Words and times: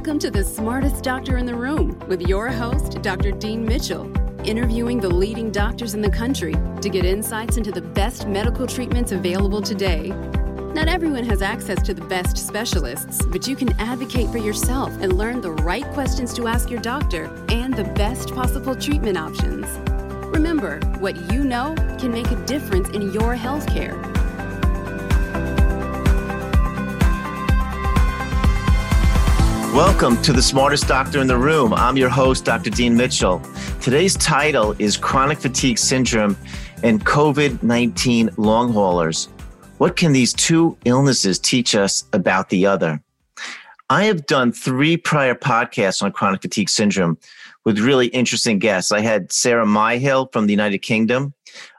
Welcome 0.00 0.18
to 0.20 0.30
the 0.30 0.44
smartest 0.44 1.04
doctor 1.04 1.36
in 1.36 1.44
the 1.44 1.54
room 1.54 1.98
with 2.08 2.22
your 2.22 2.48
host, 2.48 3.02
Dr. 3.02 3.32
Dean 3.32 3.66
Mitchell, 3.66 4.10
interviewing 4.46 4.98
the 4.98 5.10
leading 5.10 5.50
doctors 5.50 5.92
in 5.92 6.00
the 6.00 6.10
country 6.10 6.54
to 6.80 6.88
get 6.88 7.04
insights 7.04 7.58
into 7.58 7.70
the 7.70 7.82
best 7.82 8.26
medical 8.26 8.66
treatments 8.66 9.12
available 9.12 9.60
today. 9.60 10.08
Not 10.72 10.88
everyone 10.88 11.24
has 11.24 11.42
access 11.42 11.82
to 11.82 11.92
the 11.92 12.02
best 12.06 12.38
specialists, 12.38 13.26
but 13.26 13.46
you 13.46 13.54
can 13.54 13.78
advocate 13.78 14.30
for 14.30 14.38
yourself 14.38 14.90
and 15.02 15.18
learn 15.18 15.42
the 15.42 15.52
right 15.52 15.84
questions 15.92 16.32
to 16.32 16.48
ask 16.48 16.70
your 16.70 16.80
doctor 16.80 17.24
and 17.50 17.74
the 17.74 17.84
best 17.84 18.34
possible 18.34 18.74
treatment 18.74 19.18
options. 19.18 19.66
Remember, 20.34 20.80
what 21.00 21.30
you 21.30 21.44
know 21.44 21.74
can 21.98 22.10
make 22.10 22.30
a 22.30 22.46
difference 22.46 22.88
in 22.88 23.12
your 23.12 23.36
healthcare. 23.36 24.19
Welcome 29.74 30.20
to 30.22 30.32
the 30.32 30.42
smartest 30.42 30.88
doctor 30.88 31.20
in 31.20 31.28
the 31.28 31.38
room. 31.38 31.72
I'm 31.72 31.96
your 31.96 32.08
host, 32.08 32.44
Dr. 32.44 32.70
Dean 32.70 32.96
Mitchell. 32.96 33.40
Today's 33.80 34.16
title 34.16 34.74
is 34.80 34.96
Chronic 34.96 35.38
Fatigue 35.38 35.78
Syndrome 35.78 36.36
and 36.82 37.06
COVID 37.06 37.62
19 37.62 38.30
long 38.36 38.72
haulers. 38.72 39.26
What 39.78 39.94
can 39.94 40.12
these 40.12 40.32
two 40.32 40.76
illnesses 40.86 41.38
teach 41.38 41.76
us 41.76 42.02
about 42.12 42.48
the 42.48 42.66
other? 42.66 43.00
I 43.88 44.04
have 44.04 44.26
done 44.26 44.50
three 44.50 44.96
prior 44.96 45.36
podcasts 45.36 46.02
on 46.02 46.10
chronic 46.10 46.42
fatigue 46.42 46.68
syndrome 46.68 47.16
with 47.64 47.78
really 47.78 48.08
interesting 48.08 48.58
guests. 48.58 48.90
I 48.90 49.00
had 49.00 49.30
Sarah 49.30 49.66
Myhill 49.66 50.32
from 50.32 50.46
the 50.46 50.52
United 50.52 50.78
Kingdom. 50.78 51.32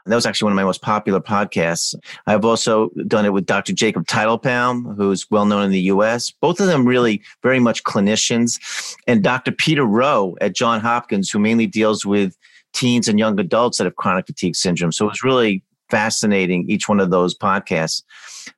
That 0.06 0.14
was 0.16 0.26
actually 0.26 0.46
one 0.46 0.52
of 0.52 0.56
my 0.56 0.64
most 0.64 0.82
popular 0.82 1.20
podcasts. 1.20 1.94
I've 2.26 2.44
also 2.44 2.90
done 3.06 3.24
it 3.24 3.32
with 3.32 3.46
Dr. 3.46 3.72
Jacob 3.72 4.06
Teitelbaum, 4.06 4.96
who's 4.96 5.30
well 5.30 5.44
known 5.44 5.64
in 5.64 5.70
the 5.70 5.80
US. 5.80 6.30
Both 6.30 6.60
of 6.60 6.66
them 6.66 6.86
really 6.86 7.22
very 7.42 7.60
much 7.60 7.84
clinicians. 7.84 8.58
And 9.06 9.22
Dr. 9.22 9.52
Peter 9.52 9.84
Rowe 9.84 10.36
at 10.40 10.54
John 10.54 10.80
Hopkins, 10.80 11.30
who 11.30 11.38
mainly 11.38 11.66
deals 11.66 12.04
with 12.04 12.36
teens 12.72 13.06
and 13.06 13.18
young 13.18 13.38
adults 13.38 13.78
that 13.78 13.84
have 13.84 13.96
chronic 13.96 14.26
fatigue 14.26 14.56
syndrome. 14.56 14.92
So 14.92 15.06
it 15.06 15.10
was 15.10 15.22
really 15.22 15.62
fascinating, 15.90 16.68
each 16.68 16.88
one 16.88 17.00
of 17.00 17.10
those 17.10 17.36
podcasts. 17.36 18.02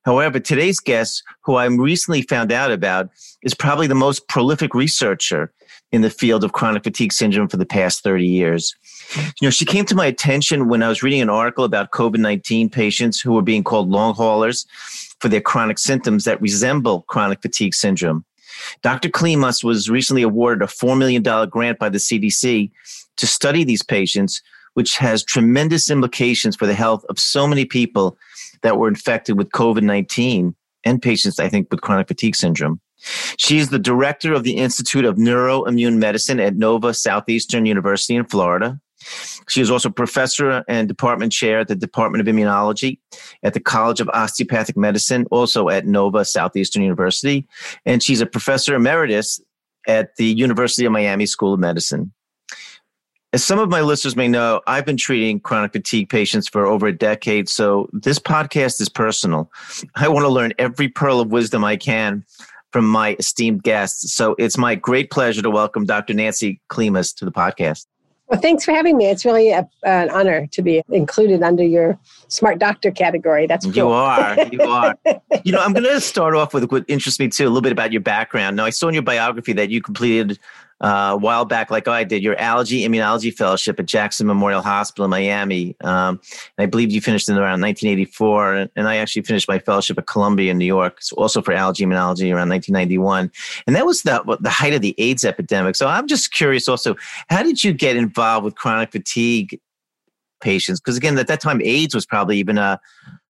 However, 0.04 0.40
today's 0.40 0.80
guest, 0.80 1.22
who 1.42 1.54
I 1.54 1.66
recently 1.66 2.22
found 2.22 2.52
out 2.52 2.70
about, 2.70 3.10
is 3.42 3.54
probably 3.54 3.86
the 3.86 3.94
most 3.94 4.28
prolific 4.28 4.74
researcher 4.74 5.52
in 5.92 6.02
the 6.02 6.10
field 6.10 6.42
of 6.42 6.52
chronic 6.52 6.82
fatigue 6.82 7.12
syndrome 7.12 7.48
for 7.48 7.56
the 7.56 7.66
past 7.66 8.02
30 8.02 8.26
years. 8.26 8.74
You 9.40 9.46
know, 9.46 9.50
she 9.50 9.64
came 9.64 9.84
to 9.86 9.94
my 9.94 10.06
attention 10.06 10.68
when 10.68 10.82
I 10.82 10.88
was 10.88 11.02
reading 11.02 11.20
an 11.20 11.30
article 11.30 11.64
about 11.64 11.92
COVID 11.92 12.18
19 12.18 12.68
patients 12.68 13.20
who 13.20 13.32
were 13.32 13.42
being 13.42 13.62
called 13.62 13.90
long 13.90 14.14
haulers 14.14 14.66
for 15.20 15.28
their 15.28 15.40
chronic 15.40 15.78
symptoms 15.78 16.24
that 16.24 16.40
resemble 16.40 17.02
chronic 17.02 17.42
fatigue 17.42 17.74
syndrome. 17.74 18.24
Dr. 18.82 19.08
Klimas 19.08 19.62
was 19.62 19.90
recently 19.90 20.22
awarded 20.22 20.62
a 20.62 20.70
$4 20.70 20.96
million 20.98 21.22
grant 21.48 21.78
by 21.78 21.88
the 21.88 21.98
CDC 21.98 22.70
to 23.16 23.26
study 23.26 23.64
these 23.64 23.82
patients 23.82 24.42
which 24.74 24.96
has 24.96 25.24
tremendous 25.24 25.90
implications 25.90 26.54
for 26.54 26.66
the 26.66 26.74
health 26.74 27.04
of 27.08 27.18
so 27.18 27.46
many 27.46 27.64
people 27.64 28.18
that 28.64 28.78
were 28.78 28.88
infected 28.88 29.38
with 29.38 29.50
COVID 29.50 29.82
19 29.82 30.56
and 30.84 31.00
patients, 31.00 31.38
I 31.38 31.48
think, 31.48 31.68
with 31.70 31.82
chronic 31.82 32.08
fatigue 32.08 32.34
syndrome. 32.34 32.80
She 33.38 33.58
is 33.58 33.68
the 33.68 33.78
director 33.78 34.32
of 34.32 34.42
the 34.42 34.56
Institute 34.56 35.04
of 35.04 35.16
Neuroimmune 35.16 35.98
Medicine 35.98 36.40
at 36.40 36.56
Nova 36.56 36.92
Southeastern 36.92 37.66
University 37.66 38.16
in 38.16 38.24
Florida. 38.24 38.80
She 39.48 39.60
is 39.60 39.70
also 39.70 39.90
professor 39.90 40.64
and 40.66 40.88
department 40.88 41.30
chair 41.30 41.60
at 41.60 41.68
the 41.68 41.76
Department 41.76 42.26
of 42.26 42.34
Immunology 42.34 42.98
at 43.42 43.52
the 43.52 43.60
College 43.60 44.00
of 44.00 44.08
Osteopathic 44.08 44.76
Medicine, 44.76 45.26
also 45.30 45.68
at 45.68 45.86
Nova 45.86 46.24
Southeastern 46.24 46.82
University. 46.82 47.46
And 47.84 48.02
she's 48.02 48.22
a 48.22 48.26
professor 48.26 48.74
emeritus 48.74 49.40
at 49.86 50.16
the 50.16 50.26
University 50.26 50.86
of 50.86 50.92
Miami 50.92 51.26
School 51.26 51.52
of 51.52 51.60
Medicine. 51.60 52.12
As 53.34 53.42
some 53.42 53.58
of 53.58 53.68
my 53.68 53.80
listeners 53.80 54.14
may 54.14 54.28
know, 54.28 54.60
I've 54.68 54.86
been 54.86 54.96
treating 54.96 55.40
chronic 55.40 55.72
fatigue 55.72 56.08
patients 56.08 56.46
for 56.46 56.66
over 56.66 56.86
a 56.86 56.96
decade. 56.96 57.48
So 57.48 57.88
this 57.92 58.20
podcast 58.20 58.80
is 58.80 58.88
personal. 58.88 59.50
I 59.96 60.06
want 60.06 60.22
to 60.22 60.28
learn 60.28 60.52
every 60.56 60.86
pearl 60.86 61.18
of 61.18 61.32
wisdom 61.32 61.64
I 61.64 61.76
can 61.76 62.24
from 62.70 62.86
my 62.86 63.16
esteemed 63.18 63.64
guests. 63.64 64.14
So 64.14 64.36
it's 64.38 64.56
my 64.56 64.76
great 64.76 65.10
pleasure 65.10 65.42
to 65.42 65.50
welcome 65.50 65.84
Dr. 65.84 66.14
Nancy 66.14 66.60
Klimas 66.70 67.12
to 67.16 67.24
the 67.24 67.32
podcast. 67.32 67.86
Well, 68.28 68.40
thanks 68.40 68.64
for 68.64 68.70
having 68.70 68.96
me. 68.96 69.06
It's 69.06 69.24
really 69.24 69.50
a, 69.50 69.68
an 69.82 70.10
honor 70.10 70.46
to 70.46 70.62
be 70.62 70.84
included 70.88 71.42
under 71.42 71.64
your 71.64 71.98
smart 72.28 72.60
doctor 72.60 72.92
category. 72.92 73.48
That's 73.48 73.66
cool. 73.66 73.74
You 73.74 73.88
are. 73.88 74.46
You 74.46 74.60
are. 74.68 74.96
you 75.42 75.50
know, 75.50 75.60
I'm 75.60 75.72
going 75.72 75.84
to 75.84 76.00
start 76.00 76.36
off 76.36 76.54
with 76.54 76.70
what 76.70 76.84
interests 76.86 77.18
me 77.18 77.28
too, 77.28 77.46
a 77.46 77.48
little 77.48 77.62
bit 77.62 77.72
about 77.72 77.90
your 77.90 78.00
background. 78.00 78.56
Now, 78.56 78.64
I 78.64 78.70
saw 78.70 78.86
in 78.86 78.94
your 78.94 79.02
biography 79.02 79.52
that 79.54 79.70
you 79.70 79.82
completed 79.82 80.38
uh, 80.80 81.10
a 81.12 81.16
while 81.16 81.44
back, 81.44 81.70
like 81.70 81.88
I 81.88 82.04
did, 82.04 82.22
your 82.22 82.36
allergy 82.38 82.86
immunology 82.86 83.32
fellowship 83.32 83.78
at 83.78 83.86
Jackson 83.86 84.26
Memorial 84.26 84.60
Hospital 84.60 85.04
in 85.04 85.10
Miami. 85.10 85.76
Um, 85.82 86.20
and 86.58 86.64
I 86.64 86.66
believe 86.66 86.90
you 86.90 87.00
finished 87.00 87.28
in 87.28 87.36
around 87.36 87.60
1984. 87.60 88.54
And, 88.54 88.70
and, 88.76 88.88
I 88.88 88.96
actually 88.96 89.22
finished 89.22 89.48
my 89.48 89.58
fellowship 89.58 89.98
at 89.98 90.06
Columbia 90.06 90.50
in 90.50 90.58
New 90.58 90.64
York, 90.64 91.00
so 91.00 91.16
also 91.16 91.40
for 91.40 91.52
allergy 91.52 91.84
immunology 91.84 92.32
around 92.34 92.48
1991. 92.48 93.30
And 93.66 93.76
that 93.76 93.86
was 93.86 94.02
the, 94.02 94.22
the 94.40 94.50
height 94.50 94.74
of 94.74 94.82
the 94.82 94.94
AIDS 94.98 95.24
epidemic. 95.24 95.76
So 95.76 95.86
I'm 95.86 96.06
just 96.06 96.32
curious 96.32 96.68
also, 96.68 96.96
how 97.28 97.42
did 97.42 97.62
you 97.64 97.72
get 97.72 97.96
involved 97.96 98.44
with 98.44 98.56
chronic 98.56 98.92
fatigue 98.92 99.60
patients? 100.40 100.80
Because 100.80 100.96
again, 100.96 101.16
at 101.18 101.28
that 101.28 101.40
time, 101.40 101.62
AIDS 101.62 101.94
was 101.94 102.04
probably 102.04 102.38
even 102.38 102.58
a 102.58 102.80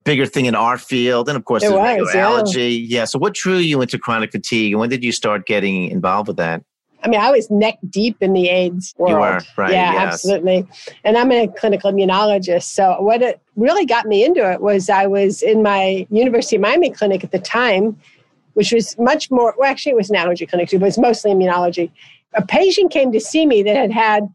bigger 0.04 0.26
thing 0.26 0.46
in 0.46 0.54
our 0.54 0.78
field. 0.78 1.28
And 1.28 1.36
of 1.36 1.44
course, 1.44 1.62
it 1.62 1.72
was, 1.72 2.14
yeah. 2.14 2.20
allergy. 2.20 2.86
Yeah. 2.88 3.04
So 3.04 3.18
what 3.18 3.34
drew 3.34 3.56
you 3.56 3.80
into 3.80 3.98
chronic 3.98 4.32
fatigue 4.32 4.72
and 4.72 4.80
when 4.80 4.90
did 4.90 5.02
you 5.02 5.12
start 5.12 5.46
getting 5.46 5.90
involved 5.90 6.28
with 6.28 6.36
that? 6.36 6.62
I 7.04 7.08
mean, 7.08 7.20
I 7.20 7.30
was 7.30 7.50
neck 7.50 7.78
deep 7.90 8.16
in 8.20 8.32
the 8.32 8.48
AIDS 8.48 8.94
world. 8.96 9.10
You 9.10 9.16
are, 9.18 9.42
right. 9.56 9.72
Yeah, 9.72 9.92
yes. 9.92 10.14
absolutely. 10.14 10.66
And 11.04 11.18
I'm 11.18 11.30
a 11.30 11.48
clinical 11.48 11.92
immunologist. 11.92 12.64
So, 12.64 12.96
what 13.00 13.20
it 13.20 13.40
really 13.56 13.84
got 13.84 14.06
me 14.06 14.24
into 14.24 14.50
it 14.50 14.60
was 14.60 14.88
I 14.88 15.06
was 15.06 15.42
in 15.42 15.62
my 15.62 16.06
University 16.10 16.56
of 16.56 16.62
Miami 16.62 16.90
clinic 16.90 17.22
at 17.22 17.30
the 17.30 17.38
time, 17.38 18.00
which 18.54 18.72
was 18.72 18.98
much 18.98 19.30
more, 19.30 19.54
well, 19.58 19.70
actually, 19.70 19.92
it 19.92 19.96
was 19.96 20.10
an 20.10 20.16
allergy 20.16 20.46
clinic 20.46 20.70
too, 20.70 20.78
but 20.78 20.86
it's 20.86 20.98
mostly 20.98 21.30
immunology. 21.30 21.90
A 22.32 22.44
patient 22.44 22.90
came 22.90 23.12
to 23.12 23.20
see 23.20 23.46
me 23.46 23.62
that 23.62 23.76
had 23.76 23.92
had 23.92 24.28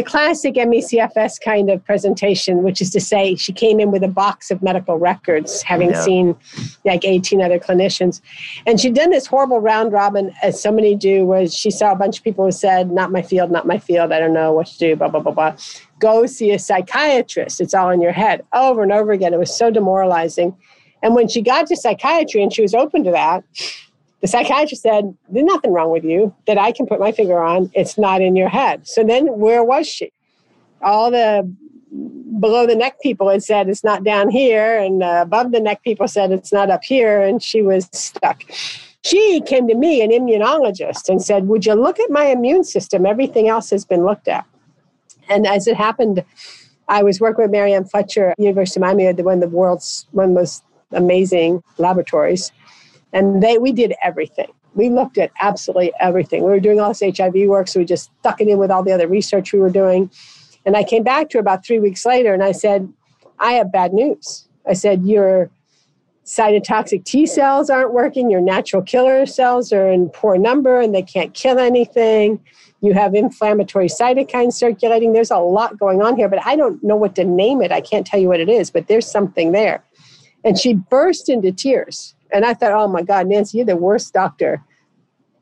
the 0.00 0.10
classic 0.10 0.54
MECFS 0.54 1.42
kind 1.44 1.68
of 1.68 1.84
presentation, 1.84 2.62
which 2.62 2.80
is 2.80 2.88
to 2.88 2.98
say, 2.98 3.34
she 3.34 3.52
came 3.52 3.78
in 3.78 3.90
with 3.90 4.02
a 4.02 4.08
box 4.08 4.50
of 4.50 4.62
medical 4.62 4.96
records, 4.96 5.60
having 5.60 5.90
yeah. 5.90 6.02
seen 6.02 6.36
like 6.86 7.04
18 7.04 7.42
other 7.42 7.58
clinicians. 7.58 8.22
And 8.66 8.80
she'd 8.80 8.94
done 8.94 9.10
this 9.10 9.26
horrible 9.26 9.60
round 9.60 9.92
robin, 9.92 10.32
as 10.42 10.58
so 10.58 10.72
many 10.72 10.94
do, 10.94 11.26
where 11.26 11.46
she 11.46 11.70
saw 11.70 11.92
a 11.92 11.96
bunch 11.96 12.16
of 12.16 12.24
people 12.24 12.46
who 12.46 12.50
said, 12.50 12.90
Not 12.90 13.12
my 13.12 13.20
field, 13.20 13.50
not 13.50 13.66
my 13.66 13.76
field, 13.76 14.10
I 14.10 14.20
don't 14.20 14.32
know 14.32 14.54
what 14.54 14.68
to 14.68 14.78
do, 14.78 14.96
blah, 14.96 15.08
blah, 15.08 15.20
blah, 15.20 15.32
blah. 15.32 15.56
Go 15.98 16.24
see 16.24 16.50
a 16.52 16.58
psychiatrist. 16.58 17.60
It's 17.60 17.74
all 17.74 17.90
in 17.90 18.00
your 18.00 18.12
head 18.12 18.42
over 18.54 18.82
and 18.82 18.92
over 18.92 19.12
again. 19.12 19.34
It 19.34 19.38
was 19.38 19.54
so 19.54 19.70
demoralizing. 19.70 20.56
And 21.02 21.14
when 21.14 21.28
she 21.28 21.42
got 21.42 21.66
to 21.66 21.76
psychiatry 21.76 22.42
and 22.42 22.50
she 22.50 22.62
was 22.62 22.72
open 22.72 23.04
to 23.04 23.10
that, 23.10 23.44
the 24.20 24.28
psychiatrist 24.28 24.82
said, 24.82 25.16
There's 25.28 25.46
nothing 25.46 25.72
wrong 25.72 25.90
with 25.90 26.04
you 26.04 26.34
that 26.46 26.58
I 26.58 26.72
can 26.72 26.86
put 26.86 27.00
my 27.00 27.12
finger 27.12 27.42
on. 27.42 27.70
It's 27.74 27.98
not 27.98 28.20
in 28.20 28.36
your 28.36 28.48
head. 28.48 28.86
So 28.86 29.04
then 29.04 29.26
where 29.38 29.64
was 29.64 29.86
she? 29.86 30.12
All 30.82 31.10
the 31.10 31.50
below 32.38 32.66
the 32.66 32.74
neck 32.74 33.00
people 33.00 33.28
had 33.28 33.42
said 33.42 33.68
it's 33.68 33.84
not 33.84 34.04
down 34.04 34.30
here, 34.30 34.78
and 34.78 35.02
uh, 35.02 35.20
above 35.22 35.52
the 35.52 35.60
neck 35.60 35.82
people 35.82 36.08
said 36.08 36.30
it's 36.30 36.52
not 36.52 36.70
up 36.70 36.84
here, 36.84 37.20
and 37.20 37.42
she 37.42 37.62
was 37.62 37.88
stuck. 37.92 38.42
She 39.02 39.40
came 39.46 39.66
to 39.68 39.74
me, 39.74 40.02
an 40.02 40.10
immunologist, 40.10 41.08
and 41.08 41.22
said, 41.22 41.48
Would 41.48 41.66
you 41.66 41.74
look 41.74 41.98
at 41.98 42.10
my 42.10 42.26
immune 42.26 42.64
system? 42.64 43.06
Everything 43.06 43.48
else 43.48 43.70
has 43.70 43.84
been 43.84 44.04
looked 44.04 44.28
at. 44.28 44.46
And 45.28 45.46
as 45.46 45.66
it 45.66 45.76
happened, 45.76 46.24
I 46.88 47.02
was 47.02 47.20
working 47.20 47.44
with 47.44 47.50
Mary 47.50 47.72
Ann 47.72 47.84
Fletcher, 47.84 48.34
University 48.36 48.78
of 48.78 48.82
Miami, 48.82 49.22
one 49.22 49.42
of 49.42 49.50
the 49.50 49.56
world's 49.56 50.06
one 50.10 50.34
most 50.34 50.64
amazing 50.92 51.62
laboratories. 51.78 52.52
And 53.12 53.42
they 53.42 53.58
we 53.58 53.72
did 53.72 53.94
everything. 54.02 54.52
We 54.74 54.88
looked 54.88 55.18
at 55.18 55.32
absolutely 55.40 55.92
everything. 56.00 56.44
We 56.44 56.50
were 56.50 56.60
doing 56.60 56.80
all 56.80 56.92
this 56.94 57.16
HIV 57.16 57.34
work, 57.48 57.68
so 57.68 57.80
we 57.80 57.84
just 57.84 58.10
stuck 58.20 58.40
it 58.40 58.48
in 58.48 58.58
with 58.58 58.70
all 58.70 58.84
the 58.84 58.92
other 58.92 59.08
research 59.08 59.52
we 59.52 59.58
were 59.58 59.70
doing. 59.70 60.10
And 60.64 60.76
I 60.76 60.84
came 60.84 61.02
back 61.02 61.30
to 61.30 61.38
her 61.38 61.40
about 61.40 61.64
three 61.64 61.78
weeks 61.78 62.04
later 62.04 62.32
and 62.34 62.42
I 62.42 62.52
said, 62.52 62.92
I 63.38 63.52
have 63.52 63.72
bad 63.72 63.92
news. 63.92 64.46
I 64.66 64.74
said, 64.74 65.04
Your 65.04 65.50
cytotoxic 66.24 67.04
T 67.04 67.26
cells 67.26 67.70
aren't 67.70 67.92
working, 67.92 68.30
your 68.30 68.40
natural 68.40 68.82
killer 68.82 69.26
cells 69.26 69.72
are 69.72 69.90
in 69.90 70.10
poor 70.10 70.38
number 70.38 70.80
and 70.80 70.94
they 70.94 71.02
can't 71.02 71.34
kill 71.34 71.58
anything. 71.58 72.38
You 72.82 72.94
have 72.94 73.14
inflammatory 73.14 73.88
cytokines 73.88 74.54
circulating. 74.54 75.12
There's 75.12 75.30
a 75.30 75.38
lot 75.38 75.78
going 75.78 76.00
on 76.00 76.16
here, 76.16 76.28
but 76.28 76.44
I 76.46 76.56
don't 76.56 76.82
know 76.82 76.96
what 76.96 77.14
to 77.16 77.24
name 77.24 77.60
it. 77.62 77.72
I 77.72 77.80
can't 77.80 78.06
tell 78.06 78.20
you 78.20 78.28
what 78.28 78.40
it 78.40 78.48
is, 78.48 78.70
but 78.70 78.86
there's 78.86 79.10
something 79.10 79.52
there. 79.52 79.84
And 80.44 80.58
she 80.58 80.74
burst 80.74 81.28
into 81.28 81.52
tears. 81.52 82.14
And 82.32 82.44
I 82.44 82.54
thought, 82.54 82.72
oh 82.72 82.88
my 82.88 83.02
God, 83.02 83.26
Nancy, 83.26 83.58
you're 83.58 83.66
the 83.66 83.76
worst 83.76 84.12
doctor. 84.12 84.62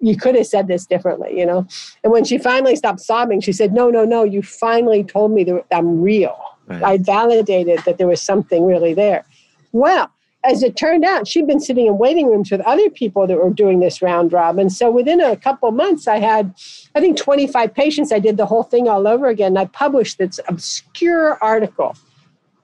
You 0.00 0.17
could 0.17 0.37
have 0.37 0.46
said 0.46 0.69
this 0.69 0.87
differently, 0.87 1.38
you 1.38 1.44
know? 1.44 1.67
And 2.05 2.12
when 2.12 2.25
she 2.25 2.38
finally 2.38 2.76
stopped 2.76 3.00
sobbing, 3.00 3.40
she 3.40 3.52
said, 3.52 3.73
no, 3.73 3.90
no, 3.90 4.05
no, 4.05 4.23
you 4.23 4.43
finally 4.43 5.02
told 5.02 5.32
me 5.32 5.44
that 5.44 5.64
I'm 5.73 6.00
real. 6.00 6.38
Right. 6.67 6.82
I 6.82 6.99
validated 6.99 7.81
that 7.85 7.99
there 7.99 8.06
was 8.06 8.23
something 8.23 8.64
really 8.64 8.94
there. 8.94 9.25
Well, 9.73 10.11
as 10.44 10.62
it 10.62 10.76
turned 10.76 11.05
out, 11.05 11.26
she'd 11.26 11.46
been 11.46 11.61
sitting 11.61 11.87
in 11.87 11.99
waiting 11.99 12.29
rooms 12.29 12.50
with 12.50 12.61
other 12.61 12.88
people 12.91 13.26
that 13.26 13.37
were 13.37 13.50
doing 13.50 13.81
this 13.81 14.00
round 14.00 14.32
robin. 14.32 14.70
So 14.70 14.91
within 14.91 15.20
a 15.20 15.37
couple 15.37 15.70
months, 15.73 16.06
I 16.06 16.19
had, 16.19 16.55
I 16.94 17.00
think, 17.00 17.17
25 17.17 17.75
patients. 17.75 18.12
I 18.12 18.19
did 18.19 18.37
the 18.37 18.46
whole 18.46 18.62
thing 18.62 18.88
all 18.88 19.08
over 19.08 19.26
again. 19.26 19.56
I 19.56 19.64
published 19.64 20.19
this 20.19 20.38
obscure 20.49 21.38
article. 21.43 21.96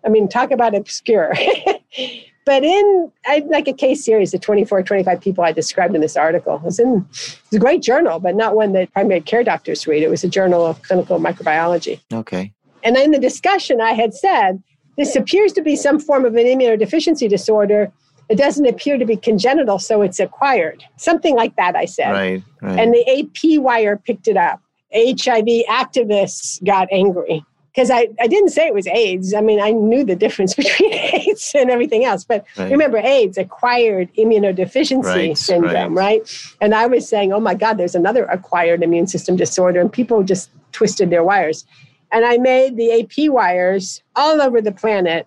I 0.04 0.08
mean, 0.08 0.28
talk 0.28 0.50
about 0.50 0.74
obscure. 0.74 1.34
but 2.44 2.62
in 2.62 3.12
I, 3.26 3.44
like 3.48 3.68
a 3.68 3.72
case 3.72 4.04
series 4.04 4.34
of 4.34 4.40
24 4.40 4.82
25 4.82 5.20
people 5.20 5.44
i 5.44 5.52
described 5.52 5.94
in 5.94 6.00
this 6.00 6.16
article 6.16 6.56
it 6.56 6.62
was 6.62 6.78
in 6.78 7.06
a 7.52 7.58
great 7.58 7.82
journal 7.82 8.20
but 8.20 8.36
not 8.36 8.54
one 8.54 8.72
that 8.72 8.92
primary 8.92 9.20
care 9.20 9.44
doctors 9.44 9.86
read 9.86 10.02
it 10.02 10.10
was 10.10 10.24
a 10.24 10.28
journal 10.28 10.64
of 10.64 10.82
clinical 10.82 11.18
microbiology 11.18 12.00
okay 12.12 12.52
and 12.82 12.96
in 12.96 13.10
the 13.10 13.18
discussion 13.18 13.80
i 13.80 13.92
had 13.92 14.14
said 14.14 14.62
this 14.96 15.16
appears 15.16 15.52
to 15.54 15.62
be 15.62 15.76
some 15.76 15.98
form 15.98 16.24
of 16.24 16.34
an 16.36 16.44
immunodeficiency 16.44 17.28
disorder. 17.28 17.92
It 18.28 18.36
doesn't 18.36 18.66
appear 18.66 18.96
to 18.96 19.04
be 19.04 19.16
congenital, 19.16 19.78
so 19.78 20.02
it's 20.02 20.20
acquired. 20.20 20.84
Something 20.96 21.34
like 21.34 21.56
that, 21.56 21.76
I 21.76 21.84
said. 21.84 22.12
Right, 22.12 22.42
right. 22.62 22.78
And 22.78 22.94
the 22.94 23.04
AP 23.18 23.60
wire 23.60 23.96
picked 23.96 24.28
it 24.28 24.36
up. 24.36 24.60
HIV 24.94 25.66
activists 25.68 26.64
got 26.64 26.88
angry 26.92 27.44
because 27.74 27.90
I, 27.90 28.08
I 28.20 28.28
didn't 28.28 28.50
say 28.50 28.66
it 28.66 28.74
was 28.74 28.86
AIDS. 28.86 29.34
I 29.34 29.40
mean, 29.40 29.60
I 29.60 29.72
knew 29.72 30.04
the 30.04 30.14
difference 30.14 30.54
between 30.54 30.92
AIDS 30.92 31.52
and 31.54 31.70
everything 31.70 32.04
else. 32.04 32.24
But 32.24 32.44
right. 32.56 32.70
remember, 32.70 32.98
AIDS, 32.98 33.36
acquired 33.36 34.12
immunodeficiency 34.14 35.04
right, 35.04 35.38
syndrome, 35.38 35.96
right. 35.96 36.20
right? 36.20 36.54
And 36.60 36.74
I 36.74 36.86
was 36.86 37.08
saying, 37.08 37.32
oh 37.32 37.40
my 37.40 37.54
God, 37.54 37.76
there's 37.76 37.96
another 37.96 38.24
acquired 38.26 38.82
immune 38.82 39.08
system 39.08 39.36
disorder. 39.36 39.80
And 39.80 39.92
people 39.92 40.22
just 40.22 40.50
twisted 40.72 41.10
their 41.10 41.24
wires. 41.24 41.66
And 42.12 42.24
I 42.24 42.38
made 42.38 42.76
the 42.76 43.00
AP 43.00 43.30
wires 43.30 44.02
all 44.14 44.40
over 44.40 44.60
the 44.60 44.72
planet. 44.72 45.26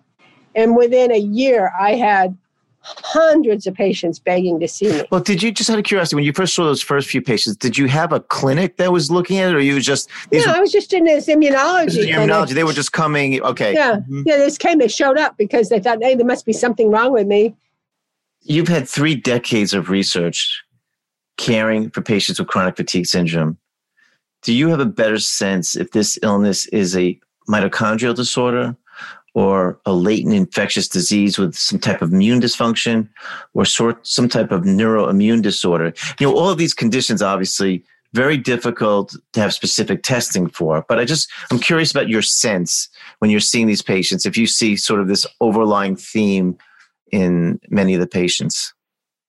And 0.54 0.74
within 0.74 1.12
a 1.12 1.18
year, 1.18 1.70
I 1.78 1.96
had 1.96 2.36
hundreds 2.80 3.66
of 3.66 3.74
patients 3.74 4.18
begging 4.18 4.58
to 4.60 4.68
see 4.68 4.88
me. 4.88 5.02
Well, 5.10 5.20
did 5.20 5.42
you 5.42 5.52
just 5.52 5.68
out 5.68 5.78
of 5.78 5.84
curiosity, 5.84 6.16
when 6.16 6.24
you 6.24 6.32
first 6.32 6.54
saw 6.54 6.64
those 6.64 6.82
first 6.82 7.08
few 7.08 7.20
patients, 7.20 7.56
did 7.56 7.76
you 7.76 7.86
have 7.86 8.12
a 8.12 8.20
clinic 8.20 8.76
that 8.76 8.92
was 8.92 9.10
looking 9.10 9.38
at 9.38 9.50
it, 9.50 9.56
or 9.56 9.60
you 9.60 9.80
just? 9.80 10.08
These 10.30 10.46
no, 10.46 10.52
were, 10.52 10.58
I 10.58 10.60
was 10.60 10.72
just 10.72 10.92
in 10.92 11.04
this 11.04 11.26
immunology. 11.26 11.94
This 11.94 12.06
immunology. 12.06 12.50
They 12.50 12.64
were 12.64 12.72
just 12.72 12.92
coming. 12.92 13.42
Okay. 13.42 13.74
Yeah, 13.74 13.96
mm-hmm. 13.96 14.22
yeah. 14.26 14.36
They 14.36 14.46
just 14.46 14.60
came. 14.60 14.78
They 14.78 14.88
showed 14.88 15.18
up 15.18 15.36
because 15.36 15.68
they 15.68 15.80
thought, 15.80 15.98
hey, 16.02 16.14
there 16.14 16.26
must 16.26 16.46
be 16.46 16.52
something 16.52 16.90
wrong 16.90 17.12
with 17.12 17.26
me. 17.26 17.54
You've 18.42 18.68
had 18.68 18.88
three 18.88 19.14
decades 19.14 19.74
of 19.74 19.90
research 19.90 20.62
caring 21.36 21.90
for 21.90 22.00
patients 22.00 22.38
with 22.38 22.48
chronic 22.48 22.76
fatigue 22.76 23.06
syndrome 23.06 23.58
do 24.42 24.52
you 24.52 24.68
have 24.68 24.80
a 24.80 24.86
better 24.86 25.18
sense 25.18 25.76
if 25.76 25.92
this 25.92 26.18
illness 26.22 26.66
is 26.66 26.96
a 26.96 27.18
mitochondrial 27.48 28.14
disorder 28.14 28.76
or 29.34 29.78
a 29.86 29.92
latent 29.92 30.34
infectious 30.34 30.88
disease 30.88 31.38
with 31.38 31.54
some 31.54 31.78
type 31.78 32.02
of 32.02 32.12
immune 32.12 32.40
dysfunction 32.40 33.08
or 33.54 33.64
sort 33.64 34.06
some 34.06 34.28
type 34.28 34.50
of 34.50 34.62
neuroimmune 34.62 35.42
disorder. 35.42 35.92
You 36.18 36.26
know 36.26 36.36
all 36.36 36.50
of 36.50 36.58
these 36.58 36.74
conditions 36.74 37.22
obviously 37.22 37.84
very 38.14 38.38
difficult 38.38 39.14
to 39.34 39.40
have 39.40 39.52
specific 39.52 40.02
testing 40.02 40.48
for 40.48 40.82
but 40.88 40.98
i 40.98 41.04
just 41.04 41.30
i'm 41.50 41.58
curious 41.58 41.90
about 41.90 42.08
your 42.08 42.22
sense 42.22 42.88
when 43.18 43.30
you're 43.30 43.38
seeing 43.38 43.66
these 43.66 43.82
patients 43.82 44.24
if 44.24 44.34
you 44.34 44.46
see 44.46 44.76
sort 44.76 44.98
of 44.98 45.08
this 45.08 45.26
overlying 45.42 45.94
theme 45.94 46.56
in 47.12 47.60
many 47.68 47.94
of 47.94 48.00
the 48.00 48.06
patients. 48.06 48.72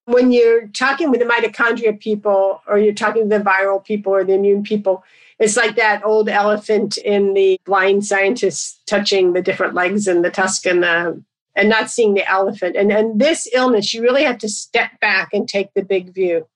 When 0.05 0.31
you're 0.31 0.67
talking 0.67 1.11
with 1.11 1.19
the 1.19 1.25
mitochondria 1.25 1.99
people 1.99 2.61
or 2.67 2.79
you're 2.79 2.93
talking 2.93 3.29
to 3.29 3.37
the 3.37 3.43
viral 3.43 3.83
people 3.83 4.13
or 4.13 4.23
the 4.23 4.33
immune 4.33 4.63
people, 4.63 5.03
it's 5.39 5.55
like 5.55 5.77
that 5.77 6.03
old 6.03 6.27
elephant 6.27 6.97
in 6.97 7.33
the 7.33 7.59
blind 7.65 8.05
scientist 8.05 8.81
touching 8.85 9.33
the 9.33 9.41
different 9.41 9.73
legs 9.73 10.05
and 10.07 10.23
the 10.23 10.29
tusk 10.29 10.65
and 10.65 10.83
the 10.83 11.23
and 11.55 11.69
not 11.69 11.89
seeing 11.89 12.13
the 12.13 12.29
elephant. 12.29 12.75
And 12.75 12.91
and 12.91 13.19
this 13.19 13.47
illness, 13.53 13.93
you 13.93 14.01
really 14.01 14.23
have 14.23 14.37
to 14.39 14.49
step 14.49 14.99
back 14.99 15.29
and 15.33 15.47
take 15.47 15.73
the 15.73 15.83
big 15.83 16.13
view 16.13 16.47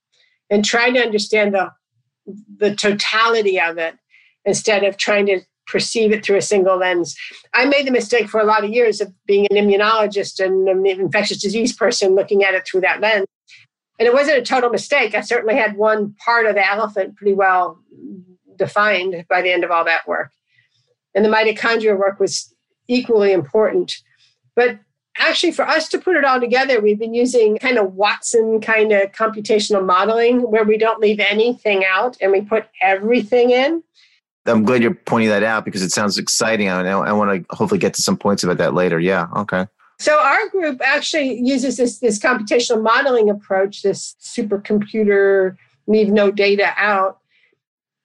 and 0.49 0.65
try 0.65 0.91
to 0.91 0.99
understand 0.99 1.53
the 1.53 1.71
the 2.57 2.75
totality 2.75 3.59
of 3.59 3.77
it 3.77 3.95
instead 4.45 4.83
of 4.83 4.97
trying 4.97 5.25
to 5.27 5.41
perceive 5.65 6.11
it 6.11 6.25
through 6.25 6.37
a 6.37 6.41
single 6.41 6.77
lens. 6.77 7.15
I 7.53 7.65
made 7.65 7.87
the 7.87 7.91
mistake 7.91 8.27
for 8.27 8.41
a 8.41 8.45
lot 8.45 8.65
of 8.65 8.69
years 8.69 8.99
of 8.99 9.13
being 9.25 9.47
an 9.49 9.55
immunologist 9.55 10.43
and 10.43 10.67
an 10.67 10.85
infectious 10.85 11.41
disease 11.41 11.73
person 11.73 12.15
looking 12.15 12.43
at 12.43 12.53
it 12.53 12.67
through 12.67 12.81
that 12.81 12.99
lens. 12.99 13.27
And 13.97 14.07
it 14.07 14.13
wasn't 14.13 14.39
a 14.39 14.41
total 14.41 14.69
mistake. 14.69 15.15
I 15.15 15.21
certainly 15.21 15.55
had 15.55 15.77
one 15.77 16.15
part 16.15 16.45
of 16.45 16.55
the 16.55 16.67
elephant 16.67 17.15
pretty 17.15 17.33
well 17.33 17.79
defined 18.57 19.25
by 19.29 19.41
the 19.41 19.51
end 19.51 19.63
of 19.63 19.71
all 19.71 19.85
that 19.85 20.07
work. 20.07 20.31
And 21.15 21.23
the 21.23 21.29
mitochondria 21.29 21.97
work 21.97 22.19
was 22.19 22.53
equally 22.87 23.31
important. 23.31 23.93
But 24.55 24.79
actually, 25.17 25.51
for 25.51 25.67
us 25.67 25.87
to 25.89 25.99
put 25.99 26.15
it 26.15 26.25
all 26.25 26.39
together, 26.39 26.81
we've 26.81 26.99
been 26.99 27.13
using 27.13 27.57
kind 27.57 27.77
of 27.77 27.93
Watson 27.93 28.61
kind 28.61 28.91
of 28.91 29.11
computational 29.11 29.85
modeling 29.85 30.41
where 30.41 30.63
we 30.63 30.77
don't 30.77 30.99
leave 30.99 31.19
anything 31.19 31.83
out 31.85 32.17
and 32.21 32.31
we 32.31 32.41
put 32.41 32.65
everything 32.81 33.51
in. 33.51 33.83
I'm 34.45 34.63
glad 34.63 34.81
you're 34.81 34.93
pointing 34.93 35.29
that 35.29 35.43
out 35.43 35.63
because 35.63 35.81
it 35.81 35.91
sounds 35.91 36.17
exciting. 36.17 36.67
I, 36.67 36.81
I 36.81 37.13
want 37.13 37.47
to 37.47 37.55
hopefully 37.55 37.79
get 37.79 37.93
to 37.93 38.01
some 38.01 38.17
points 38.17 38.43
about 38.43 38.57
that 38.57 38.73
later. 38.73 38.99
Yeah. 38.99 39.27
Okay. 39.37 39.67
So 39.99 40.19
our 40.19 40.49
group 40.49 40.81
actually 40.83 41.39
uses 41.39 41.77
this, 41.77 41.99
this 41.99 42.19
computational 42.19 42.81
modeling 42.81 43.29
approach, 43.29 43.83
this 43.83 44.15
supercomputer, 44.21 45.55
leave 45.87 46.09
no 46.09 46.29
data 46.29 46.73
out, 46.75 47.19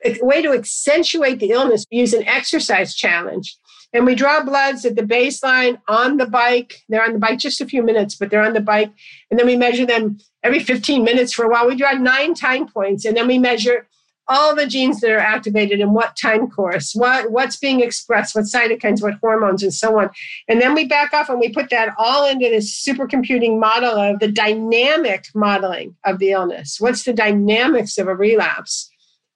a 0.04 0.18
way 0.20 0.42
to 0.42 0.52
accentuate 0.52 1.40
the 1.40 1.50
illness, 1.50 1.84
use 1.90 2.14
an 2.14 2.26
exercise 2.26 2.94
challenge. 2.94 3.56
And 3.92 4.04
we 4.04 4.14
draw 4.14 4.44
bloods 4.44 4.84
at 4.84 4.96
the 4.96 5.02
baseline 5.02 5.80
on 5.88 6.18
the 6.18 6.26
bike. 6.26 6.82
They're 6.88 7.04
on 7.04 7.14
the 7.14 7.18
bike 7.18 7.38
just 7.38 7.60
a 7.60 7.66
few 7.66 7.82
minutes, 7.82 8.14
but 8.14 8.30
they're 8.30 8.42
on 8.42 8.52
the 8.52 8.60
bike. 8.60 8.92
And 9.30 9.38
then 9.38 9.46
we 9.46 9.56
measure 9.56 9.86
them 9.86 10.18
every 10.42 10.60
15 10.60 11.02
minutes 11.02 11.32
for 11.32 11.44
a 11.44 11.48
while. 11.48 11.66
We 11.66 11.74
draw 11.74 11.92
nine 11.92 12.34
time 12.34 12.68
points, 12.68 13.04
and 13.04 13.16
then 13.16 13.26
we 13.26 13.38
measure 13.38 13.88
all 14.28 14.54
the 14.54 14.66
genes 14.66 15.00
that 15.00 15.10
are 15.10 15.18
activated 15.18 15.80
in 15.80 15.94
what 15.94 16.16
time 16.16 16.50
course, 16.50 16.92
what, 16.94 17.30
what's 17.30 17.56
being 17.56 17.80
expressed, 17.80 18.34
what 18.34 18.44
cytokines, 18.44 19.02
what 19.02 19.14
hormones, 19.22 19.62
and 19.62 19.72
so 19.72 19.98
on. 19.98 20.10
And 20.48 20.60
then 20.60 20.74
we 20.74 20.84
back 20.86 21.14
off 21.14 21.30
and 21.30 21.40
we 21.40 21.48
put 21.48 21.70
that 21.70 21.94
all 21.98 22.26
into 22.26 22.48
this 22.48 22.86
supercomputing 22.86 23.58
model 23.58 23.96
of 23.96 24.20
the 24.20 24.30
dynamic 24.30 25.24
modeling 25.34 25.96
of 26.04 26.18
the 26.18 26.32
illness. 26.32 26.76
What's 26.78 27.04
the 27.04 27.14
dynamics 27.14 27.96
of 27.96 28.06
a 28.06 28.14
relapse? 28.14 28.88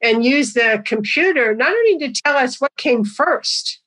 And 0.03 0.25
use 0.25 0.53
the 0.53 0.83
computer 0.85 1.55
not 1.55 1.73
only 1.73 1.99
to 1.99 2.21
tell 2.25 2.37
us 2.37 2.61
what 2.61 2.77
came 2.77 3.05
first, 3.05 3.81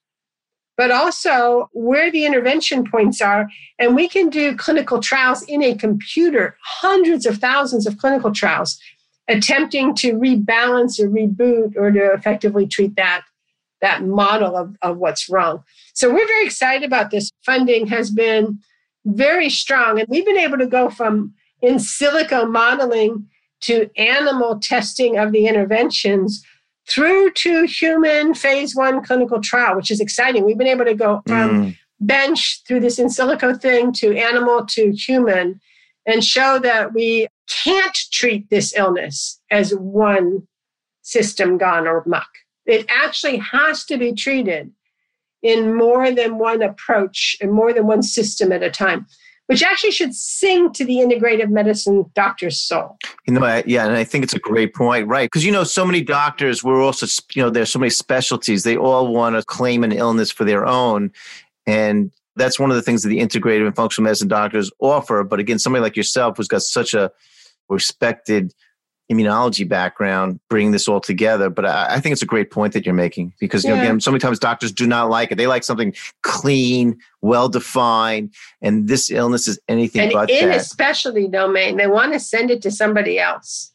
but 0.78 0.92
also 0.92 1.70
where 1.74 2.12
the 2.12 2.26
intervention 2.26 2.90
points 2.90 3.22
are. 3.22 3.48
And 3.80 3.96
we 3.96 4.07
can 4.07 4.30
do 4.30 4.56
clinical 4.56 5.00
trials 5.00 5.44
in 5.44 5.62
a 5.62 5.76
computer, 5.76 6.57
hundreds 6.64 7.26
of 7.26 7.38
thousands 7.38 7.86
of 7.86 7.98
clinical 7.98 8.31
trials 8.31 8.80
attempting 9.28 9.95
to 9.95 10.14
rebalance 10.14 11.00
or 11.00 11.10
reboot 11.10 11.76
or 11.76 11.92
to 11.92 12.14
effectively 12.14 12.68
treat 12.68 12.95
that 12.95 13.24
that 13.81 14.04
model 14.04 14.56
of, 14.56 14.76
of 14.81 14.98
what's 14.98 15.30
wrong. 15.30 15.64
So 15.94 16.10
we're 16.10 16.28
very 16.28 16.45
excited 16.45 16.84
about 16.84 17.12
this. 17.12 17.30
Funding 17.45 17.88
has 17.88 18.10
been 18.10 18.60
very 19.06 19.50
strong, 19.50 20.00
and 20.00 20.07
we've 20.10 20.26
been 20.26 20.38
able 20.38 20.57
to 20.57 20.66
go 20.66 20.90
from 20.90 21.34
in 21.62 21.76
silico 21.76 22.50
modeling 22.50 23.28
to 23.66 23.90
animal 23.98 24.60
testing 24.60 25.18
of 25.18 25.31
the 25.31 25.48
interventions 25.48 26.44
through 26.88 27.31
to 27.31 27.66
human 27.66 28.34
phase 28.34 28.76
one 28.76 29.04
clinical 29.04 29.42
trial, 29.42 29.76
which 29.76 29.92
is 29.92 30.00
exciting. 30.00 30.45
We've 30.45 30.57
been 30.57 30.68
able 30.68 30.86
to 30.86 30.94
go 30.94 31.22
from 31.28 31.50
mm. 31.50 31.78
bench 32.00 32.62
through 32.68 32.81
this 32.81 33.00
in 33.00 33.07
silico 33.07 33.60
thing 33.60 33.92
to 33.94 34.16
animal 34.16 34.66
to 34.68 34.92
human 34.92 35.60
and 36.06 36.24
show 36.24 36.60
that 36.60 36.94
we 36.94 37.28
can't 37.64 37.98
treat 38.12 38.50
this 38.50 38.76
illness 38.76 39.42
as 39.50 39.72
one 39.76 40.48
system 41.02 41.57
gone 41.57 41.88
or 41.88 42.04
muck. 42.06 42.28
It 42.66 42.86
actually 42.90 43.38
has 43.38 43.86
to 43.86 43.98
be 43.98 44.14
treated 44.14 44.72
in 45.42 45.76
more 45.76 46.12
than 46.12 46.38
one 46.38 46.62
approach 46.62 47.36
and 47.40 47.52
more 47.52 47.74
than 47.74 47.86
one 47.86 48.02
system 48.02 48.52
at 48.52 48.64
a 48.64 48.72
time, 48.72 49.06
which 49.47 49.64
actually 49.64 49.92
should 49.92 50.14
sing 50.16 50.71
to 50.73 50.83
the 50.83 50.97
integrative 50.97 51.49
medicine 51.49 52.06
doctor's 52.16 52.59
soul. 52.59 52.97
You 53.28 53.33
know, 53.33 53.64
yeah, 53.66 53.85
and 53.85 53.95
I 53.95 54.04
think 54.04 54.23
it's 54.23 54.33
a 54.33 54.40
great 54.40 54.73
point, 54.73 55.07
right? 55.07 55.25
Because 55.25 55.45
you 55.45 55.52
know, 55.52 55.64
so 55.64 55.85
many 55.85 56.02
doctors 56.02 56.64
were 56.64 56.81
also, 56.81 57.06
you 57.33 57.44
know, 57.44 57.49
there's 57.49 57.71
so 57.71 57.80
many 57.80 57.90
specialties. 57.90 58.64
They 58.64 58.78
all 58.78 59.14
want 59.14 59.35
to 59.35 59.44
claim 59.44 59.83
an 59.83 59.92
illness 59.92 60.31
for 60.31 60.45
their 60.45 60.66
own, 60.66 61.11
and 61.68 62.11
that's 62.35 62.59
one 62.59 62.69
of 62.69 62.75
the 62.75 62.81
things 62.81 63.04
that 63.04 63.09
the 63.09 63.19
integrative 63.19 63.66
and 63.66 63.75
functional 63.75 64.06
medicine 64.06 64.28
doctors 64.28 64.71
offer. 64.80 65.23
But 65.23 65.40
again, 65.40 65.59
somebody 65.59 65.81
like 65.81 65.95
yourself 65.95 66.37
who's 66.37 66.47
got 66.47 66.64
such 66.64 66.94
a 66.94 67.11
respected 67.69 68.54
immunology 69.12 69.68
background 69.68 70.40
bring 70.50 70.71
this 70.71 70.88
all 70.88 71.00
together 71.00 71.50
but 71.50 71.64
I, 71.64 71.95
I, 71.95 72.00
think 72.00 72.14
it's 72.14 72.24
a 72.24 72.26
great 72.26 72.50
point 72.50 72.74
that 72.74 72.85
you're 72.85 72.95
making 72.95 73.33
because 73.40 73.64
you 73.64 73.69
know 73.69 73.80
again 73.80 74.02
so 74.02 74.09
many 74.09 74.19
times 74.19 74.40
doctors 74.40 74.71
do 74.71 74.88
not 74.88 75.12
like 75.12 75.31
it. 75.31 75.35
They 75.35 75.45
like 75.45 75.64
something 75.64 75.94
clean 76.24 76.97
well 77.21 77.47
defined 77.47 78.33
and 78.64 78.88
this 78.88 79.12
illness 79.12 79.47
is 79.47 79.59
anything 79.68 80.02
and 80.02 80.12
but 80.12 80.31
in 80.31 80.50
that. 80.50 80.57
a 80.57 80.64
specialty 80.64 81.28
domain 81.28 81.78
they 81.78 81.85
want 81.85 82.14
to 82.14 82.19
send 82.19 82.50
it 82.50 82.64
to 82.64 82.71
somebody 82.71 83.19
else. 83.19 83.71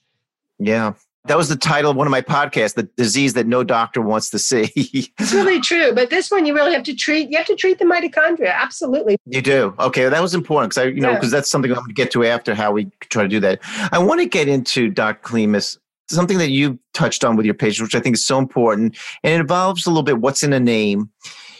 Yeah 0.58 0.94
That 1.26 1.36
was 1.36 1.48
the 1.50 1.56
title 1.56 1.90
of 1.90 1.96
one 1.96 2.06
of 2.06 2.10
my 2.10 2.22
podcasts, 2.22 2.74
The 2.74 2.84
Disease 2.96 3.34
That 3.34 3.46
No 3.46 3.62
Doctor 3.62 4.00
Wants 4.00 4.30
to 4.30 4.38
See. 4.38 4.70
it's 4.74 5.34
really 5.34 5.60
true. 5.60 5.92
But 5.94 6.08
this 6.08 6.30
one 6.30 6.46
you 6.46 6.54
really 6.54 6.72
have 6.72 6.82
to 6.84 6.94
treat, 6.94 7.30
you 7.30 7.36
have 7.36 7.46
to 7.46 7.54
treat 7.54 7.78
the 7.78 7.84
mitochondria. 7.84 8.54
Absolutely. 8.54 9.18
You 9.26 9.42
do. 9.42 9.74
Okay. 9.78 10.08
That 10.08 10.22
was 10.22 10.34
important 10.34 10.70
because 10.70 10.86
I, 10.86 10.88
you 10.88 11.00
know, 11.00 11.14
because 11.14 11.30
yeah. 11.30 11.38
that's 11.38 11.50
something 11.50 11.70
I'm 11.70 11.76
going 11.76 11.88
to 11.88 11.94
get 11.94 12.10
to 12.12 12.24
after 12.24 12.54
how 12.54 12.72
we 12.72 12.86
try 13.10 13.22
to 13.22 13.28
do 13.28 13.38
that. 13.40 13.60
I 13.92 13.98
want 13.98 14.20
to 14.20 14.26
get 14.26 14.48
into 14.48 14.88
Dr. 14.88 15.20
Klimas, 15.22 15.78
something 16.08 16.38
that 16.38 16.50
you 16.50 16.78
touched 16.94 17.22
on 17.22 17.36
with 17.36 17.44
your 17.44 17.54
patients, 17.54 17.82
which 17.82 17.94
I 17.94 18.00
think 18.00 18.16
is 18.16 18.26
so 18.26 18.38
important. 18.38 18.96
And 19.22 19.34
it 19.34 19.40
involves 19.40 19.86
a 19.86 19.90
little 19.90 20.02
bit 20.02 20.20
what's 20.20 20.42
in 20.42 20.54
a 20.54 20.60
name. 20.60 21.10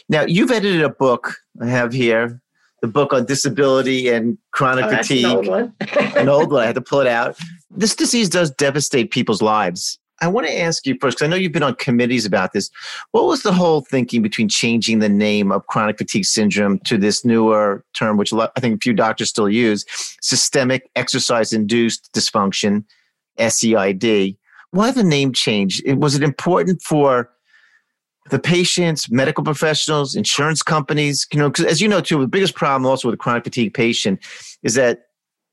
Now, 0.09 0.23
you've 0.23 0.51
edited 0.51 0.81
a 0.81 0.89
book 0.89 1.35
I 1.61 1.67
have 1.67 1.93
here, 1.93 2.40
the 2.81 2.87
book 2.87 3.13
on 3.13 3.25
disability 3.25 4.09
and 4.09 4.37
chronic 4.51 4.85
oh, 4.85 4.97
fatigue. 4.97 5.25
An 5.25 5.35
old 5.35 5.47
one. 5.47 5.73
an 6.17 6.29
old 6.29 6.51
one. 6.51 6.63
I 6.63 6.65
had 6.65 6.75
to 6.75 6.81
pull 6.81 6.99
it 6.99 7.07
out. 7.07 7.37
This 7.73 7.95
disease 7.95 8.27
does 8.27 8.51
devastate 8.51 9.11
people's 9.11 9.41
lives. 9.41 9.97
I 10.21 10.27
want 10.27 10.45
to 10.45 10.59
ask 10.59 10.85
you 10.85 10.97
first, 10.99 11.17
because 11.17 11.25
I 11.25 11.29
know 11.29 11.37
you've 11.37 11.53
been 11.53 11.63
on 11.63 11.75
committees 11.75 12.25
about 12.25 12.51
this. 12.51 12.69
What 13.11 13.27
was 13.27 13.43
the 13.43 13.53
whole 13.53 13.79
thinking 13.79 14.21
between 14.21 14.49
changing 14.49 14.99
the 14.99 15.07
name 15.07 15.53
of 15.53 15.65
chronic 15.67 15.97
fatigue 15.97 16.25
syndrome 16.25 16.79
to 16.79 16.97
this 16.97 17.23
newer 17.23 17.85
term, 17.97 18.17
which 18.17 18.33
I 18.33 18.49
think 18.59 18.75
a 18.75 18.79
few 18.79 18.93
doctors 18.93 19.29
still 19.29 19.47
use, 19.47 19.85
systemic 20.19 20.89
exercise 20.97 21.53
induced 21.53 22.11
dysfunction, 22.13 22.83
SEID? 23.39 24.35
Why 24.71 24.91
the 24.91 25.03
name 25.03 25.31
change? 25.31 25.81
Was 25.85 26.15
it 26.15 26.23
important 26.23 26.81
for 26.81 27.29
the 28.31 28.39
patients, 28.39 29.11
medical 29.11 29.43
professionals, 29.43 30.15
insurance 30.15 30.63
companies? 30.63 31.27
You 31.31 31.39
know, 31.39 31.51
as 31.67 31.79
you 31.79 31.87
know 31.87 32.01
too, 32.01 32.19
the 32.19 32.27
biggest 32.27 32.55
problem 32.55 32.87
also 32.87 33.07
with 33.07 33.15
a 33.15 33.17
chronic 33.17 33.43
fatigue 33.43 33.75
patient 33.75 34.19
is 34.63 34.73
that 34.73 35.03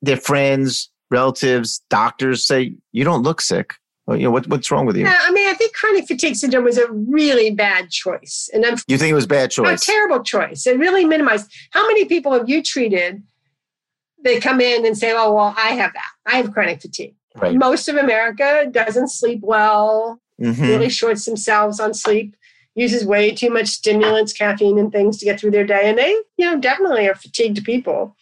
their 0.01 0.17
friends, 0.17 0.91
relatives, 1.11 1.83
doctors 1.91 2.47
say, 2.47 2.75
you 2.93 3.05
don't 3.05 3.23
look 3.23 3.41
sick. 3.41 3.75
You 4.09 4.19
know, 4.21 4.31
what, 4.31 4.47
what's 4.47 4.71
wrong 4.71 4.87
with 4.87 4.97
you? 4.97 5.05
Yeah, 5.05 5.19
I 5.21 5.31
mean, 5.33 5.47
I 5.47 5.53
think 5.53 5.75
chronic 5.75 6.07
fatigue 6.07 6.35
syndrome 6.35 6.65
was 6.65 6.79
a 6.79 6.91
really 6.91 7.51
bad 7.51 7.91
choice. 7.91 8.49
And 8.55 8.65
I'm, 8.65 8.77
you 8.87 8.97
think 8.97 9.11
it 9.11 9.15
was 9.15 9.27
bad 9.27 9.51
choice? 9.51 9.83
A 9.83 9.85
terrible 9.85 10.23
choice. 10.23 10.67
It 10.67 10.79
really 10.79 11.05
minimized. 11.05 11.53
How 11.73 11.87
many 11.87 12.07
people 12.07 12.33
have 12.33 12.49
you 12.49 12.63
treated? 12.63 13.23
They 14.25 14.41
come 14.41 14.63
in 14.63 14.87
and 14.87 14.97
say, 14.97 15.13
oh, 15.13 15.35
well, 15.35 15.55
I 15.59 15.73
have 15.73 15.93
that. 15.93 16.11
I 16.25 16.39
have 16.39 16.55
chronic 16.55 16.81
fatigue. 16.81 17.17
Right. 17.37 17.55
Most 17.55 17.89
of 17.89 17.97
America 17.97 18.67
doesn't 18.71 19.09
sleep 19.09 19.41
well, 19.43 20.21
mm-hmm. 20.41 20.63
really 20.63 20.89
shorts 20.89 21.27
themselves 21.27 21.79
on 21.79 21.93
sleep, 21.93 22.35
uses 22.79 23.05
way 23.05 23.33
too 23.33 23.51
much 23.51 23.67
stimulants, 23.67 24.33
caffeine, 24.33 24.79
and 24.79 24.93
things 24.93 25.19
to 25.19 25.25
get 25.25 25.41
through 25.41 25.51
their 25.51 25.67
day. 25.67 25.83
And 25.85 25.99
they, 25.99 26.11
you 26.37 26.47
know, 26.47 26.59
definitely 26.59 27.09
are 27.09 27.15
fatigued 27.15 27.65
people. 27.65 28.17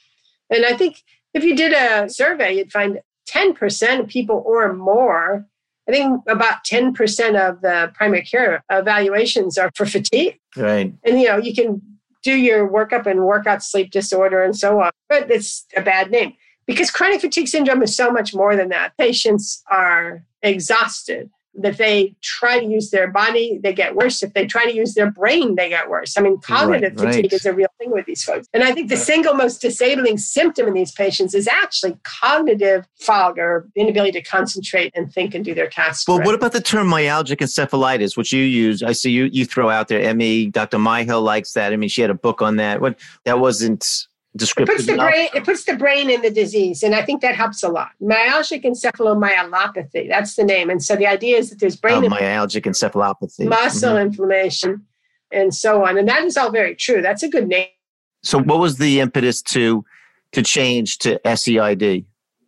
And 0.49 0.65
I 0.65 0.75
think 0.75 1.03
if 1.35 1.45
you 1.45 1.55
did 1.55 1.73
a 1.73 2.09
survey, 2.09 2.57
you'd 2.57 2.73
find 2.73 3.01
10% 3.29 4.01
of 4.01 4.09
people 4.09 4.43
or 4.47 4.73
more, 4.73 5.47
I 5.87 5.93
think 5.93 6.23
about 6.27 6.65
10% 6.65 7.49
of 7.49 7.61
the 7.61 7.93
primary 7.95 8.23
care 8.23 8.65
evaluations 8.71 9.59
are 9.59 9.71
for 9.75 9.85
fatigue. 9.85 10.39
Right. 10.57 10.95
And, 11.05 11.21
you 11.21 11.27
know, 11.27 11.37
you 11.37 11.55
can 11.55 11.83
do 12.23 12.35
your 12.35 12.67
workup 12.67 13.07
and 13.07 13.27
work 13.27 13.47
out 13.47 13.63
sleep 13.63 13.91
disorder 13.91 14.43
and 14.43 14.57
so 14.57 14.81
on, 14.81 14.91
but 15.09 15.31
it's 15.31 15.67
a 15.77 15.83
bad 15.83 16.11
name 16.11 16.33
because 16.67 16.91
chronic 16.91 17.21
fatigue 17.21 17.47
syndrome 17.47 17.83
is 17.83 17.95
so 17.95 18.11
much 18.11 18.35
more 18.35 18.57
than 18.57 18.71
that. 18.71 18.97
Patients 18.97 19.63
are 19.71 20.25
exhausted 20.43 21.31
that 21.59 21.79
they 21.79 22.15
try 22.23 22.59
to 22.59 22.67
use 22.67 22.91
their 22.91 23.09
body, 23.09 23.59
they 23.63 23.73
get 23.73 23.95
worse. 23.95 24.23
If 24.23 24.35
they 24.35 24.47
try 24.47 24.65
to 24.65 24.75
use 24.75 24.95
their 24.95 25.11
brain, 25.11 25.55
they 25.55 25.69
get 25.69 25.89
worse. 25.89 26.17
I 26.17 26.21
mean, 26.21 26.39
cognitive 26.39 26.97
right, 26.97 27.15
fatigue 27.15 27.25
right. 27.25 27.33
is 27.33 27.47
a 27.47 27.53
real 27.53 27.69
thing 27.79 27.91
with 27.91 28.07
these 28.07 28.23
folks. 28.25 28.49
And 28.53 28.63
I 28.63 28.73
think 28.73 28.89
the 28.89 28.97
single 28.97 29.35
most 29.35 29.61
disabling 29.61 30.19
symptom 30.19 30.69
in 30.69 30.75
these 30.75 30.93
patients 30.93 31.35
is 31.35 31.49
actually 31.49 31.97
cognitive 32.03 32.87
fog 33.01 33.39
or 33.39 33.69
inability 33.75 34.13
to 34.13 34.23
concentrate 34.23 34.93
and 34.95 35.13
think 35.13 35.35
and 35.35 35.45
do 35.45 35.55
their 35.55 35.69
tasks. 35.69 36.07
Well, 36.07 36.21
what 36.21 36.35
about 36.35 36.53
the 36.53 36.61
term 36.61 36.89
myalgic 36.89 37.39
encephalitis, 37.39 38.17
which 38.17 38.33
you 38.33 38.43
use? 38.43 38.83
I 38.83 38.93
see 38.93 39.11
you 39.11 39.25
you 39.33 39.45
throw 39.45 39.71
out 39.71 39.89
there. 39.89 40.15
ME, 40.15 40.47
Dr. 40.51 40.79
Myhill 40.79 41.23
likes 41.23 41.53
that. 41.53 41.73
I 41.73 41.77
mean, 41.77 41.89
she 41.89 42.01
had 42.01 42.11
a 42.11 42.15
book 42.15 42.43
on 42.43 42.57
that. 42.57 42.81
What 42.81 42.99
that 43.25 43.39
wasn't 43.39 44.07
descriptive. 44.37 44.75
It 44.75 44.76
puts 44.76 44.87
the 44.87 44.95
enough. 44.95 45.11
brain. 45.11 45.28
It 45.35 45.45
puts 45.45 45.64
the 45.64 45.76
brain 45.76 46.11
in 46.11 46.23
the 46.23 46.31
disease, 46.31 46.83
and 46.83 46.95
I 46.95 47.02
think 47.02 47.23
that 47.23 47.35
helps 47.35 47.62
a 47.62 47.69
lot. 47.69 47.90
Myalgic 48.02 48.64
encephalomyelopathy. 48.64 50.09
That's 50.09 50.37
the 50.37 50.45
name. 50.45 50.71
And 50.71 50.83
so 50.83 50.97
the 50.97 51.07
idea 51.07 51.38
is 51.38 51.50
that 51.50 51.61
there's 51.61 51.76
brain 51.76 52.05
oh, 52.05 52.09
myalgic 52.09 52.62
encephalopathy, 52.62 53.49
muscle 53.49 53.95
mm-hmm. 53.95 54.07
inflammation, 54.07 54.85
and 55.31 55.55
so 55.55 55.85
on. 55.85 55.99
And 55.99 56.09
that 56.09 56.25
is 56.25 56.37
all 56.37 56.50
very 56.50 56.75
true. 56.75 57.02
That's 57.02 57.23
a 57.23 57.28
good 57.28 57.49
name. 57.49 57.69
So, 58.23 58.38
what 58.40 58.59
was 58.59 58.78
the 58.78 59.00
impetus 59.00 59.43
to 59.43 59.85
to 60.33 60.43
change 60.43 60.99
to 60.99 61.21
SEID? 61.25 62.05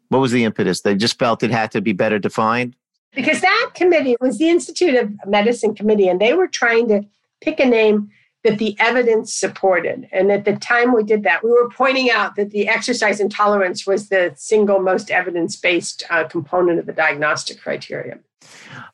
What 0.09 0.21
was 0.21 0.33
the 0.33 0.45
impetus? 0.45 0.80
They 0.83 0.95
just 0.95 1.18
felt 1.18 1.42
it 1.42 1.50
had 1.50 1.71
to 1.73 1.80
be 1.80 1.92
better 1.92 2.18
defined. 2.18 2.75
Because 3.14 3.40
that 3.40 3.71
committee 3.75 4.16
was 4.21 4.38
the 4.38 4.49
Institute 4.49 4.95
of 4.95 5.11
Medicine 5.26 5.75
committee, 5.75 6.09
and 6.09 6.21
they 6.21 6.35
were 6.35 6.47
trying 6.47 6.88
to 6.88 7.02
pick 7.40 7.61
a 7.61 7.66
name 7.66 8.11
that 8.45 8.59
the 8.59 8.76
evidence 8.78 9.35
supported. 9.35 10.09
And 10.12 10.30
at 10.30 10.45
the 10.45 10.57
time 10.57 10.95
we 10.95 11.02
did 11.02 11.25
that, 11.25 11.42
we 11.42 11.50
were 11.50 11.68
pointing 11.71 12.11
out 12.11 12.37
that 12.37 12.50
the 12.50 12.68
exercise 12.68 13.21
intolerance 13.21 13.87
was 13.87 14.09
the 14.09 14.33
single 14.37 14.80
most 14.80 15.11
evidence 15.11 15.57
based 15.57 16.04
uh, 16.11 16.25
component 16.25 16.78
of 16.78 16.87
the 16.87 16.92
diagnostic 16.92 17.61
criteria. 17.61 18.18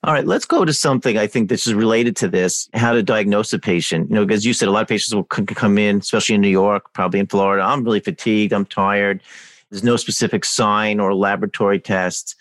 All 0.02 0.12
right, 0.12 0.26
let's 0.26 0.46
go 0.46 0.64
to 0.64 0.72
something 0.72 1.18
I 1.18 1.26
think 1.26 1.48
this 1.48 1.66
is 1.66 1.74
related 1.74 2.16
to 2.16 2.28
this 2.28 2.68
how 2.74 2.92
to 2.92 3.02
diagnose 3.02 3.52
a 3.52 3.58
patient. 3.58 4.08
You 4.08 4.16
know, 4.16 4.26
because 4.26 4.44
you 4.44 4.52
said 4.52 4.68
a 4.68 4.70
lot 4.70 4.82
of 4.82 4.88
patients 4.88 5.14
will 5.14 5.24
come 5.24 5.78
in, 5.78 5.98
especially 5.98 6.34
in 6.34 6.40
New 6.40 6.48
York, 6.48 6.92
probably 6.94 7.20
in 7.20 7.26
Florida. 7.26 7.62
I'm 7.62 7.84
really 7.84 8.00
fatigued, 8.00 8.52
I'm 8.52 8.66
tired. 8.66 9.22
There's 9.70 9.84
no 9.84 9.96
specific 9.96 10.44
sign 10.44 11.00
or 11.00 11.14
laboratory 11.14 11.80
test. 11.80 12.36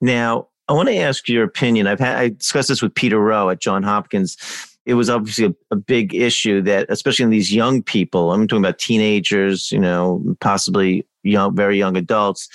Now, 0.00 0.48
I 0.68 0.72
want 0.72 0.88
to 0.88 0.96
ask 0.96 1.28
your 1.28 1.44
opinion. 1.44 1.86
I've 1.86 2.00
had 2.00 2.16
I 2.16 2.28
discussed 2.30 2.68
this 2.68 2.82
with 2.82 2.94
Peter 2.94 3.18
Rowe 3.18 3.50
at 3.50 3.60
John 3.60 3.82
Hopkins 3.82 4.36
it 4.86 4.94
was 4.94 5.08
obviously 5.08 5.46
a, 5.46 5.54
a, 5.70 5.76
big 5.76 6.14
issue 6.14 6.60
that, 6.62 6.86
especially 6.88 7.24
in 7.24 7.30
these 7.30 7.52
young 7.52 7.82
people, 7.82 8.32
I'm 8.32 8.48
talking 8.48 8.64
about 8.64 8.78
teenagers, 8.78 9.70
you 9.70 9.78
know, 9.78 10.22
possibly 10.40 11.06
young, 11.22 11.54
very 11.54 11.78
young 11.78 11.96
adults, 11.96 12.48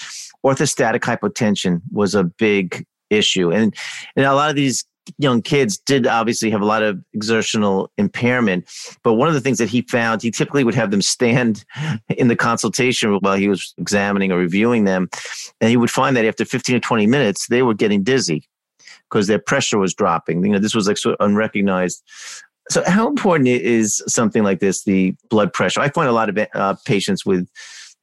orthostatic 0.45 0.99
hypotension 1.01 1.81
was 1.91 2.15
a 2.15 2.23
big 2.23 2.85
issue. 3.09 3.51
And, 3.51 3.73
and 4.15 4.25
a 4.25 4.33
lot 4.33 4.49
of 4.49 4.55
these 4.55 4.85
young 5.17 5.41
kids 5.41 5.77
did 5.77 6.05
obviously 6.05 6.49
have 6.49 6.61
a 6.61 6.65
lot 6.65 6.83
of 6.83 7.01
exertional 7.13 7.89
impairment. 7.97 8.69
But 9.03 9.13
one 9.13 9.29
of 9.29 9.33
the 9.33 9.41
things 9.41 9.57
that 9.59 9.69
he 9.69 9.83
found, 9.83 10.21
he 10.21 10.31
typically 10.31 10.65
would 10.65 10.75
have 10.75 10.91
them 10.91 11.01
stand 11.01 11.63
in 12.09 12.27
the 12.27 12.35
consultation 12.35 13.17
while 13.21 13.37
he 13.37 13.47
was 13.47 13.73
examining 13.77 14.33
or 14.33 14.37
reviewing 14.37 14.83
them. 14.83 15.09
And 15.61 15.69
he 15.69 15.77
would 15.77 15.91
find 15.91 16.17
that 16.17 16.25
after 16.25 16.43
15 16.43 16.75
to 16.75 16.79
20 16.79 17.07
minutes, 17.07 17.47
they 17.47 17.63
were 17.63 17.73
getting 17.73 18.03
dizzy 18.03 18.47
because 19.09 19.27
their 19.27 19.39
pressure 19.39 19.77
was 19.77 19.93
dropping. 19.93 20.43
You 20.43 20.51
know, 20.51 20.59
this 20.59 20.75
was 20.75 20.87
like 20.87 20.97
sort 20.97 21.15
of 21.19 21.25
unrecognized. 21.25 22.03
So, 22.69 22.83
how 22.85 23.07
important 23.07 23.47
is 23.47 24.03
something 24.07 24.43
like 24.43 24.59
this, 24.59 24.83
the 24.83 25.15
blood 25.29 25.53
pressure? 25.53 25.79
I 25.79 25.89
find 25.89 26.09
a 26.09 26.13
lot 26.13 26.29
of 26.29 26.47
uh, 26.53 26.75
patients 26.85 27.25
with 27.25 27.47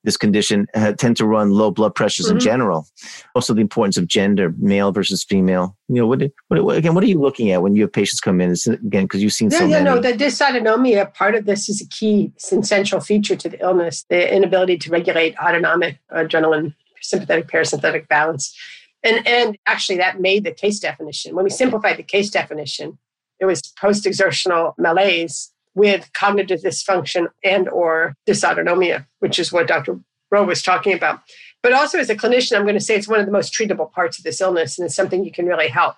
this 0.05 0.17
condition 0.17 0.67
uh, 0.75 0.93
tend 0.93 1.17
to 1.17 1.27
run 1.27 1.51
low 1.51 1.71
blood 1.71 1.95
pressures 1.95 2.27
mm-hmm. 2.27 2.37
in 2.37 2.41
general. 2.41 2.87
Also, 3.35 3.53
the 3.53 3.61
importance 3.61 3.97
of 3.97 4.07
gender, 4.07 4.55
male 4.59 4.93
versus 4.93 5.25
female. 5.25 5.77
You 5.89 5.97
know, 5.97 6.07
what, 6.07 6.23
what, 6.49 6.77
again? 6.77 6.95
What 6.95 7.03
are 7.03 7.09
you 7.09 7.19
looking 7.19 7.51
at 7.51 7.63
when 7.63 7.75
you 7.75 7.83
have 7.83 7.93
patients 7.93 8.21
come 8.21 8.41
in? 8.41 8.53
It's, 8.53 8.67
again, 8.67 9.05
because 9.05 9.23
you've 9.23 9.33
seen 9.33 9.51
yeah, 9.51 9.59
so 9.59 9.65
yeah, 9.65 9.83
many. 9.83 9.97
no, 9.97 10.01
the 10.01 10.13
dysautonomia 10.13 11.13
part 11.15 11.35
of 11.35 11.47
this 11.47 11.69
is 11.69 11.81
a 11.81 11.89
key, 11.89 12.33
essential 12.37 13.01
feature 13.01 13.37
to 13.37 13.49
the 13.49 13.61
illness: 13.61 14.05
the 14.09 14.35
inability 14.35 14.79
to 14.79 14.91
regulate 14.91 15.37
autonomic 15.39 15.99
adrenaline, 16.13 16.75
sympathetic, 17.01 17.49
parasympathetic 17.49 18.07
balance. 18.09 18.57
And, 19.05 19.27
and 19.27 19.59
actually, 19.67 19.99
that 19.99 20.21
made 20.21 20.45
the 20.45 20.51
case 20.51 20.81
definition. 20.81 21.37
When 21.37 21.45
we 21.45 21.51
simplified 21.51 21.99
the 21.99 22.03
case 22.03 22.31
definition, 22.31 22.99
it 23.39 23.45
was 23.45 23.61
post-exertional 23.79 24.75
malaise 24.79 25.53
with 25.75 26.11
cognitive 26.15 26.63
dysfunction 26.63 27.27
and 27.45 27.69
or 27.69 28.15
dysautonomia, 28.27 29.07
which 29.19 29.39
is 29.39 29.53
what 29.53 29.67
Dr. 29.67 30.01
Rowe 30.31 30.45
was 30.45 30.63
talking 30.63 30.95
about. 30.95 31.21
But 31.63 31.73
also 31.73 31.99
as 31.99 32.11
a 32.11 32.17
clinician, 32.17 32.57
I'm 32.57 32.63
going 32.63 32.75
to 32.75 32.81
say 32.81 32.95
it's 32.95 33.09
one 33.09 33.21
of 33.21 33.27
the 33.27 33.33
most 33.33 33.53
treatable 33.53 33.93
parts 33.93 34.19
of 34.19 34.25
this 34.25 34.41
illness, 34.41 34.79
and 34.79 34.87
it's 34.87 34.95
something 34.95 35.25
you 35.25 35.33
can 35.33 35.47
really 35.47 35.69
help. 35.69 35.97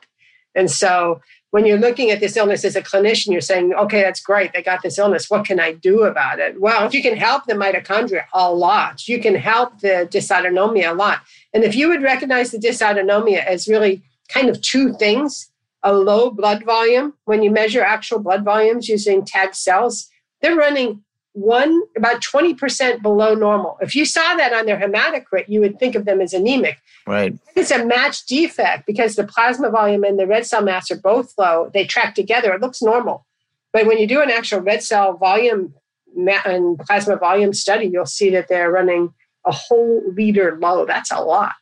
And 0.56 0.70
so 0.70 1.20
when 1.50 1.64
you're 1.64 1.78
looking 1.78 2.10
at 2.10 2.20
this 2.20 2.36
illness 2.36 2.64
as 2.64 2.74
a 2.74 2.82
clinician, 2.82 3.28
you're 3.28 3.40
saying, 3.40 3.72
okay, 3.74 4.02
that's 4.02 4.20
great. 4.20 4.52
They 4.52 4.62
got 4.62 4.82
this 4.82 4.98
illness. 4.98 5.30
What 5.30 5.46
can 5.46 5.60
I 5.60 5.72
do 5.72 6.02
about 6.02 6.40
it? 6.40 6.60
Well, 6.60 6.84
if 6.86 6.92
you 6.92 7.02
can 7.02 7.16
help 7.16 7.44
the 7.46 7.54
mitochondria 7.54 8.24
a 8.34 8.52
lot, 8.52 9.06
you 9.06 9.20
can 9.20 9.34
help 9.36 9.80
the 9.80 10.08
dysautonomia 10.10 10.90
a 10.90 10.94
lot. 10.94 11.20
And 11.54 11.62
if 11.62 11.76
you 11.76 11.88
would 11.88 12.02
recognize 12.02 12.50
the 12.50 12.58
dysautonomia 12.58 13.44
as 13.44 13.68
really 13.68 14.02
kind 14.28 14.48
of 14.48 14.60
two 14.60 14.92
things 14.94 15.50
a 15.82 15.92
low 15.92 16.30
blood 16.30 16.64
volume, 16.64 17.14
when 17.26 17.44
you 17.44 17.50
measure 17.50 17.82
actual 17.82 18.18
blood 18.18 18.44
volumes 18.44 18.88
using 18.88 19.24
tagged 19.24 19.54
cells, 19.54 20.10
they're 20.42 20.56
running 20.56 21.04
one 21.32 21.82
about 21.96 22.22
20% 22.22 23.02
below 23.02 23.34
normal. 23.34 23.78
If 23.80 23.94
you 23.94 24.04
saw 24.04 24.34
that 24.36 24.52
on 24.52 24.66
their 24.66 24.78
hematocrit, 24.78 25.48
you 25.48 25.60
would 25.60 25.78
think 25.78 25.94
of 25.94 26.06
them 26.06 26.20
as 26.20 26.32
anemic. 26.32 26.78
Right. 27.06 27.38
It's 27.54 27.70
a 27.70 27.84
match 27.84 28.26
defect 28.26 28.84
because 28.86 29.14
the 29.14 29.24
plasma 29.24 29.70
volume 29.70 30.02
and 30.02 30.18
the 30.18 30.26
red 30.26 30.44
cell 30.44 30.62
mass 30.62 30.90
are 30.90 30.96
both 30.96 31.32
low. 31.38 31.70
They 31.72 31.84
track 31.84 32.14
together. 32.16 32.52
It 32.52 32.60
looks 32.60 32.82
normal. 32.82 33.26
But 33.72 33.86
when 33.86 33.98
you 33.98 34.08
do 34.08 34.22
an 34.22 34.30
actual 34.30 34.60
red 34.60 34.82
cell 34.82 35.16
volume 35.16 35.74
and 36.16 36.78
plasma 36.80 37.16
volume 37.16 37.52
study, 37.52 37.86
you'll 37.86 38.06
see 38.06 38.30
that 38.30 38.48
they're 38.48 38.72
running 38.72 39.14
a 39.44 39.52
whole 39.52 40.02
liter 40.14 40.58
low. 40.60 40.84
That's 40.84 41.12
a 41.12 41.20
lot. 41.20 41.54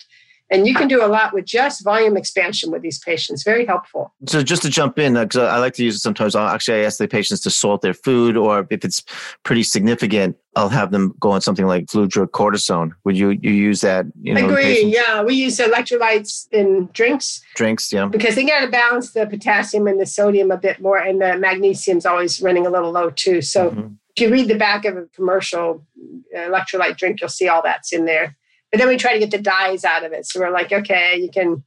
And 0.51 0.67
you 0.67 0.75
can 0.75 0.89
do 0.89 1.05
a 1.05 1.09
lot 1.09 1.33
with 1.33 1.47
just 1.47 1.83
volume 1.83 2.17
expansion 2.17 2.71
with 2.71 2.83
these 2.83 2.99
patients. 2.99 3.43
Very 3.43 3.65
helpful. 3.65 4.15
So 4.29 4.43
just 4.43 4.63
to 4.63 4.69
jump 4.69 4.99
in, 4.99 5.15
because 5.15 5.37
I 5.39 5.57
like 5.59 5.73
to 5.75 5.85
use 5.85 5.97
it 5.97 6.01
sometimes. 6.01 6.37
I'll 6.37 6.49
actually 6.49 6.81
I 6.81 6.85
ask 6.85 6.99
the 6.99 7.09
patients 7.09 7.41
to 7.43 7.51
salt 7.51 7.81
their 7.81 7.95
food, 7.95 8.37
or 8.37 8.67
if 8.71 8.85
it's 8.85 9.03
pretty 9.43 9.63
significant, 9.63 10.37
I'll 10.55 10.69
have 10.69 10.93
them 10.93 11.15
go 11.19 11.31
on 11.33 11.41
something 11.41 11.67
like 11.67 11.87
fludrocortisone. 11.87 12.93
Would 13.05 13.17
you 13.17 13.31
you 13.31 13.51
use 13.51 13.81
that? 13.81 14.07
You 14.21 14.35
know, 14.35 14.45
Agree. 14.47 14.85
Yeah, 14.85 15.23
we 15.23 15.35
use 15.35 15.57
electrolytes 15.57 16.47
in 16.53 16.91
drinks. 16.93 17.43
Drinks, 17.55 17.93
yeah. 17.93 18.07
Because 18.07 18.35
they 18.35 18.45
got 18.45 18.61
to 18.61 18.71
balance 18.71 19.13
the 19.13 19.27
potassium 19.27 19.87
and 19.87 19.99
the 19.99 20.07
sodium 20.07 20.51
a 20.51 20.59
bit 20.59 20.81
more, 20.81 20.99
and 20.99 21.23
the 21.23 21.39
magnesium's 21.39 22.05
always 22.05 22.43
running 22.43 22.67
a 22.67 22.71
little 22.71 22.93
low 22.93 23.11
too. 23.11 23.41
So. 23.41 23.71
Mm-hmm. 23.71 23.95
If 24.17 24.23
you 24.23 24.31
read 24.31 24.47
the 24.47 24.55
back 24.55 24.85
of 24.85 24.97
a 24.97 25.07
commercial 25.07 25.85
uh, 26.33 26.39
electrolyte 26.39 26.97
drink, 26.97 27.21
you'll 27.21 27.29
see 27.29 27.49
all 27.49 27.63
that's 27.63 27.93
in 27.93 28.05
there. 28.05 28.37
But 28.75 28.79
then 28.79 28.89
we 28.89 28.97
try 28.97 29.13
to 29.13 29.21
get 29.21 29.31
the 29.31 29.39
dyes 29.39 29.85
out 29.85 30.05
of 30.05 30.13
it. 30.13 30.27
So 30.27 30.41
we're 30.41 30.51
like, 30.51 30.73
okay, 30.73 31.17
you 31.17 31.31
can 31.31 31.63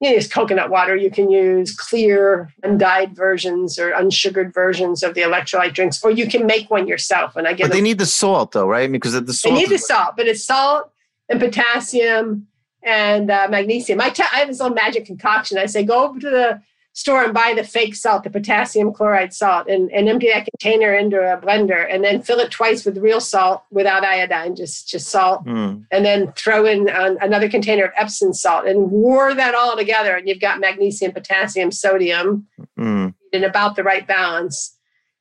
you 0.00 0.08
use 0.08 0.26
coconut 0.26 0.70
water. 0.70 0.96
You 0.96 1.10
can 1.10 1.30
use 1.30 1.76
clear, 1.76 2.50
undyed 2.62 3.14
versions 3.14 3.78
or 3.78 3.92
unsugared 3.92 4.54
versions 4.54 5.02
of 5.02 5.12
the 5.12 5.20
electrolyte 5.20 5.74
drinks, 5.74 6.02
or 6.02 6.10
you 6.10 6.26
can 6.26 6.46
make 6.46 6.70
one 6.70 6.88
yourself. 6.88 7.36
And 7.36 7.46
I 7.46 7.52
get. 7.52 7.64
But 7.64 7.74
they 7.74 7.82
need 7.82 7.98
the 7.98 8.06
salt, 8.06 8.52
though, 8.52 8.66
right? 8.66 8.90
Because 8.90 9.12
the 9.12 9.34
salt. 9.34 9.54
They 9.54 9.60
need 9.60 9.68
the 9.68 9.76
salt, 9.76 10.14
but 10.16 10.26
it's 10.26 10.42
salt 10.42 10.90
and 11.28 11.38
potassium 11.38 12.46
and 12.82 13.30
uh, 13.30 13.48
magnesium. 13.50 14.00
I, 14.00 14.08
t- 14.08 14.22
I 14.22 14.38
have 14.38 14.48
this 14.48 14.60
little 14.60 14.74
magic 14.74 15.04
concoction. 15.04 15.58
I 15.58 15.66
say, 15.66 15.84
go 15.84 16.08
over 16.08 16.18
to 16.20 16.30
the 16.30 16.62
store 16.94 17.24
and 17.24 17.34
buy 17.34 17.52
the 17.54 17.64
fake 17.64 17.94
salt, 17.94 18.22
the 18.22 18.30
potassium 18.30 18.92
chloride 18.92 19.34
salt, 19.34 19.68
and, 19.68 19.90
and 19.90 20.08
empty 20.08 20.28
that 20.28 20.46
container 20.46 20.94
into 20.94 21.18
a 21.18 21.36
blender 21.36 21.86
and 21.92 22.04
then 22.04 22.22
fill 22.22 22.38
it 22.38 22.52
twice 22.52 22.84
with 22.84 22.96
real 22.98 23.20
salt 23.20 23.64
without 23.72 24.04
iodine, 24.04 24.54
just, 24.54 24.88
just 24.88 25.08
salt. 25.08 25.44
Mm. 25.44 25.84
And 25.90 26.04
then 26.04 26.32
throw 26.32 26.64
in 26.64 26.88
an, 26.88 27.18
another 27.20 27.48
container 27.48 27.84
of 27.84 27.90
Epsom 27.96 28.32
salt 28.32 28.66
and 28.66 28.92
war 28.92 29.34
that 29.34 29.56
all 29.56 29.76
together. 29.76 30.16
And 30.16 30.28
you've 30.28 30.40
got 30.40 30.60
magnesium, 30.60 31.10
potassium, 31.10 31.72
sodium 31.72 32.46
mm. 32.78 33.12
in 33.32 33.44
about 33.44 33.74
the 33.74 33.82
right 33.82 34.06
balance. 34.06 34.76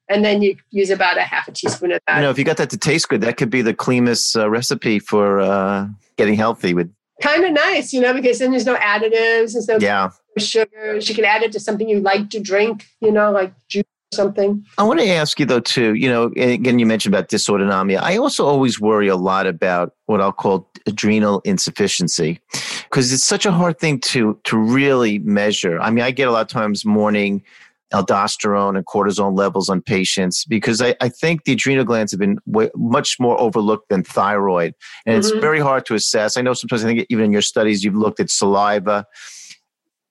And 0.08 0.24
then 0.24 0.44
you 0.44 0.58
use 0.70 0.92
about 0.92 1.18
a 1.18 1.24
half 1.24 1.48
a 1.48 1.52
teaspoon 1.52 1.92
of 1.92 2.02
that. 2.06 2.18
You 2.18 2.22
know, 2.22 2.30
if 2.30 2.38
you 2.38 2.44
got 2.44 2.58
that 2.58 2.70
to 2.70 2.78
taste 2.78 3.10
good, 3.10 3.22
that 3.22 3.38
could 3.38 3.50
be 3.50 3.64
the 3.64 3.74
cleanest 3.74 4.38
uh, 4.38 4.48
recipe 4.48 5.00
for 5.00 5.40
uh, 5.40 5.88
getting 6.18 6.36
healthy 6.36 6.76
with 6.76 6.94
kind 7.20 7.44
of 7.44 7.52
nice, 7.52 7.94
you 7.94 8.02
know, 8.02 8.14
because 8.14 8.38
then 8.38 8.52
there's 8.52 8.66
no 8.66 8.76
additives 8.76 9.56
and 9.56 9.64
so 9.64 9.78
yeah 9.80 10.10
sugars. 10.42 11.10
You 11.10 11.16
can 11.16 11.26
add 11.26 11.44
it 11.44 11.52
to 11.54 11.60
something 11.60 11.88
you 11.88 12.00
like 12.00 12.30
to 12.32 12.40
drink, 12.40 12.88
you 13.02 13.12
know, 13.12 13.32
like 13.32 13.54
juice 13.68 13.84
or 13.84 14.16
something. 14.16 14.66
I 14.78 14.84
want 14.84 15.00
to 15.00 15.08
ask 15.08 15.40
you 15.40 15.46
though, 15.46 15.60
too, 15.60 15.94
you 15.94 16.10
know, 16.10 16.26
again, 16.36 16.80
you 16.80 16.86
mentioned 16.86 17.14
about 17.14 17.30
dysautonomia. 17.30 18.00
I 18.00 18.18
also 18.18 18.46
always 18.46 18.80
worry 18.80 19.08
a 19.08 19.16
lot 19.16 19.48
about 19.48 19.94
what 20.06 20.22
I'll 20.22 20.32
call 20.32 20.70
adrenal 20.86 21.42
insufficiency 21.46 22.40
because 22.84 23.14
it's 23.14 23.24
such 23.24 23.46
a 23.46 23.52
hard 23.52 23.80
thing 23.80 24.00
to 24.02 24.40
to 24.44 24.58
really 24.58 25.20
measure. 25.20 25.80
I 25.80 25.90
mean, 25.92 26.04
I 26.04 26.12
get 26.12 26.28
a 26.28 26.32
lot 26.32 26.42
of 26.42 26.48
times 26.48 26.86
morning 26.86 27.44
aldosterone 27.94 28.76
and 28.76 28.86
cortisol 28.86 29.38
levels 29.38 29.70
on 29.70 29.82
patients 29.82 30.46
because 30.46 30.82
I, 30.82 30.96
I 31.00 31.10
think 31.10 31.44
the 31.44 31.54
adrenal 31.54 31.86
glands 31.86 32.12
have 32.12 32.20
been 32.20 32.40
way, 32.46 32.70
much 32.76 33.20
more 33.20 33.40
overlooked 33.40 33.90
than 33.90 34.04
thyroid. 34.04 34.74
And 35.06 35.14
mm-hmm. 35.14 35.20
it's 35.20 35.42
very 35.42 35.60
hard 35.60 35.86
to 35.86 35.94
assess. 35.94 36.36
I 36.36 36.42
know 36.42 36.54
sometimes 36.54 36.84
I 36.84 36.88
think 36.88 37.06
even 37.10 37.26
in 37.26 37.32
your 37.32 37.44
studies, 37.44 37.84
you've 37.84 37.96
looked 37.96 38.20
at 38.20 38.30
saliva 38.30 39.06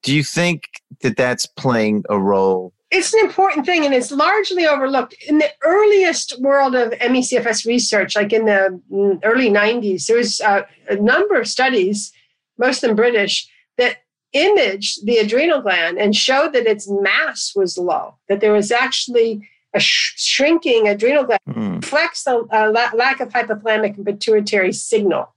do 0.03 0.15
you 0.15 0.25
think 0.25 0.65
that 1.01 1.17
that's 1.17 1.47
playing 1.47 2.05
a 2.11 2.19
role? 2.19 2.73
It's 2.91 3.15
an 3.15 3.21
important 3.21 3.65
thing 3.65 3.85
and 3.87 3.95
it's 3.95 4.13
largely 4.13 4.67
overlooked. 4.67 5.15
In 5.27 5.39
the 5.39 5.51
earliest 5.63 6.39
world 6.41 6.75
of 6.75 6.91
ME/CFS 6.91 7.67
research, 7.67 8.15
like 8.15 8.33
in 8.33 8.45
the 8.45 8.81
mm, 8.93 9.19
early 9.25 9.49
90s, 9.49 10.07
there 10.07 10.19
was 10.19 10.41
uh, 10.43 10.63
a 10.89 10.97
number 10.97 11.41
of 11.41 11.49
studies, 11.49 12.13
most 12.59 12.83
of 12.83 12.89
them 12.89 12.97
British, 12.97 13.49
that 13.79 13.99
imaged 14.33 15.07
the 15.07 15.19
adrenal 15.19 15.63
gland 15.63 15.99
and 15.99 16.15
showed 16.15 16.53
that 16.53 16.67
its 16.67 16.89
mass 16.89 17.53
was 17.55 17.79
low, 17.79 18.17
that 18.29 18.41
there 18.41 18.53
was 18.53 18.71
actually 18.71 19.49
a 19.75 19.81
sh- 19.81 20.15
shrinking 20.17 20.89
adrenal 20.89 21.25
gland, 21.25 21.41
mm. 21.49 21.77
reflects 21.77 22.25
the 22.25 22.47
uh, 22.53 22.71
la- 22.75 22.91
lack 22.95 23.21
of 23.21 23.31
hypothalamic 23.31 23.97
and 23.97 24.05
pituitary 24.05 24.73
signal, 24.73 25.33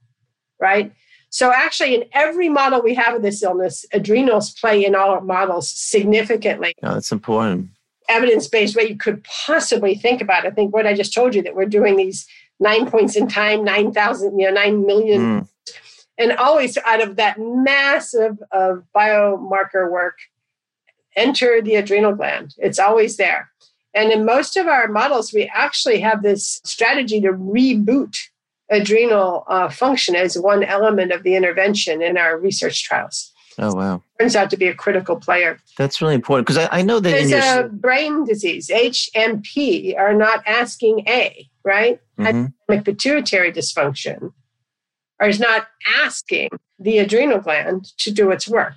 right? 0.60 0.92
So, 1.36 1.52
actually, 1.52 1.94
in 1.94 2.04
every 2.12 2.48
model 2.48 2.80
we 2.80 2.94
have 2.94 3.14
of 3.14 3.20
this 3.20 3.42
illness, 3.42 3.84
adrenals 3.92 4.54
play 4.54 4.82
in 4.82 4.94
all 4.94 5.20
models 5.20 5.68
significantly. 5.68 6.72
Oh, 6.82 6.94
that's 6.94 7.12
important. 7.12 7.68
Evidence 8.08 8.48
based 8.48 8.74
way 8.74 8.88
you 8.88 8.96
could 8.96 9.22
possibly 9.22 9.96
think 9.96 10.22
about. 10.22 10.46
I 10.46 10.50
think 10.50 10.72
what 10.72 10.86
I 10.86 10.94
just 10.94 11.12
told 11.12 11.34
you 11.34 11.42
that 11.42 11.54
we're 11.54 11.66
doing 11.66 11.96
these 11.96 12.26
nine 12.58 12.90
points 12.90 13.16
in 13.16 13.28
time, 13.28 13.64
9,000, 13.64 14.38
you 14.38 14.46
know, 14.46 14.54
9 14.54 14.86
million. 14.86 15.20
Mm. 15.20 15.48
And 16.16 16.32
always 16.32 16.78
out 16.78 17.02
of 17.02 17.16
that 17.16 17.38
massive 17.38 18.38
of 18.50 18.84
biomarker 18.96 19.90
work, 19.90 20.16
enter 21.16 21.60
the 21.60 21.74
adrenal 21.74 22.14
gland. 22.14 22.54
It's 22.56 22.78
always 22.78 23.18
there. 23.18 23.50
And 23.92 24.10
in 24.10 24.24
most 24.24 24.56
of 24.56 24.68
our 24.68 24.88
models, 24.88 25.34
we 25.34 25.50
actually 25.52 26.00
have 26.00 26.22
this 26.22 26.62
strategy 26.64 27.20
to 27.20 27.32
reboot 27.32 28.16
adrenal 28.70 29.44
uh, 29.48 29.68
function 29.68 30.16
as 30.16 30.38
one 30.38 30.64
element 30.64 31.12
of 31.12 31.22
the 31.22 31.34
intervention 31.36 32.02
in 32.02 32.16
our 32.16 32.38
research 32.38 32.84
trials. 32.84 33.32
Oh 33.58 33.74
wow! 33.74 34.02
Turns 34.20 34.36
out 34.36 34.50
to 34.50 34.56
be 34.56 34.66
a 34.66 34.74
critical 34.74 35.16
player. 35.16 35.58
That's 35.78 36.02
really 36.02 36.14
important 36.14 36.46
because 36.46 36.68
I, 36.68 36.80
I, 36.80 36.82
know 36.82 37.00
that 37.00 37.08
there's 37.08 37.30
your... 37.30 37.64
a 37.64 37.68
brain 37.68 38.24
disease. 38.24 38.68
HMP 38.68 39.96
are 39.98 40.12
not 40.12 40.46
asking 40.46 41.08
A, 41.08 41.48
right? 41.64 41.98
Mm-hmm. 42.18 42.80
pituitary 42.82 43.52
dysfunction 43.52 44.32
or 45.20 45.28
is 45.28 45.40
not 45.40 45.68
asking 46.02 46.50
the 46.78 46.98
adrenal 46.98 47.38
gland 47.38 47.86
to 47.98 48.10
do 48.10 48.30
its 48.30 48.46
work. 48.46 48.74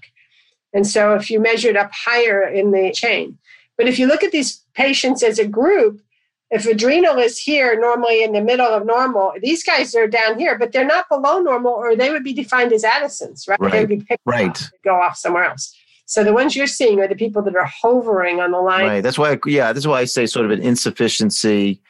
And 0.73 0.87
so, 0.87 1.13
if 1.15 1.29
you 1.29 1.39
measure 1.39 1.69
it 1.69 1.77
up 1.77 1.91
higher 1.91 2.43
in 2.43 2.71
the 2.71 2.91
chain, 2.93 3.37
but 3.77 3.87
if 3.87 3.97
you 3.97 4.07
look 4.07 4.23
at 4.23 4.31
these 4.31 4.63
patients 4.75 5.23
as 5.23 5.39
a 5.39 5.47
group, 5.47 6.01
if 6.51 6.65
adrenal 6.65 7.17
is 7.17 7.37
here 7.37 7.79
normally 7.79 8.23
in 8.23 8.31
the 8.31 8.41
middle 8.41 8.67
of 8.67 8.85
normal 8.85 9.33
these 9.41 9.63
guys 9.63 9.93
are 9.95 10.07
down 10.07 10.37
here 10.37 10.57
but 10.57 10.71
they're 10.71 10.85
not 10.85 11.07
below 11.09 11.39
normal 11.39 11.71
or 11.71 11.95
they 11.95 12.09
would 12.11 12.23
be 12.23 12.33
defined 12.33 12.73
as 12.73 12.83
Addison's 12.83 13.47
right, 13.47 13.59
right. 13.59 13.71
they 13.71 13.79
would 13.81 13.89
be 13.89 14.01
picked 14.01 14.21
right. 14.25 14.69
go 14.83 14.95
off 14.95 15.17
somewhere 15.17 15.45
else 15.45 15.75
so 16.05 16.23
the 16.23 16.33
ones 16.33 16.55
you're 16.55 16.67
seeing 16.67 16.99
are 16.99 17.07
the 17.07 17.15
people 17.15 17.41
that 17.43 17.55
are 17.55 17.65
hovering 17.65 18.39
on 18.39 18.51
the 18.51 18.59
line 18.59 18.85
right 18.85 19.01
that's 19.01 19.17
why 19.17 19.37
yeah 19.45 19.71
that's 19.71 19.87
why 19.87 19.99
i 19.99 20.05
say 20.05 20.25
sort 20.25 20.45
of 20.45 20.51
an 20.51 20.61
insufficiency 20.61 21.81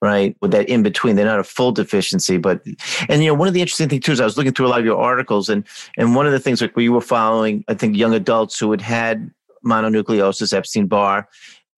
right 0.00 0.36
with 0.40 0.50
that 0.52 0.68
in 0.68 0.82
between 0.82 1.16
they're 1.16 1.26
not 1.26 1.38
a 1.38 1.44
full 1.44 1.72
deficiency 1.72 2.38
but 2.38 2.64
and 3.08 3.22
you 3.22 3.28
know 3.28 3.34
one 3.34 3.48
of 3.48 3.54
the 3.54 3.60
interesting 3.60 3.88
things 3.88 4.04
too 4.04 4.12
is 4.12 4.20
i 4.20 4.24
was 4.24 4.36
looking 4.36 4.52
through 4.52 4.66
a 4.66 4.68
lot 4.68 4.78
of 4.78 4.84
your 4.84 4.98
articles 4.98 5.48
and 5.48 5.64
and 5.98 6.14
one 6.14 6.26
of 6.26 6.32
the 6.32 6.40
things 6.40 6.60
like 6.60 6.74
where 6.74 6.82
you 6.82 6.92
were 6.92 7.00
following 7.00 7.64
i 7.68 7.74
think 7.74 7.96
young 7.96 8.14
adults 8.14 8.58
who 8.58 8.70
had 8.70 8.80
had 8.80 9.30
mononucleosis 9.64 10.54
epstein 10.54 10.86
barr 10.86 11.28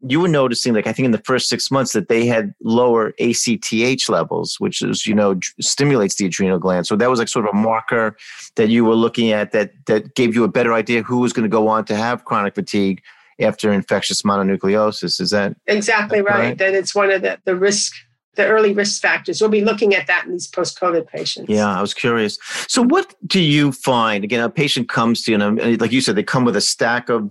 you 0.08 0.20
were 0.20 0.28
noticing 0.28 0.74
like 0.74 0.86
i 0.86 0.92
think 0.92 1.04
in 1.06 1.12
the 1.12 1.22
first 1.24 1.48
six 1.48 1.70
months 1.70 1.92
that 1.92 2.08
they 2.08 2.26
had 2.26 2.54
lower 2.62 3.12
acth 3.20 4.08
levels 4.08 4.56
which 4.58 4.82
is 4.82 5.06
you 5.06 5.14
know 5.14 5.38
stimulates 5.60 6.16
the 6.16 6.26
adrenal 6.26 6.58
gland 6.58 6.86
so 6.86 6.96
that 6.96 7.10
was 7.10 7.18
like 7.18 7.28
sort 7.28 7.46
of 7.46 7.54
a 7.54 7.56
marker 7.56 8.16
that 8.56 8.68
you 8.68 8.84
were 8.84 8.94
looking 8.94 9.32
at 9.32 9.52
that 9.52 9.70
that 9.86 10.14
gave 10.14 10.34
you 10.34 10.44
a 10.44 10.48
better 10.48 10.72
idea 10.72 11.02
who 11.02 11.18
was 11.18 11.32
going 11.32 11.44
to 11.44 11.48
go 11.48 11.68
on 11.68 11.84
to 11.84 11.96
have 11.96 12.24
chronic 12.24 12.54
fatigue 12.54 13.02
after 13.40 13.72
infectious 13.72 14.22
mononucleosis 14.22 15.20
is 15.20 15.30
that 15.30 15.56
exactly 15.66 16.20
right, 16.20 16.38
right? 16.38 16.58
that 16.58 16.74
it's 16.74 16.94
one 16.94 17.10
of 17.10 17.22
the, 17.22 17.38
the 17.44 17.56
risk 17.56 17.94
the 18.34 18.46
early 18.46 18.72
risk 18.72 19.00
factors. 19.02 19.40
We'll 19.40 19.50
be 19.50 19.64
looking 19.64 19.94
at 19.94 20.06
that 20.06 20.24
in 20.24 20.32
these 20.32 20.46
post-COVID 20.46 21.06
patients. 21.06 21.50
Yeah, 21.50 21.66
I 21.66 21.80
was 21.80 21.92
curious. 21.92 22.38
So, 22.66 22.82
what 22.82 23.14
do 23.26 23.40
you 23.40 23.72
find? 23.72 24.24
Again, 24.24 24.42
a 24.42 24.48
patient 24.48 24.88
comes 24.88 25.22
to 25.24 25.32
you, 25.32 25.34
and 25.40 25.60
um, 25.60 25.76
like 25.78 25.92
you 25.92 26.00
said, 26.00 26.16
they 26.16 26.22
come 26.22 26.44
with 26.44 26.56
a 26.56 26.60
stack 26.60 27.08
of 27.08 27.30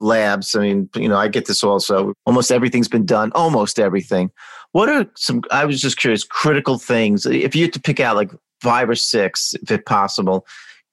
labs. 0.00 0.54
I 0.54 0.60
mean, 0.60 0.88
you 0.94 1.08
know, 1.08 1.16
I 1.16 1.28
get 1.28 1.46
this 1.46 1.62
also. 1.62 2.14
Almost 2.26 2.50
everything's 2.50 2.88
been 2.88 3.06
done, 3.06 3.30
almost 3.34 3.78
everything. 3.78 4.30
What 4.72 4.88
are 4.88 5.06
some, 5.16 5.42
I 5.50 5.64
was 5.64 5.80
just 5.80 5.98
curious, 5.98 6.24
critical 6.24 6.78
things, 6.78 7.26
if 7.26 7.54
you 7.54 7.62
had 7.62 7.72
to 7.74 7.80
pick 7.80 8.00
out 8.00 8.16
like 8.16 8.30
five 8.62 8.88
or 8.88 8.94
six, 8.94 9.54
if 9.68 9.84
possible, 9.84 10.46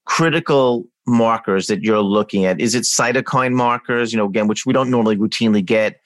critical 0.05 0.85
markers 1.05 1.67
that 1.67 1.83
you're 1.83 2.01
looking 2.01 2.45
at? 2.45 2.59
Is 2.59 2.75
it 2.75 2.83
cytokine 2.83 3.53
markers, 3.53 4.11
you 4.11 4.17
know, 4.17 4.25
again, 4.25 4.47
which 4.47 4.65
we 4.65 4.73
don't 4.73 4.89
normally 4.89 5.15
routinely 5.15 5.63
get, 5.63 6.01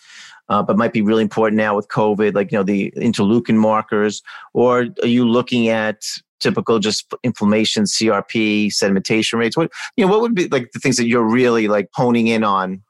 uh, 0.49 0.61
but 0.61 0.77
might 0.77 0.93
be 0.93 1.01
really 1.01 1.21
important 1.23 1.57
now 1.57 1.75
with 1.75 1.87
COVID, 1.87 2.35
like, 2.35 2.51
you 2.51 2.57
know, 2.57 2.63
the 2.63 2.91
interleukin 2.97 3.55
markers? 3.55 4.21
Or 4.53 4.87
are 5.01 5.07
you 5.07 5.27
looking 5.27 5.69
at 5.69 6.03
typical 6.39 6.79
just 6.79 7.13
inflammation, 7.23 7.83
CRP, 7.83 8.67
sedimentation 8.67 9.39
rates? 9.39 9.55
What, 9.55 9.71
you 9.95 10.05
know, 10.05 10.11
what 10.11 10.21
would 10.21 10.35
be 10.35 10.47
like 10.49 10.71
the 10.71 10.79
things 10.79 10.97
that 10.97 11.07
you're 11.07 11.23
really 11.23 11.67
like 11.67 11.89
honing 11.93 12.27
in 12.27 12.43
on 12.43 12.81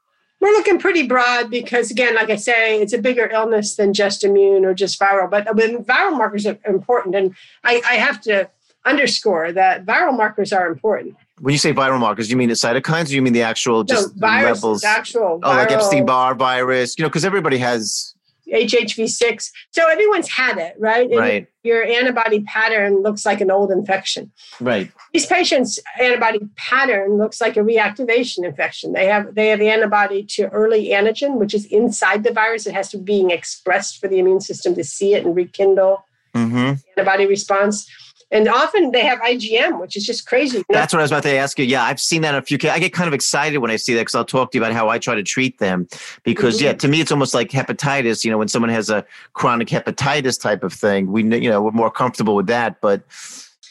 we're 0.42 0.50
looking 0.50 0.80
pretty 0.80 1.06
broad 1.06 1.50
because, 1.50 1.92
again, 1.92 2.16
like 2.16 2.28
I 2.28 2.34
say, 2.34 2.82
it's 2.82 2.92
a 2.92 2.98
bigger 2.98 3.30
illness 3.30 3.76
than 3.76 3.94
just 3.94 4.24
immune 4.24 4.64
or 4.64 4.74
just 4.74 4.98
viral. 4.98 5.30
But 5.30 5.46
uh, 5.46 5.52
when 5.54 5.84
viral 5.84 6.18
markers 6.18 6.44
are 6.46 6.58
important, 6.66 7.14
and 7.14 7.36
I, 7.62 7.80
I 7.88 7.94
have 7.94 8.20
to 8.22 8.50
underscore 8.84 9.52
that 9.52 9.86
viral 9.86 10.16
markers 10.16 10.52
are 10.52 10.66
important. 10.66 11.14
When 11.38 11.52
you 11.52 11.58
say 11.58 11.72
viral 11.72 12.00
markers, 12.00 12.28
you 12.28 12.36
mean 12.36 12.48
the 12.48 12.56
cytokines, 12.56 13.10
or 13.10 13.14
you 13.14 13.22
mean 13.22 13.34
the 13.34 13.42
actual 13.42 13.84
just 13.84 14.16
no, 14.16 14.26
virus, 14.26 14.62
levels? 14.62 14.82
Actual 14.82 15.38
oh, 15.44 15.48
like 15.48 15.70
Epstein 15.70 16.04
Barr 16.04 16.34
virus. 16.34 16.98
You 16.98 17.04
know, 17.04 17.08
because 17.08 17.24
everybody 17.24 17.58
has 17.58 18.12
HHV6. 18.52 19.50
So 19.70 19.88
everyone's 19.88 20.28
had 20.28 20.58
it, 20.58 20.74
right? 20.78 21.08
And 21.08 21.18
right. 21.18 21.46
Your 21.64 21.84
antibody 21.84 22.40
pattern 22.40 23.02
looks 23.02 23.24
like 23.24 23.40
an 23.40 23.48
old 23.48 23.70
infection. 23.70 24.32
Right. 24.60 24.90
These 25.12 25.26
patients' 25.26 25.78
antibody 26.00 26.40
pattern 26.56 27.18
looks 27.18 27.40
like 27.40 27.56
a 27.56 27.60
reactivation 27.60 28.44
infection. 28.44 28.94
They 28.94 29.06
have 29.06 29.36
they 29.36 29.48
have 29.48 29.60
the 29.60 29.68
antibody 29.68 30.24
to 30.30 30.48
early 30.48 30.88
antigen, 30.88 31.38
which 31.38 31.54
is 31.54 31.64
inside 31.66 32.24
the 32.24 32.32
virus. 32.32 32.66
It 32.66 32.74
has 32.74 32.88
to 32.90 32.98
be 32.98 33.12
being 33.12 33.30
expressed 33.30 34.00
for 34.00 34.08
the 34.08 34.18
immune 34.18 34.40
system 34.40 34.74
to 34.74 34.82
see 34.82 35.14
it 35.14 35.24
and 35.24 35.36
rekindle 35.36 36.04
mm-hmm. 36.34 36.74
antibody 36.96 37.26
response. 37.26 37.86
And 38.32 38.48
often 38.48 38.92
they 38.92 39.04
have 39.04 39.20
IgM, 39.20 39.78
which 39.78 39.94
is 39.94 40.06
just 40.06 40.26
crazy. 40.26 40.56
You 40.56 40.64
know? 40.70 40.78
That's 40.78 40.94
what 40.94 41.00
I 41.00 41.02
was 41.02 41.10
about 41.10 41.22
to 41.24 41.36
ask 41.36 41.58
you. 41.58 41.66
Yeah, 41.66 41.84
I've 41.84 42.00
seen 42.00 42.22
that 42.22 42.34
in 42.34 42.40
a 42.40 42.42
few 42.42 42.56
cases. 42.56 42.74
I 42.74 42.78
get 42.78 42.94
kind 42.94 43.06
of 43.06 43.12
excited 43.12 43.58
when 43.58 43.70
I 43.70 43.76
see 43.76 43.92
that 43.92 44.00
because 44.00 44.14
I'll 44.14 44.24
talk 44.24 44.52
to 44.52 44.58
you 44.58 44.64
about 44.64 44.72
how 44.72 44.88
I 44.88 44.98
try 44.98 45.14
to 45.14 45.22
treat 45.22 45.58
them. 45.58 45.86
Because 46.22 46.56
mm-hmm. 46.56 46.64
yeah, 46.64 46.72
to 46.72 46.88
me 46.88 47.02
it's 47.02 47.12
almost 47.12 47.34
like 47.34 47.50
hepatitis. 47.50 48.24
You 48.24 48.30
know, 48.30 48.38
when 48.38 48.48
someone 48.48 48.70
has 48.70 48.88
a 48.88 49.04
chronic 49.34 49.68
hepatitis 49.68 50.40
type 50.40 50.64
of 50.64 50.72
thing, 50.72 51.12
we 51.12 51.22
you 51.22 51.50
know 51.50 51.60
we're 51.60 51.72
more 51.72 51.90
comfortable 51.90 52.34
with 52.34 52.46
that. 52.46 52.80
But 52.80 53.02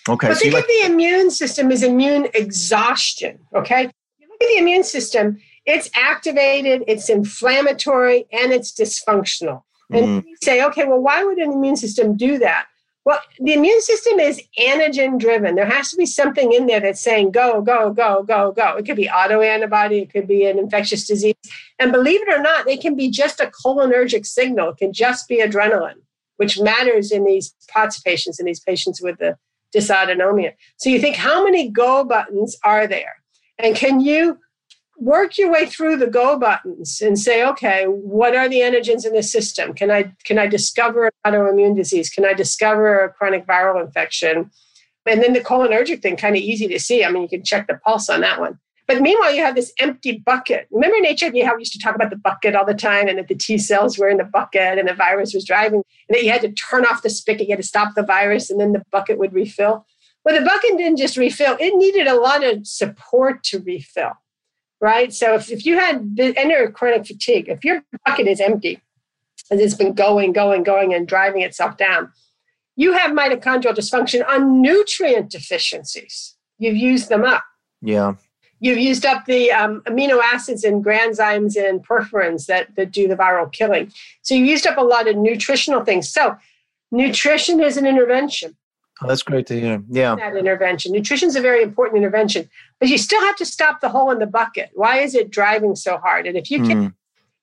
okay, 0.07 0.27
but 0.27 0.35
so 0.35 0.41
think 0.41 0.53
like- 0.53 0.63
of 0.63 0.67
the 0.67 0.85
immune 0.85 1.31
system 1.31 1.71
as 1.71 1.81
immune 1.81 2.27
exhaustion. 2.35 3.39
Okay, 3.55 3.89
you 4.19 4.27
look 4.29 4.41
at 4.43 4.47
the 4.47 4.57
immune 4.57 4.83
system. 4.83 5.39
It's 5.65 5.91
activated, 5.95 6.83
it's 6.87 7.07
inflammatory, 7.09 8.25
and 8.31 8.51
it's 8.51 8.71
dysfunctional. 8.71 9.63
And 9.91 10.05
mm-hmm. 10.05 10.27
you 10.27 10.35
say, 10.41 10.63
okay, 10.65 10.85
well, 10.85 10.99
why 10.99 11.23
would 11.23 11.37
an 11.37 11.51
immune 11.51 11.75
system 11.75 12.15
do 12.15 12.39
that? 12.39 12.65
Well, 13.03 13.19
the 13.39 13.53
immune 13.53 13.81
system 13.81 14.19
is 14.19 14.41
antigen 14.59 15.19
driven. 15.19 15.55
There 15.55 15.65
has 15.65 15.89
to 15.89 15.97
be 15.97 16.05
something 16.05 16.51
in 16.51 16.67
there 16.67 16.79
that's 16.79 17.01
saying 17.01 17.31
go, 17.31 17.61
go, 17.61 17.91
go, 17.91 18.21
go, 18.21 18.51
go. 18.51 18.75
It 18.77 18.85
could 18.85 18.95
be 18.95 19.07
autoantibody, 19.07 20.03
it 20.03 20.13
could 20.13 20.27
be 20.27 20.45
an 20.45 20.59
infectious 20.59 21.07
disease. 21.07 21.33
And 21.79 21.91
believe 21.91 22.21
it 22.21 22.29
or 22.31 22.41
not, 22.41 22.65
they 22.65 22.77
can 22.77 22.95
be 22.95 23.09
just 23.09 23.39
a 23.39 23.51
cholinergic 23.65 24.25
signal. 24.25 24.69
It 24.69 24.77
can 24.77 24.93
just 24.93 25.27
be 25.27 25.41
adrenaline, 25.41 26.01
which 26.37 26.59
matters 26.59 27.11
in 27.11 27.25
these 27.25 27.55
POTS 27.69 28.01
patients 28.01 28.37
and 28.37 28.47
these 28.47 28.59
patients 28.59 29.01
with 29.01 29.17
the 29.17 29.35
dysautonomia. 29.75 30.53
So 30.77 30.89
you 30.89 30.99
think, 30.99 31.15
how 31.15 31.43
many 31.43 31.69
go 31.69 32.03
buttons 32.03 32.55
are 32.63 32.85
there? 32.85 33.15
And 33.57 33.75
can 33.75 33.99
you 33.99 34.37
work 35.01 35.35
your 35.39 35.51
way 35.51 35.65
through 35.65 35.97
the 35.97 36.05
go 36.05 36.37
buttons 36.37 37.01
and 37.01 37.17
say 37.17 37.43
okay 37.43 37.85
what 37.85 38.35
are 38.35 38.47
the 38.47 38.59
antigens 38.59 39.03
in 39.03 39.13
the 39.13 39.23
system? 39.23 39.73
Can 39.73 39.89
i 39.89 40.13
can 40.23 40.37
i 40.37 40.45
discover 40.45 41.05
an 41.25 41.33
autoimmune 41.33 41.75
disease? 41.75 42.09
Can 42.09 42.23
i 42.23 42.33
discover 42.33 42.99
a 42.99 43.11
chronic 43.11 43.47
viral 43.47 43.83
infection? 43.83 44.51
And 45.07 45.23
then 45.23 45.33
the 45.33 45.41
cholinergic 45.41 46.03
thing 46.03 46.15
kind 46.17 46.35
of 46.35 46.41
easy 46.43 46.67
to 46.67 46.79
see. 46.79 47.03
I 47.03 47.09
mean 47.09 47.23
you 47.23 47.29
can 47.29 47.43
check 47.43 47.67
the 47.67 47.79
pulse 47.83 48.09
on 48.09 48.21
that 48.21 48.39
one. 48.39 48.59
But 48.87 49.01
meanwhile 49.01 49.33
you 49.33 49.41
have 49.41 49.55
this 49.55 49.73
empty 49.79 50.19
bucket. 50.23 50.67
Remember 50.69 50.97
in 50.97 51.05
hiv 51.05 51.33
how 51.47 51.55
we 51.55 51.61
used 51.61 51.73
to 51.73 51.79
talk 51.79 51.95
about 51.95 52.11
the 52.11 52.15
bucket 52.17 52.55
all 52.55 52.65
the 52.65 52.75
time 52.75 53.07
and 53.07 53.17
that 53.17 53.27
the 53.27 53.35
t 53.35 53.57
cells 53.57 53.97
were 53.97 54.07
in 54.07 54.17
the 54.17 54.23
bucket 54.23 54.77
and 54.77 54.87
the 54.87 54.93
virus 54.93 55.33
was 55.33 55.45
driving 55.45 55.81
and 56.09 56.15
that 56.15 56.23
you 56.23 56.29
had 56.29 56.41
to 56.41 56.51
turn 56.51 56.85
off 56.85 57.01
the 57.01 57.09
spigot 57.09 57.47
you 57.47 57.53
had 57.53 57.61
to 57.61 57.67
stop 57.67 57.95
the 57.95 58.03
virus 58.03 58.51
and 58.51 58.59
then 58.59 58.71
the 58.71 58.83
bucket 58.91 59.17
would 59.17 59.33
refill? 59.33 59.87
Well 60.23 60.39
the 60.39 60.45
bucket 60.45 60.77
didn't 60.77 60.97
just 60.97 61.17
refill. 61.17 61.57
It 61.59 61.73
needed 61.75 62.05
a 62.05 62.19
lot 62.19 62.43
of 62.43 62.67
support 62.67 63.43
to 63.45 63.59
refill 63.59 64.11
right? 64.81 65.13
So 65.13 65.35
if, 65.35 65.49
if 65.51 65.65
you 65.65 65.77
had 65.77 66.17
any 66.19 66.67
chronic 66.71 67.05
fatigue, 67.05 67.47
if 67.47 67.63
your 67.63 67.83
bucket 68.05 68.27
is 68.27 68.41
empty 68.41 68.81
and 69.49 69.61
it's 69.61 69.75
been 69.75 69.93
going, 69.93 70.33
going, 70.33 70.63
going 70.63 70.93
and 70.93 71.07
driving 71.07 71.43
itself 71.43 71.77
down, 71.77 72.11
you 72.75 72.93
have 72.93 73.11
mitochondrial 73.11 73.75
dysfunction 73.75 74.27
on 74.27 74.61
nutrient 74.61 75.29
deficiencies. 75.29 76.35
You've 76.57 76.77
used 76.77 77.09
them 77.09 77.23
up. 77.23 77.43
Yeah. 77.81 78.15
You've 78.59 78.79
used 78.79 79.05
up 79.05 79.25
the 79.25 79.51
um, 79.51 79.81
amino 79.87 80.21
acids 80.21 80.63
and 80.63 80.83
granzymes 80.83 81.55
and 81.55 81.83
perforins 81.83 82.45
that, 82.47 82.75
that 82.75 82.91
do 82.91 83.07
the 83.07 83.15
viral 83.15 83.51
killing. 83.51 83.91
So 84.21 84.35
you 84.35 84.45
used 84.45 84.67
up 84.67 84.77
a 84.77 84.83
lot 84.83 85.07
of 85.07 85.15
nutritional 85.15 85.83
things. 85.83 86.09
So 86.09 86.37
nutrition 86.91 87.61
is 87.61 87.77
an 87.77 87.87
intervention. 87.87 88.55
Oh, 89.03 89.07
that's 89.07 89.23
great 89.23 89.47
to 89.47 89.59
hear. 89.59 89.83
Yeah. 89.89 90.15
That 90.15 90.35
intervention. 90.35 90.91
Nutrition 90.91 91.27
is 91.27 91.35
a 91.35 91.41
very 91.41 91.63
important 91.63 91.97
intervention, 91.97 92.47
but 92.79 92.87
you 92.87 92.99
still 92.99 93.21
have 93.21 93.35
to 93.37 93.45
stop 93.45 93.81
the 93.81 93.89
hole 93.89 94.11
in 94.11 94.19
the 94.19 94.27
bucket. 94.27 94.69
Why 94.73 94.99
is 94.99 95.15
it 95.15 95.31
driving 95.31 95.75
so 95.75 95.97
hard? 95.97 96.27
And 96.27 96.37
if 96.37 96.51
you 96.51 96.61
can, 96.61 96.89
mm. 96.89 96.93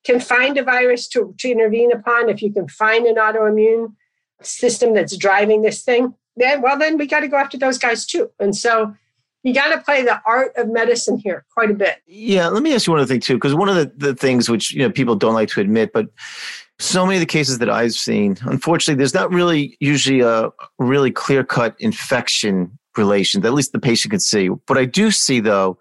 can 0.05 0.21
find 0.21 0.57
a 0.57 0.63
virus 0.63 1.09
to, 1.09 1.35
to 1.39 1.51
intervene 1.51 1.91
upon, 1.91 2.29
if 2.29 2.43
you 2.43 2.53
can 2.53 2.69
find 2.69 3.07
an 3.07 3.17
autoimmune 3.17 3.95
system 4.41 4.95
that's 4.95 5.17
driving 5.17 5.63
this 5.63 5.83
thing, 5.83 6.15
then, 6.37 6.63
well, 6.63 6.79
then 6.79 6.97
we 6.97 7.09
got 7.09 7.21
to 7.21 7.29
go 7.29 7.37
after 7.37 7.59
those 7.59 7.79
guys 7.79 8.07
too. 8.07 8.31
And 8.39 8.57
so 8.57 8.95
you 9.43 9.53
got 9.53 9.75
to 9.75 9.81
play 9.81 10.05
the 10.05 10.21
art 10.25 10.53
of 10.57 10.69
medicine 10.69 11.19
here 11.19 11.45
quite 11.53 11.73
a 11.73 11.75
bit. 11.75 11.97
Yeah. 12.07 12.47
Let 12.49 12.63
me 12.63 12.73
ask 12.73 12.87
you 12.87 12.93
one 12.93 13.01
other 13.01 13.13
thing 13.13 13.21
too, 13.21 13.35
because 13.35 13.55
one 13.55 13.69
of 13.69 13.75
the, 13.75 13.93
the 13.97 14.15
things 14.15 14.49
which, 14.49 14.73
you 14.73 14.81
know, 14.81 14.91
people 14.91 15.17
don't 15.17 15.35
like 15.35 15.49
to 15.49 15.61
admit, 15.61 15.93
but 15.93 16.07
so 16.79 17.05
many 17.05 17.17
of 17.17 17.21
the 17.21 17.27
cases 17.27 17.59
that 17.59 17.69
I've 17.69 17.95
seen, 17.95 18.37
unfortunately, 18.43 18.99
there's 18.99 19.15
not 19.15 19.33
really 19.33 19.77
usually 19.81 20.21
a 20.21 20.51
really 20.79 21.11
clear 21.11 21.43
cut 21.43 21.75
infection 21.79 22.79
relation 22.97 23.41
that 23.41 23.49
at 23.49 23.55
least 23.55 23.73
the 23.73 23.79
patient 23.79 24.11
can 24.11 24.21
see. 24.21 24.49
What 24.49 24.79
I 24.79 24.85
do 24.85 25.11
see, 25.11 25.41
though, 25.41 25.79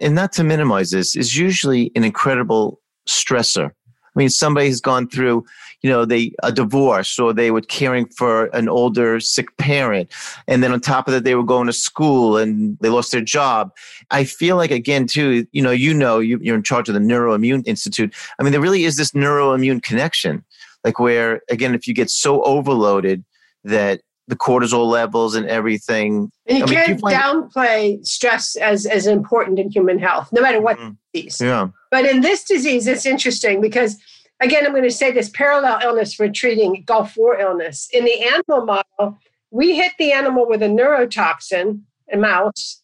and 0.00 0.14
not 0.14 0.32
to 0.32 0.44
minimize 0.44 0.90
this, 0.90 1.16
is 1.16 1.36
usually 1.36 1.90
an 1.94 2.04
incredible 2.04 2.80
stressor. 3.08 3.70
I 3.70 4.18
mean, 4.18 4.28
somebody 4.28 4.66
has 4.66 4.80
gone 4.80 5.08
through, 5.08 5.44
you 5.84 5.90
know, 5.90 6.06
they 6.06 6.32
a 6.42 6.50
divorce 6.50 7.18
or 7.18 7.34
they 7.34 7.50
were 7.50 7.60
caring 7.60 8.06
for 8.06 8.46
an 8.54 8.70
older 8.70 9.20
sick 9.20 9.54
parent, 9.58 10.10
and 10.48 10.62
then 10.62 10.72
on 10.72 10.80
top 10.80 11.06
of 11.06 11.12
that, 11.12 11.24
they 11.24 11.34
were 11.34 11.44
going 11.44 11.66
to 11.66 11.74
school 11.74 12.38
and 12.38 12.78
they 12.80 12.88
lost 12.88 13.12
their 13.12 13.20
job. 13.20 13.70
I 14.10 14.24
feel 14.24 14.56
like 14.56 14.70
again, 14.70 15.06
too, 15.06 15.46
you 15.52 15.60
know, 15.60 15.70
you 15.70 15.92
know, 15.92 16.20
you, 16.20 16.38
you're 16.40 16.56
in 16.56 16.62
charge 16.62 16.88
of 16.88 16.94
the 16.94 17.00
Neuroimmune 17.00 17.66
Institute. 17.66 18.14
I 18.38 18.42
mean, 18.42 18.52
there 18.52 18.62
really 18.62 18.84
is 18.84 18.96
this 18.96 19.10
neuroimmune 19.10 19.82
connection, 19.82 20.42
like 20.84 20.98
where 20.98 21.42
again, 21.50 21.74
if 21.74 21.86
you 21.86 21.92
get 21.92 22.08
so 22.08 22.42
overloaded 22.44 23.22
that 23.64 24.00
the 24.26 24.36
cortisol 24.36 24.86
levels 24.86 25.34
and 25.34 25.46
everything. 25.48 26.32
And 26.46 26.60
you 26.60 26.64
I 26.64 26.68
can't 26.68 27.02
mean, 27.02 27.14
downplay 27.14 28.06
stress 28.06 28.56
as 28.56 28.86
as 28.86 29.06
important 29.06 29.58
in 29.58 29.70
human 29.70 29.98
health, 29.98 30.30
no 30.32 30.40
matter 30.40 30.62
what 30.62 30.78
mm-hmm. 30.78 30.92
disease. 31.12 31.42
Yeah. 31.42 31.68
But 31.90 32.06
in 32.06 32.22
this 32.22 32.42
disease, 32.42 32.86
it's 32.86 33.04
interesting 33.04 33.60
because 33.60 33.98
again, 34.44 34.66
I'm 34.66 34.72
going 34.72 34.84
to 34.84 34.90
say 34.90 35.10
this 35.10 35.30
parallel 35.30 35.80
illness 35.82 36.14
for 36.14 36.28
treating 36.28 36.84
Gulf 36.86 37.16
War 37.16 37.38
illness. 37.38 37.88
In 37.92 38.04
the 38.04 38.22
animal 38.22 38.64
model, 38.64 39.18
we 39.50 39.76
hit 39.76 39.92
the 39.98 40.12
animal 40.12 40.48
with 40.48 40.62
a 40.62 40.68
neurotoxin, 40.68 41.80
a 42.12 42.16
mouse, 42.16 42.82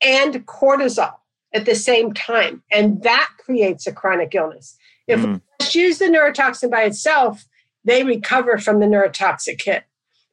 and 0.00 0.46
cortisol 0.46 1.14
at 1.52 1.66
the 1.66 1.74
same 1.74 2.12
time. 2.12 2.62
And 2.72 3.02
that 3.02 3.28
creates 3.38 3.86
a 3.86 3.92
chronic 3.92 4.34
illness. 4.34 4.76
If 5.06 5.20
mm. 5.20 5.34
we 5.34 5.40
just 5.60 5.74
use 5.74 5.98
the 5.98 6.06
neurotoxin 6.06 6.70
by 6.70 6.82
itself, 6.82 7.44
they 7.84 8.02
recover 8.02 8.58
from 8.58 8.80
the 8.80 8.86
neurotoxic 8.86 9.62
hit. 9.62 9.84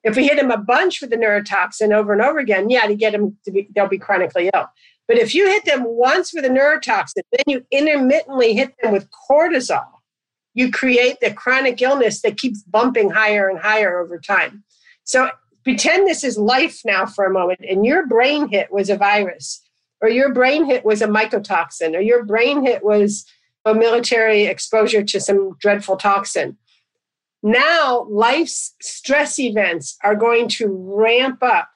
If 0.04 0.16
we 0.16 0.26
hit 0.26 0.38
them 0.38 0.50
a 0.50 0.58
bunch 0.58 1.02
with 1.02 1.12
the 1.12 1.18
neurotoxin 1.18 1.92
over 1.94 2.14
and 2.14 2.22
over 2.22 2.40
again, 2.40 2.70
yeah, 2.70 2.88
to 2.88 2.96
get 2.96 3.12
them 3.12 3.38
to 3.46 3.52
be, 3.52 3.68
they'll 3.76 3.88
be 3.88 4.00
chronically 4.00 4.50
ill. 4.54 4.68
But 5.08 5.18
if 5.18 5.36
you 5.36 5.48
hit 5.48 5.66
them 5.66 5.84
once 5.86 6.34
with 6.34 6.46
a 6.46 6.50
neurotoxin, 6.50 7.22
then 7.32 7.44
you 7.46 7.66
intermittently 7.70 8.54
hit 8.54 8.74
them 8.82 8.94
with 8.94 9.10
cortisol, 9.30 9.86
you 10.54 10.72
create 10.72 11.18
the 11.22 11.34
chronic 11.34 11.82
illness 11.82 12.22
that 12.22 12.38
keeps 12.38 12.64
bumping 12.64 13.10
higher 13.10 13.48
and 13.48 13.60
higher 13.60 14.00
over 14.00 14.20
time. 14.20 14.64
So 15.04 15.30
pretend 15.64 16.08
this 16.08 16.24
is 16.24 16.38
life 16.38 16.82
now 16.86 17.06
for 17.06 17.26
a 17.26 17.34
moment, 17.34 17.62
and 17.68 17.86
your 17.86 18.08
brain 18.08 18.50
hit 18.50 18.72
was 18.72 18.90
a 18.90 18.98
virus, 18.98 19.62
or 20.02 20.10
your 20.10 20.34
brain 20.34 20.66
hit 20.66 20.84
was 20.84 21.02
a 21.02 21.08
mycotoxin, 21.08 21.96
or 21.96 22.02
your 22.02 22.24
brain 22.26 22.66
hit 22.66 22.84
was 22.84 23.26
a 23.66 23.74
military 23.74 24.46
exposure 24.46 25.04
to 25.04 25.20
some 25.20 25.56
dreadful 25.60 25.98
toxin. 25.98 26.58
Now, 27.44 28.06
life's 28.10 28.76
stress 28.82 29.40
events 29.40 29.98
are 30.04 30.16
going 30.16 30.48
to 30.50 30.68
ramp 30.68 31.42
up 31.42 31.70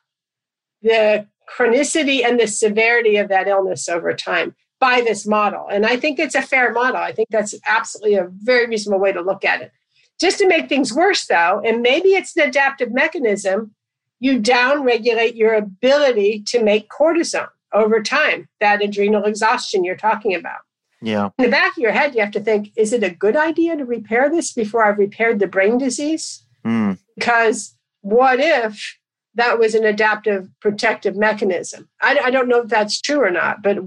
the 0.82 1.28
chronicity 1.58 2.24
and 2.24 2.40
the 2.40 2.48
severity 2.48 3.18
of 3.18 3.30
that 3.30 3.48
illness 3.48 3.88
over 3.88 4.14
time 4.14 4.56
by 4.86 5.02
this 5.02 5.26
model. 5.26 5.68
And 5.68 5.84
I 5.84 5.98
think 5.98 6.20
it's 6.20 6.36
a 6.36 6.44
fair 6.44 6.72
model. 6.72 6.98
I 6.98 7.12
think 7.12 7.30
that's 7.32 7.56
absolutely 7.66 8.18
a 8.18 8.28
very 8.44 8.68
reasonable 8.68 9.00
way 9.00 9.12
to 9.12 9.22
look 9.22 9.44
at 9.44 9.64
it. 9.64 9.72
Just 10.20 10.38
to 10.38 10.48
make 10.48 10.70
things 10.70 10.94
worse, 10.94 11.26
though, 11.26 11.60
and 11.66 11.82
maybe 11.82 12.10
it's 12.10 12.38
an 12.38 12.48
adaptive 12.48 12.94
mechanism, 12.94 13.74
you 14.20 14.40
downregulate 14.40 15.36
your 15.36 15.56
ability 15.56 16.44
to 16.50 16.64
make 16.64 16.88
cortisone 16.90 17.50
over 17.74 18.00
time, 18.04 18.48
that 18.60 18.84
adrenal 18.84 19.24
exhaustion 19.24 19.84
you're 19.84 19.98
talking 19.98 20.36
about. 20.36 20.60
Yeah. 21.02 21.30
In 21.40 21.46
the 21.46 21.52
back 21.52 21.72
of 21.72 21.82
your 21.82 21.92
head, 21.92 22.14
you 22.14 22.22
have 22.22 22.32
to 22.32 22.40
think 22.40 22.72
is 22.76 22.94
it 22.94 23.04
a 23.04 23.10
good 23.10 23.36
idea 23.36 23.76
to 23.76 23.86
repair 23.86 24.30
this 24.30 24.54
before 24.54 24.86
I've 24.86 25.00
repaired 25.00 25.40
the 25.40 25.48
brain 25.48 25.80
disease? 25.80 26.46
Mm. 26.64 27.00
Because 27.16 27.76
what 28.02 28.40
if 28.40 29.00
that 29.34 29.58
was 29.58 29.74
an 29.74 29.84
adaptive 29.84 30.48
protective 30.62 31.16
mechanism? 31.18 31.90
I, 32.02 32.20
I 32.26 32.30
don't 32.30 32.48
know 32.48 32.62
if 32.62 32.70
that's 32.70 33.02
true 33.02 33.22
or 33.24 33.32
not, 33.32 33.64
but 33.64 33.80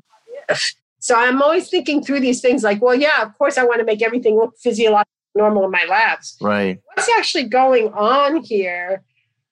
if? 0.48 0.74
So 0.98 1.14
I'm 1.14 1.40
always 1.42 1.68
thinking 1.68 2.02
through 2.02 2.20
these 2.20 2.40
things 2.40 2.62
like, 2.62 2.82
well, 2.82 2.94
yeah, 2.94 3.22
of 3.22 3.36
course 3.38 3.58
I 3.58 3.64
want 3.64 3.80
to 3.80 3.84
make 3.84 4.02
everything 4.02 4.36
look 4.36 4.56
physiologically 4.58 5.12
normal 5.34 5.64
in 5.64 5.70
my 5.70 5.84
labs. 5.88 6.36
Right. 6.40 6.80
What's 6.94 7.08
actually 7.16 7.44
going 7.44 7.92
on 7.92 8.42
here 8.42 9.02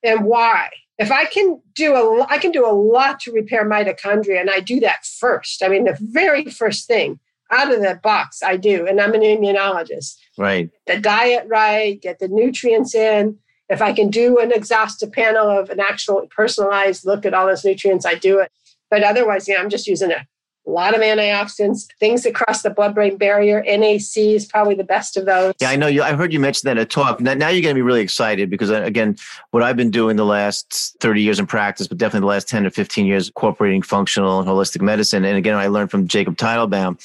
and 0.03 0.25
why? 0.25 0.69
if 0.97 1.11
I 1.11 1.25
can 1.25 1.61
do 1.75 1.93
a, 1.95 2.25
I 2.29 2.37
can 2.37 2.51
do 2.51 2.65
a 2.65 2.73
lot 2.73 3.19
to 3.21 3.31
repair 3.31 3.69
mitochondria, 3.69 4.41
and 4.41 4.49
I 4.49 4.59
do 4.59 4.79
that 4.79 5.05
first. 5.05 5.61
I 5.61 5.67
mean, 5.67 5.83
the 5.83 5.97
very 5.99 6.45
first 6.45 6.87
thing 6.87 7.19
out 7.51 7.71
of 7.71 7.81
the 7.81 7.99
box. 8.01 8.41
I 8.43 8.57
do, 8.57 8.87
and 8.87 8.99
I'm 8.99 9.13
an 9.13 9.21
immunologist. 9.21 10.17
Right. 10.37 10.69
The 10.87 10.99
diet 10.99 11.45
right, 11.47 12.01
get 12.01 12.19
the 12.19 12.27
nutrients 12.27 12.95
in. 12.95 13.37
If 13.69 13.81
I 13.81 13.93
can 13.93 14.09
do 14.09 14.39
an 14.39 14.51
exhaustive 14.51 15.11
panel 15.11 15.49
of 15.49 15.69
an 15.69 15.79
actual 15.79 16.25
personalized 16.35 17.05
look 17.05 17.25
at 17.25 17.33
all 17.33 17.47
those 17.47 17.65
nutrients, 17.65 18.05
I 18.05 18.15
do 18.15 18.39
it. 18.39 18.51
But 18.89 19.03
otherwise, 19.03 19.47
yeah, 19.47 19.59
I'm 19.59 19.69
just 19.69 19.87
using 19.87 20.11
a 20.11 20.25
a 20.67 20.69
lot 20.69 20.93
of 20.93 21.01
antioxidants, 21.01 21.87
things 21.99 22.23
that 22.23 22.35
cross 22.35 22.61
the 22.61 22.69
blood-brain 22.69 23.17
barrier. 23.17 23.63
NAC 23.65 24.17
is 24.17 24.45
probably 24.45 24.75
the 24.75 24.83
best 24.83 25.15
of 25.15 25.25
those. 25.25 25.53
Yeah, 25.59 25.69
I 25.69 25.77
know. 25.77 25.87
You, 25.87 26.03
I 26.03 26.13
heard 26.13 26.33
you 26.33 26.39
mention 26.39 26.67
that 26.67 26.77
at 26.77 26.89
talk. 26.89 27.21
Now, 27.21 27.33
now 27.33 27.47
you're 27.47 27.61
going 27.61 27.73
to 27.73 27.77
be 27.77 27.81
really 27.81 28.01
excited 28.01 28.49
because, 28.49 28.69
uh, 28.69 28.81
again, 28.81 29.15
what 29.51 29.63
I've 29.63 29.77
been 29.77 29.91
doing 29.91 30.17
the 30.17 30.25
last 30.25 30.97
30 30.99 31.21
years 31.21 31.39
in 31.39 31.47
practice, 31.47 31.87
but 31.87 31.97
definitely 31.97 32.21
the 32.21 32.31
last 32.31 32.49
10 32.49 32.63
to 32.63 32.71
15 32.71 33.05
years, 33.05 33.27
incorporating 33.27 33.81
functional 33.81 34.39
and 34.39 34.47
holistic 34.47 34.81
medicine. 34.81 35.23
And 35.23 35.37
again, 35.37 35.55
I 35.55 35.67
learned 35.67 35.89
from 35.89 36.07
Jacob 36.07 36.35
Teitelbaum. 36.37 36.97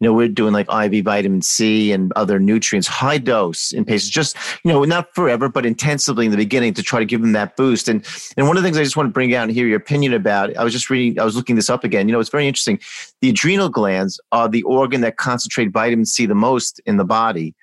You 0.00 0.08
know, 0.08 0.14
we're 0.14 0.28
doing 0.28 0.54
like 0.54 0.68
IV 0.72 1.04
vitamin 1.04 1.42
C 1.42 1.92
and 1.92 2.12
other 2.16 2.38
nutrients, 2.38 2.88
high 2.88 3.18
dose 3.18 3.72
in 3.72 3.84
patients, 3.84 4.08
just 4.08 4.36
you 4.64 4.72
know, 4.72 4.84
not 4.84 5.14
forever, 5.14 5.48
but 5.48 5.66
intensively 5.66 6.24
in 6.24 6.30
the 6.30 6.36
beginning 6.38 6.72
to 6.74 6.82
try 6.82 6.98
to 6.98 7.04
give 7.04 7.20
them 7.20 7.32
that 7.32 7.56
boost. 7.56 7.88
And 7.88 8.04
and 8.36 8.46
one 8.46 8.56
of 8.56 8.62
the 8.62 8.66
things 8.66 8.78
I 8.78 8.82
just 8.82 8.96
want 8.96 9.08
to 9.08 9.12
bring 9.12 9.34
out 9.34 9.44
and 9.44 9.52
hear 9.52 9.66
your 9.66 9.76
opinion 9.76 10.14
about. 10.14 10.56
I 10.56 10.64
was 10.64 10.72
just 10.72 10.88
reading. 10.88 11.20
I 11.20 11.24
was 11.24 11.36
looking 11.36 11.56
this 11.56 11.68
up 11.68 11.84
again. 11.84 12.08
You 12.08 12.12
know, 12.12 12.20
it's 12.20 12.30
very 12.30 12.48
interesting 12.48 12.80
the 13.20 13.30
adrenal 13.30 13.68
glands 13.68 14.20
are 14.32 14.48
the 14.48 14.62
organ 14.62 15.00
that 15.02 15.16
concentrate 15.16 15.70
vitamin 15.70 16.06
C 16.06 16.26
the 16.26 16.34
most 16.34 16.80
in 16.86 16.96
the 16.96 17.04
body. 17.04 17.54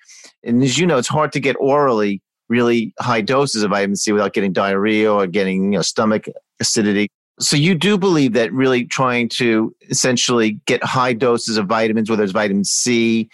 And 0.43 0.63
as 0.63 0.77
you 0.77 0.85
know, 0.85 0.97
it's 0.97 1.07
hard 1.07 1.31
to 1.33 1.39
get 1.39 1.55
orally 1.59 2.21
really 2.49 2.93
high 2.99 3.21
doses 3.21 3.63
of 3.63 3.71
vitamin 3.71 3.95
C 3.95 4.11
without 4.11 4.33
getting 4.33 4.53
diarrhea 4.53 5.11
or 5.11 5.27
getting 5.27 5.73
you 5.73 5.79
know, 5.79 5.81
stomach 5.81 6.27
acidity. 6.59 7.09
So 7.39 7.55
you 7.55 7.75
do 7.75 7.97
believe 7.97 8.33
that 8.33 8.51
really 8.51 8.85
trying 8.85 9.29
to 9.29 9.75
essentially 9.89 10.59
get 10.65 10.83
high 10.83 11.13
doses 11.13 11.57
of 11.57 11.67
vitamins, 11.67 12.09
whether 12.09 12.23
it's 12.23 12.31
vitamin 12.31 12.63
C, 12.63 13.29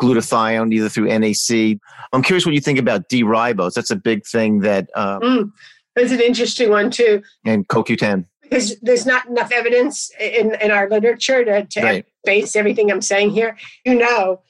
glutathione, 0.00 0.72
either 0.72 0.88
through 0.88 1.06
NAC. 1.06 1.78
I'm 2.12 2.22
curious 2.22 2.46
what 2.46 2.54
you 2.54 2.60
think 2.60 2.78
about 2.78 3.08
D-ribose. 3.08 3.74
That's 3.74 3.90
a 3.90 3.96
big 3.96 4.24
thing 4.26 4.60
that. 4.60 4.88
Uh, 4.94 5.18
mm, 5.18 5.52
that's 5.96 6.12
an 6.12 6.20
interesting 6.20 6.70
one 6.70 6.90
too. 6.90 7.22
And 7.44 7.66
CoQ10 7.66 8.24
because 8.48 8.78
there's 8.80 9.06
not 9.06 9.26
enough 9.26 9.52
evidence 9.52 10.10
in, 10.18 10.54
in 10.60 10.70
our 10.70 10.88
literature 10.88 11.44
to, 11.44 11.64
to 11.64 11.82
right. 11.82 12.06
base 12.24 12.56
everything 12.56 12.90
I'm 12.90 13.02
saying 13.02 13.30
here. 13.30 13.56
You 13.84 13.94
know, 13.94 14.40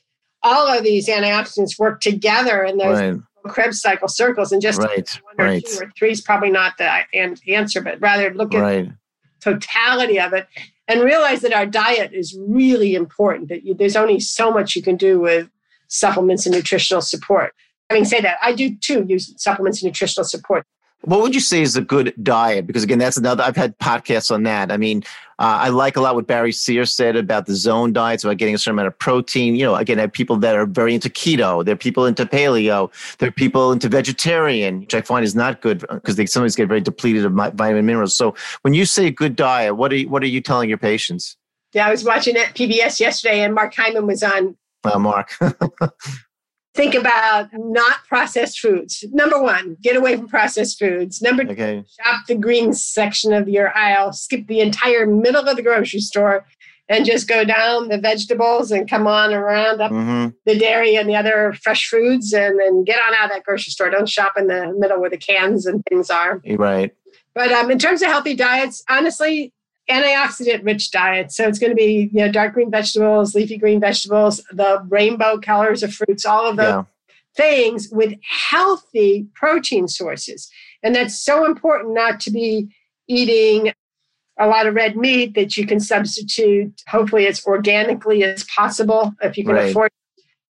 all 0.42 0.68
of 0.68 0.84
these 0.84 1.08
antioxidants 1.08 1.78
work 1.78 2.00
together 2.00 2.62
in 2.62 2.78
those 2.78 3.00
right. 3.00 3.20
Krebs 3.46 3.80
cycle 3.80 4.08
circles, 4.08 4.52
and 4.52 4.60
just 4.60 4.78
right. 4.78 5.20
one 5.22 5.34
or 5.38 5.50
right. 5.50 5.64
two 5.64 5.84
or 5.84 5.90
three 5.98 6.10
is 6.10 6.20
probably 6.20 6.50
not 6.50 6.76
the 6.78 7.04
answer, 7.46 7.80
but 7.80 8.00
rather 8.00 8.32
look 8.34 8.54
at 8.54 8.88
totality 9.40 10.20
of 10.20 10.32
it 10.32 10.46
and 10.86 11.02
realize 11.02 11.40
that 11.42 11.52
our 11.52 11.66
diet 11.66 12.12
is 12.12 12.36
really 12.38 12.94
important. 12.94 13.48
That 13.48 13.64
you, 13.64 13.74
there's 13.74 13.96
only 13.96 14.20
so 14.20 14.50
much 14.50 14.76
you 14.76 14.82
can 14.82 14.96
do 14.96 15.20
with 15.20 15.48
supplements 15.88 16.46
and 16.46 16.54
nutritional 16.54 17.00
support. 17.00 17.54
Having 17.90 18.04
said 18.04 18.24
that, 18.24 18.36
I 18.42 18.52
do 18.52 18.76
too 18.76 19.04
use 19.08 19.32
supplements 19.40 19.82
and 19.82 19.88
nutritional 19.88 20.24
support. 20.24 20.66
What 21.02 21.20
would 21.22 21.34
you 21.34 21.40
say 21.40 21.62
is 21.62 21.76
a 21.76 21.80
good 21.80 22.12
diet? 22.22 22.66
Because 22.66 22.82
again, 22.82 22.98
that's 22.98 23.16
another. 23.16 23.44
I've 23.44 23.56
had 23.56 23.78
podcasts 23.78 24.32
on 24.32 24.42
that. 24.42 24.72
I 24.72 24.76
mean, 24.76 25.04
uh, 25.38 25.62
I 25.62 25.68
like 25.68 25.96
a 25.96 26.00
lot 26.00 26.16
what 26.16 26.26
Barry 26.26 26.50
Sears 26.50 26.92
said 26.92 27.14
about 27.14 27.46
the 27.46 27.54
zone 27.54 27.92
diets, 27.92 28.24
about 28.24 28.38
getting 28.38 28.56
a 28.56 28.58
certain 28.58 28.74
amount 28.74 28.88
of 28.88 28.98
protein. 28.98 29.54
You 29.54 29.66
know, 29.66 29.76
again, 29.76 29.98
I 29.98 30.02
have 30.02 30.12
people 30.12 30.36
that 30.38 30.56
are 30.56 30.66
very 30.66 30.94
into 30.94 31.08
keto. 31.08 31.64
There 31.64 31.74
are 31.74 31.76
people 31.76 32.04
into 32.04 32.26
paleo. 32.26 32.90
There 33.18 33.28
are 33.28 33.32
people 33.32 33.70
into 33.70 33.88
vegetarian, 33.88 34.80
which 34.80 34.94
I 34.94 35.00
find 35.00 35.24
is 35.24 35.36
not 35.36 35.60
good 35.60 35.84
because 35.88 36.16
they 36.16 36.26
sometimes 36.26 36.56
get 36.56 36.66
very 36.66 36.80
depleted 36.80 37.24
of 37.24 37.32
vitamin 37.32 37.86
minerals. 37.86 38.16
So, 38.16 38.34
when 38.62 38.74
you 38.74 38.84
say 38.84 39.06
a 39.06 39.12
good 39.12 39.36
diet, 39.36 39.76
what 39.76 39.92
are 39.92 39.96
you, 39.96 40.08
what 40.08 40.24
are 40.24 40.26
you 40.26 40.40
telling 40.40 40.68
your 40.68 40.78
patients? 40.78 41.36
Yeah, 41.72 41.86
I 41.86 41.90
was 41.90 42.02
watching 42.02 42.36
at 42.36 42.54
PBS 42.54 42.98
yesterday, 42.98 43.40
and 43.40 43.54
Mark 43.54 43.74
Hyman 43.74 44.06
was 44.06 44.24
on. 44.24 44.56
Uh, 44.82 44.98
Mark. 44.98 45.30
think 46.78 46.94
about 46.94 47.48
not 47.52 48.04
processed 48.06 48.60
foods. 48.60 49.04
Number 49.10 49.42
one, 49.42 49.76
get 49.82 49.96
away 49.96 50.16
from 50.16 50.28
processed 50.28 50.78
foods. 50.78 51.20
Number 51.20 51.42
two, 51.42 51.50
okay. 51.50 51.84
shop 52.00 52.26
the 52.28 52.36
greens 52.36 52.84
section 52.84 53.32
of 53.32 53.48
your 53.48 53.76
aisle, 53.76 54.12
skip 54.12 54.46
the 54.46 54.60
entire 54.60 55.04
middle 55.04 55.48
of 55.48 55.56
the 55.56 55.62
grocery 55.62 55.98
store, 55.98 56.46
and 56.88 57.04
just 57.04 57.26
go 57.26 57.44
down 57.44 57.88
the 57.88 57.98
vegetables 57.98 58.70
and 58.70 58.88
come 58.88 59.08
on 59.08 59.34
around 59.34 59.80
up 59.80 59.90
mm-hmm. 59.90 60.28
the 60.46 60.56
dairy 60.56 60.94
and 60.94 61.08
the 61.08 61.16
other 61.16 61.52
fresh 61.62 61.88
foods 61.88 62.32
and 62.32 62.60
then 62.60 62.84
get 62.84 63.00
on 63.00 63.12
out 63.14 63.24
of 63.24 63.30
that 63.32 63.44
grocery 63.44 63.72
store. 63.72 63.90
Don't 63.90 64.08
shop 64.08 64.34
in 64.38 64.46
the 64.46 64.72
middle 64.78 65.00
where 65.00 65.10
the 65.10 65.18
cans 65.18 65.66
and 65.66 65.84
things 65.86 66.10
are. 66.10 66.40
Right. 66.48 66.94
But 67.34 67.50
um, 67.50 67.72
in 67.72 67.78
terms 67.78 68.02
of 68.02 68.08
healthy 68.08 68.34
diets, 68.34 68.84
honestly, 68.88 69.52
antioxidant 69.90 70.64
rich 70.64 70.90
diet. 70.90 71.32
So 71.32 71.46
it's 71.48 71.58
going 71.58 71.70
to 71.70 71.76
be 71.76 72.10
you 72.12 72.20
know 72.20 72.30
dark 72.30 72.54
green 72.54 72.70
vegetables, 72.70 73.34
leafy 73.34 73.58
green 73.58 73.80
vegetables, 73.80 74.42
the 74.50 74.84
rainbow 74.88 75.38
colors 75.38 75.82
of 75.82 75.92
fruits, 75.92 76.24
all 76.24 76.46
of 76.46 76.56
those 76.56 76.66
yeah. 76.66 76.82
things 77.36 77.88
with 77.90 78.14
healthy 78.22 79.26
protein 79.34 79.88
sources. 79.88 80.50
And 80.82 80.94
that's 80.94 81.18
so 81.18 81.44
important 81.44 81.94
not 81.94 82.20
to 82.20 82.30
be 82.30 82.68
eating 83.08 83.72
a 84.38 84.46
lot 84.46 84.66
of 84.66 84.74
red 84.74 84.96
meat 84.96 85.34
that 85.34 85.56
you 85.56 85.66
can 85.66 85.80
substitute 85.80 86.82
hopefully 86.86 87.26
as 87.26 87.44
organically 87.44 88.22
as 88.22 88.44
possible 88.44 89.12
if 89.20 89.36
you 89.36 89.44
can 89.44 89.54
right. 89.54 89.70
afford 89.70 89.90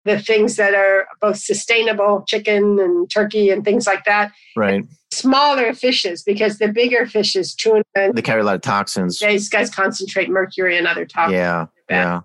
the 0.05 0.19
things 0.19 0.55
that 0.55 0.73
are 0.73 1.07
both 1.19 1.37
sustainable, 1.37 2.23
chicken 2.27 2.79
and 2.79 3.09
turkey 3.11 3.49
and 3.49 3.65
things 3.65 3.85
like 3.85 4.05
that. 4.05 4.31
Right. 4.55 4.85
Smaller 5.11 5.73
fishes, 5.73 6.23
because 6.23 6.57
the 6.57 6.67
bigger 6.67 7.05
fishes, 7.05 7.53
tuna, 7.53 7.83
they 7.95 8.21
carry 8.21 8.41
a 8.41 8.43
lot 8.43 8.55
of 8.55 8.61
toxins. 8.61 9.19
These 9.19 9.49
guys 9.49 9.69
concentrate 9.69 10.29
mercury 10.29 10.77
and 10.77 10.87
other 10.87 11.05
toxins. 11.05 11.35
Yeah. 11.35 11.65
Yeah. 11.89 12.21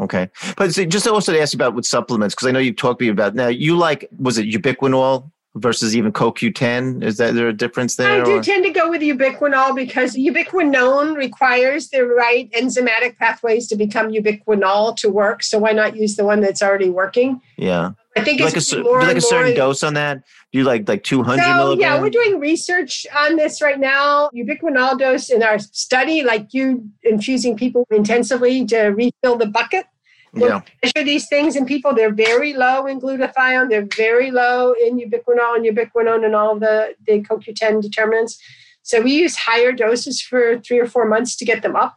Okay. 0.00 0.30
But 0.56 0.68
just 0.68 1.06
also 1.08 1.32
to 1.32 1.40
ask 1.40 1.52
you 1.52 1.56
about 1.56 1.74
with 1.74 1.84
supplements, 1.84 2.34
because 2.34 2.46
I 2.46 2.50
know 2.52 2.60
you've 2.60 2.76
talked 2.76 3.00
to 3.00 3.06
me 3.06 3.10
about 3.10 3.34
now, 3.34 3.48
you 3.48 3.76
like, 3.76 4.08
was 4.18 4.38
it 4.38 4.46
ubiquinol? 4.46 5.30
Versus 5.60 5.96
even 5.96 6.12
CoQ10? 6.12 7.02
Is 7.02 7.16
that 7.18 7.34
there 7.34 7.48
a 7.48 7.52
difference 7.52 7.96
there? 7.96 8.22
I 8.22 8.24
do 8.24 8.38
or? 8.38 8.42
tend 8.42 8.64
to 8.64 8.70
go 8.70 8.88
with 8.90 9.02
ubiquinol 9.02 9.74
because 9.74 10.16
ubiquinone 10.16 11.16
requires 11.16 11.88
the 11.90 12.06
right 12.06 12.50
enzymatic 12.52 13.16
pathways 13.18 13.66
to 13.68 13.76
become 13.76 14.10
ubiquinol 14.10 14.96
to 14.96 15.08
work. 15.08 15.42
So 15.42 15.58
why 15.58 15.72
not 15.72 15.96
use 15.96 16.16
the 16.16 16.24
one 16.24 16.40
that's 16.40 16.62
already 16.62 16.90
working? 16.90 17.40
Yeah. 17.56 17.92
I 18.16 18.24
think 18.24 18.40
like 18.40 18.56
it's 18.56 18.72
a, 18.72 18.82
more 18.82 19.00
like 19.00 19.16
a 19.16 19.20
certain 19.20 19.48
more, 19.48 19.56
dose 19.56 19.82
on 19.82 19.94
that. 19.94 20.24
Do 20.52 20.58
you 20.58 20.64
like 20.64 20.88
like 20.88 21.04
200 21.04 21.42
so, 21.42 21.48
milligrams? 21.54 21.80
Yeah, 21.80 22.00
we're 22.00 22.10
doing 22.10 22.40
research 22.40 23.06
on 23.16 23.36
this 23.36 23.62
right 23.62 23.78
now. 23.78 24.30
Ubiquinol 24.34 24.98
dose 24.98 25.30
in 25.30 25.42
our 25.42 25.58
study, 25.58 26.22
like 26.22 26.52
you 26.52 26.88
infusing 27.02 27.56
people 27.56 27.86
intensively 27.90 28.64
to 28.66 28.86
refill 28.86 29.36
the 29.36 29.46
bucket 29.46 29.86
yeah. 30.34 30.60
measure 30.82 31.04
these 31.04 31.28
things 31.28 31.56
in 31.56 31.64
people. 31.64 31.94
They're 31.94 32.12
very 32.12 32.54
low 32.54 32.86
in 32.86 33.00
glutathione. 33.00 33.68
They're 33.68 33.88
very 33.96 34.30
low 34.30 34.72
in 34.72 34.98
ubiquinol 34.98 35.56
and 35.56 35.64
ubiquinone 35.64 36.24
and 36.24 36.34
all 36.34 36.58
the, 36.58 36.94
the 37.06 37.20
CoQ10 37.22 37.82
determinants. 37.82 38.38
So 38.82 39.02
we 39.02 39.12
use 39.12 39.36
higher 39.36 39.72
doses 39.72 40.22
for 40.22 40.58
three 40.60 40.78
or 40.78 40.86
four 40.86 41.06
months 41.06 41.36
to 41.36 41.44
get 41.44 41.62
them 41.62 41.76
up. 41.76 41.96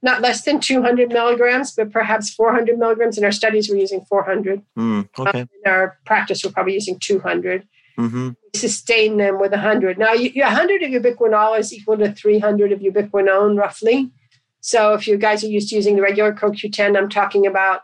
Not 0.00 0.22
less 0.22 0.42
than 0.42 0.60
200 0.60 1.08
milligrams, 1.08 1.72
but 1.72 1.90
perhaps 1.90 2.32
400 2.32 2.78
milligrams. 2.78 3.18
In 3.18 3.24
our 3.24 3.32
studies, 3.32 3.68
we're 3.68 3.78
using 3.80 4.02
400. 4.02 4.62
Mm, 4.78 5.08
okay. 5.18 5.40
Um, 5.40 5.48
in 5.64 5.70
our 5.70 5.98
practice, 6.04 6.44
we're 6.44 6.52
probably 6.52 6.74
using 6.74 6.98
200. 7.00 7.66
Mm-hmm. 7.98 8.30
Sustain 8.54 9.16
them 9.16 9.40
with 9.40 9.50
100. 9.50 9.98
Now, 9.98 10.14
100 10.14 10.82
of 10.82 10.90
ubiquinol 10.90 11.58
is 11.58 11.72
equal 11.72 11.96
to 11.98 12.12
300 12.12 12.70
of 12.70 12.78
ubiquinone, 12.78 13.58
roughly. 13.58 14.12
So 14.60 14.94
if 14.94 15.06
you 15.06 15.16
guys 15.16 15.44
are 15.44 15.48
used 15.48 15.70
to 15.70 15.76
using 15.76 15.96
the 15.96 16.02
regular 16.02 16.32
CoQ10, 16.32 16.96
I'm 16.96 17.08
talking 17.08 17.46
about 17.46 17.82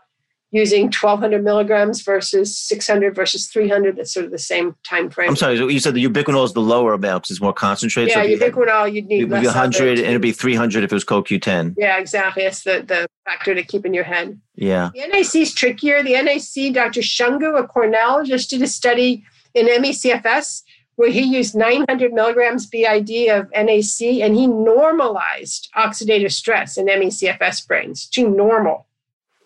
using 0.55 0.83
1200 0.83 1.43
milligrams 1.43 2.01
versus 2.01 2.57
600 2.57 3.13
versus 3.13 3.47
300 3.47 3.97
that's 3.97 4.13
sort 4.13 4.25
of 4.25 4.31
the 4.31 4.37
same 4.37 4.75
time 4.87 5.09
frame. 5.09 5.29
I'm 5.29 5.35
sorry 5.35 5.57
you 5.57 5.79
said 5.79 5.95
the 5.95 6.05
ubiquinol 6.05 6.45
is 6.45 6.53
the 6.53 6.61
lower 6.61 6.93
amount 6.93 7.23
because 7.23 7.31
it's 7.31 7.41
more 7.41 7.51
concentrated 7.51 8.15
yeah 8.15 8.23
so 8.23 8.29
ubiquinol 8.29 8.91
you'd 8.91 9.05
need 9.07 9.29
less 9.29 9.43
100 9.43 9.99
and 9.99 10.07
it'd 10.07 10.21
be 10.21 10.31
300 10.31 10.83
if 10.83 10.91
it 10.91 10.95
was 10.95 11.03
coq10 11.03 11.75
yeah 11.77 11.97
exactly. 11.97 12.43
That's 12.43 12.63
the, 12.63 12.83
the 12.87 13.07
factor 13.25 13.53
to 13.53 13.63
keep 13.63 13.85
in 13.85 13.93
your 13.93 14.05
head. 14.05 14.39
Yeah. 14.55 14.91
The 14.93 15.07
nac 15.07 15.35
is 15.35 15.53
trickier. 15.53 16.03
The 16.03 16.13
nac 16.21 16.73
dr 16.73 17.01
shungu 17.01 17.61
at 17.61 17.67
cornell 17.67 18.23
just 18.23 18.49
did 18.49 18.61
a 18.61 18.67
study 18.67 19.25
in 19.53 19.65
me-cfs 19.81 20.61
where 20.95 21.11
he 21.11 21.21
used 21.21 21.55
900 21.55 22.13
milligrams 22.13 22.65
BID 22.65 23.29
of 23.29 23.49
NAC 23.51 24.21
and 24.21 24.35
he 24.35 24.47
normalized 24.47 25.69
oxidative 25.75 26.31
stress 26.31 26.77
in 26.77 26.85
ME/CFS 26.85 27.67
brains 27.67 28.07
to 28.07 28.29
normal. 28.29 28.87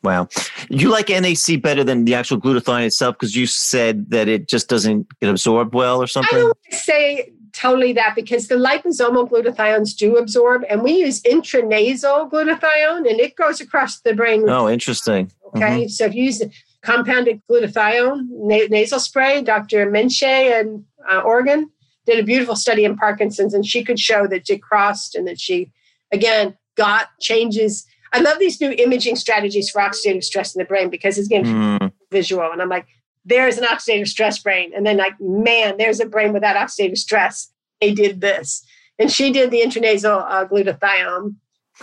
Wow. 0.04 0.30
You 0.70 0.90
like 0.90 1.10
NAC 1.10 1.62
better 1.62 1.84
than 1.84 2.06
the 2.06 2.16
actual 2.16 2.40
glutathione 2.40 2.86
itself 2.86 3.16
because 3.16 3.36
you 3.36 3.46
said 3.48 4.10
that 4.12 4.28
it 4.28 4.48
just 4.48 4.70
doesn't 4.70 5.08
get 5.20 5.30
absorbed 5.30 5.74
well 5.74 6.02
or 6.02 6.08
something? 6.08 6.38
I 6.38 6.42
don't 6.42 6.58
say 6.72 7.34
totally 7.52 7.94
that 7.94 8.16
because 8.16 8.48
the 8.48 8.56
liposomal 8.56 9.30
glutathiones 9.30 9.96
do 9.96 10.18
absorb 10.18 10.64
and 10.70 10.84
we 10.84 10.94
use 10.94 11.22
intranasal 11.24 12.32
glutathione 12.32 13.10
and 13.10 13.20
it 13.20 13.36
goes 13.36 13.60
across 13.60 14.00
the 14.00 14.14
brain. 14.14 14.48
Oh, 14.48 14.70
interesting. 14.70 15.32
Okay. 15.56 15.82
Mm-hmm. 15.82 15.88
So 15.88 16.06
if 16.06 16.16
you 16.16 16.24
use 16.26 16.42
compounded 16.82 17.42
glutathione 17.50 18.28
na- 18.30 18.68
nasal 18.70 19.00
spray, 19.00 19.42
Dr. 19.42 19.92
Menche 19.92 20.24
and 20.24 20.86
uh, 21.10 21.20
Oregon 21.20 21.70
did 22.06 22.20
a 22.20 22.24
beautiful 22.24 22.56
study 22.56 22.86
in 22.86 22.98
Parkinson's, 22.98 23.54
and 23.54 23.66
she 23.66 23.84
could 23.84 24.00
show 24.00 24.28
that 24.28 24.50
it 24.50 24.62
crossed 24.62 25.16
and 25.16 25.28
that 25.28 25.40
she, 25.40 25.72
again, 26.12 26.58
got 26.76 27.08
changes. 27.20 27.86
I 28.14 28.20
love 28.20 28.40
these 28.40 28.60
new 28.60 28.72
imaging 28.72 29.16
strategies 29.16 29.70
for 29.70 29.82
oxidative 29.82 30.24
stress 30.24 30.56
in 30.56 30.60
the 30.60 30.66
brain 30.66 30.90
because 30.90 31.18
it's 31.18 31.28
getting 31.28 31.54
mm. 31.54 31.92
visual. 32.12 32.52
And 32.52 32.62
I'm 32.62 32.70
like, 32.70 32.88
there's 33.26 33.58
an 33.58 33.66
oxidative 33.66 34.08
stress 34.08 34.40
brain. 34.40 34.72
And 34.76 34.86
then 34.86 34.98
like, 34.98 35.14
man, 35.20 35.76
there's 35.78 36.00
a 36.00 36.06
brain 36.06 36.34
without 36.34 36.56
oxidative 36.56 36.98
stress. 36.98 37.52
They 37.80 37.94
did 37.94 38.22
this. 38.22 38.66
And 38.98 39.12
she 39.12 39.32
did 39.32 39.52
the 39.52 39.62
intranasal 39.62 40.26
uh, 40.28 40.48
glutathione. 40.48 41.36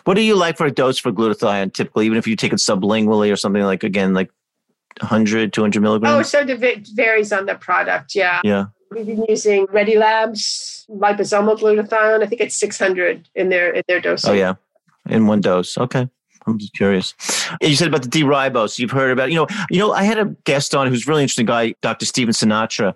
What 0.05 0.15
do 0.15 0.23
you 0.23 0.35
like 0.35 0.59
for 0.59 0.67
a 0.67 0.71
dose 0.71 0.99
for 0.99 1.13
glutathione 1.13 1.73
typically, 1.73 2.07
even 2.07 2.19
if 2.19 2.27
you 2.27 2.37
take 2.37 2.53
it 2.53 2.57
sublingually 2.57 3.33
or 3.33 3.37
something 3.37 3.63
like, 3.63 3.85
again, 3.85 4.13
like 4.13 4.31
100, 5.01 5.53
200 5.53 5.81
milligrams? 5.81 6.19
Oh, 6.19 6.23
so 6.23 6.41
it 6.41 6.89
varies 6.95 7.33
on 7.33 7.47
the 7.47 7.55
product. 7.55 8.15
Yeah. 8.15 8.41
Yeah. 8.45 8.67
We've 8.91 9.07
been 9.07 9.25
using 9.29 9.67
Ready 9.71 9.97
Labs 9.97 10.87
liposomal 10.89 11.59
glutathione. 11.59 12.23
I 12.23 12.27
think 12.27 12.41
it's 12.41 12.57
600 12.57 13.29
in 13.35 13.49
their 13.49 13.71
in 13.73 13.83
their 13.89 14.01
dosing. 14.01 14.31
Oh 14.31 14.35
yeah, 14.35 14.55
in 15.09 15.27
one 15.27 15.41
dose. 15.41 15.77
Okay. 15.77 16.09
I'm 16.47 16.59
just 16.59 16.75
curious. 16.75 17.15
You 17.61 17.75
said 17.75 17.89
about 17.89 18.03
the 18.03 18.09
D-ribose. 18.09 18.79
You've 18.79 18.91
heard 18.91 19.11
about, 19.11 19.31
you 19.31 19.37
know, 19.37 19.47
you 19.69 19.79
know, 19.79 19.93
I 19.93 20.05
had 20.05 20.19
a 20.19 20.27
guest 20.45 20.75
on 20.75 20.87
who's 20.87 21.07
a 21.07 21.11
really 21.11 21.23
interesting 21.23 21.47
guy, 21.47 21.75
Dr. 21.81 22.07
Stephen 22.07 22.33
Sinatra. 22.33 22.95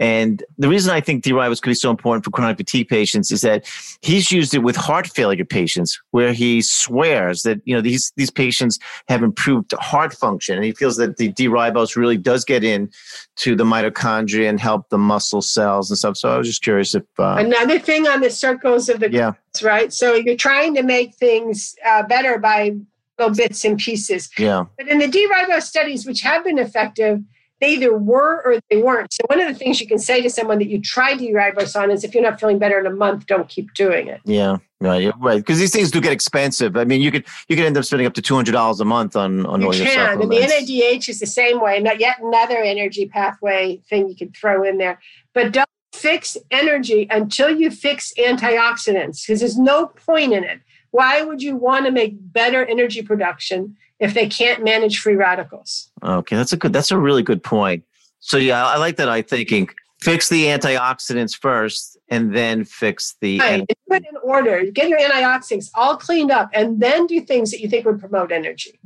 And 0.00 0.42
the 0.58 0.68
reason 0.68 0.92
I 0.92 1.00
think 1.00 1.22
D-ribose 1.22 1.62
could 1.62 1.70
be 1.70 1.74
so 1.74 1.90
important 1.90 2.24
for 2.24 2.30
chronic 2.30 2.56
fatigue 2.56 2.88
patients 2.88 3.30
is 3.30 3.42
that 3.42 3.66
he's 4.02 4.32
used 4.32 4.52
it 4.52 4.58
with 4.58 4.74
heart 4.74 5.06
failure 5.06 5.44
patients 5.44 6.00
where 6.10 6.32
he 6.32 6.60
swears 6.60 7.42
that, 7.42 7.60
you 7.64 7.74
know, 7.74 7.80
these, 7.80 8.12
these 8.16 8.30
patients 8.30 8.78
have 9.08 9.22
improved 9.22 9.72
heart 9.78 10.12
function. 10.12 10.56
And 10.56 10.64
he 10.64 10.72
feels 10.72 10.96
that 10.96 11.18
the 11.18 11.28
D-ribose 11.28 11.94
really 11.94 12.16
does 12.16 12.44
get 12.44 12.64
in 12.64 12.90
to 13.36 13.54
the 13.54 13.64
mitochondria 13.64 14.48
and 14.48 14.58
help 14.58 14.88
the 14.88 14.98
muscle 14.98 15.42
cells 15.42 15.90
and 15.90 15.98
stuff. 15.98 16.16
So 16.16 16.30
I 16.30 16.38
was 16.38 16.48
just 16.48 16.62
curious 16.62 16.94
if. 16.96 17.04
Uh, 17.18 17.36
Another 17.38 17.78
thing 17.78 18.08
on 18.08 18.20
the 18.20 18.30
circles 18.30 18.88
of 18.88 19.00
the 19.00 19.10
yeah 19.12 19.32
right? 19.62 19.92
So 19.92 20.14
you're 20.14 20.36
trying 20.36 20.74
to 20.74 20.82
make 20.82 21.14
things 21.14 21.74
uh, 21.84 22.02
better 22.04 22.38
by 22.38 22.76
little 23.18 23.34
bits 23.34 23.64
and 23.64 23.78
pieces. 23.78 24.30
Yeah. 24.38 24.66
But 24.76 24.88
in 24.88 24.98
the 24.98 25.08
D-ribose 25.08 25.62
studies, 25.62 26.06
which 26.06 26.20
have 26.20 26.44
been 26.44 26.58
effective, 26.58 27.20
they 27.60 27.72
either 27.72 27.98
were 27.98 28.40
or 28.44 28.60
they 28.70 28.80
weren't. 28.80 29.12
So 29.12 29.24
one 29.26 29.40
of 29.40 29.48
the 29.48 29.54
things 29.54 29.80
you 29.80 29.88
can 29.88 29.98
say 29.98 30.22
to 30.22 30.30
someone 30.30 30.58
that 30.58 30.68
you 30.68 30.80
tried 30.80 31.18
D-ribose 31.18 31.74
on 31.74 31.90
is 31.90 32.04
if 32.04 32.14
you're 32.14 32.22
not 32.22 32.38
feeling 32.38 32.58
better 32.58 32.78
in 32.78 32.86
a 32.86 32.90
month, 32.90 33.26
don't 33.26 33.48
keep 33.48 33.74
doing 33.74 34.06
it. 34.06 34.20
Yeah, 34.24 34.58
right, 34.80 35.12
right. 35.18 35.38
Because 35.38 35.58
these 35.58 35.72
things 35.72 35.90
do 35.90 36.00
get 36.00 36.12
expensive. 36.12 36.76
I 36.76 36.84
mean, 36.84 37.00
you 37.00 37.10
could 37.10 37.26
you 37.48 37.56
could 37.56 37.64
end 37.64 37.76
up 37.76 37.84
spending 37.84 38.06
up 38.06 38.14
to 38.14 38.22
two 38.22 38.36
hundred 38.36 38.52
dollars 38.52 38.78
a 38.78 38.84
month 38.84 39.16
on 39.16 39.44
on 39.46 39.60
you 39.60 39.66
all 39.66 39.72
can. 39.72 39.82
your 39.82 39.92
supplements. 39.92 40.52
And 40.52 40.68
the 40.68 40.80
NADH 40.80 41.08
is 41.08 41.18
the 41.18 41.26
same 41.26 41.60
way. 41.60 41.80
Not 41.80 41.98
yet 41.98 42.20
another 42.22 42.58
energy 42.58 43.06
pathway 43.06 43.80
thing 43.90 44.08
you 44.08 44.14
could 44.14 44.36
throw 44.36 44.62
in 44.62 44.78
there. 44.78 45.00
But 45.34 45.50
don't 45.50 45.68
fix 45.98 46.36
energy 46.50 47.06
until 47.10 47.50
you 47.50 47.70
fix 47.70 48.12
antioxidants 48.18 49.26
because 49.26 49.40
there's 49.40 49.58
no 49.58 49.86
point 49.86 50.32
in 50.32 50.44
it. 50.44 50.60
Why 50.90 51.22
would 51.22 51.42
you 51.42 51.56
want 51.56 51.86
to 51.86 51.92
make 51.92 52.14
better 52.32 52.64
energy 52.64 53.02
production 53.02 53.76
if 53.98 54.14
they 54.14 54.28
can't 54.28 54.64
manage 54.64 55.00
free 55.00 55.16
radicals? 55.16 55.90
Okay, 56.02 56.36
that's 56.36 56.52
a 56.52 56.56
good 56.56 56.72
that's 56.72 56.90
a 56.90 56.98
really 56.98 57.22
good 57.22 57.42
point. 57.42 57.84
So 58.20 58.36
yeah, 58.36 58.66
I 58.66 58.78
like 58.78 58.96
that 58.96 59.08
I 59.08 59.22
thinking 59.22 59.68
fix 60.00 60.28
the 60.28 60.44
antioxidants 60.44 61.36
first 61.36 61.96
and 62.08 62.34
then 62.34 62.64
fix 62.64 63.16
the 63.20 63.38
right. 63.40 63.66
it 63.68 63.78
in 63.90 64.16
order 64.22 64.64
get 64.70 64.88
your 64.88 64.98
antioxidants 64.98 65.70
all 65.74 65.96
cleaned 65.96 66.30
up 66.30 66.48
and 66.52 66.80
then 66.80 67.06
do 67.06 67.20
things 67.20 67.50
that 67.50 67.60
you 67.60 67.68
think 67.68 67.84
would 67.84 67.98
promote 67.98 68.30
energy 68.30 68.78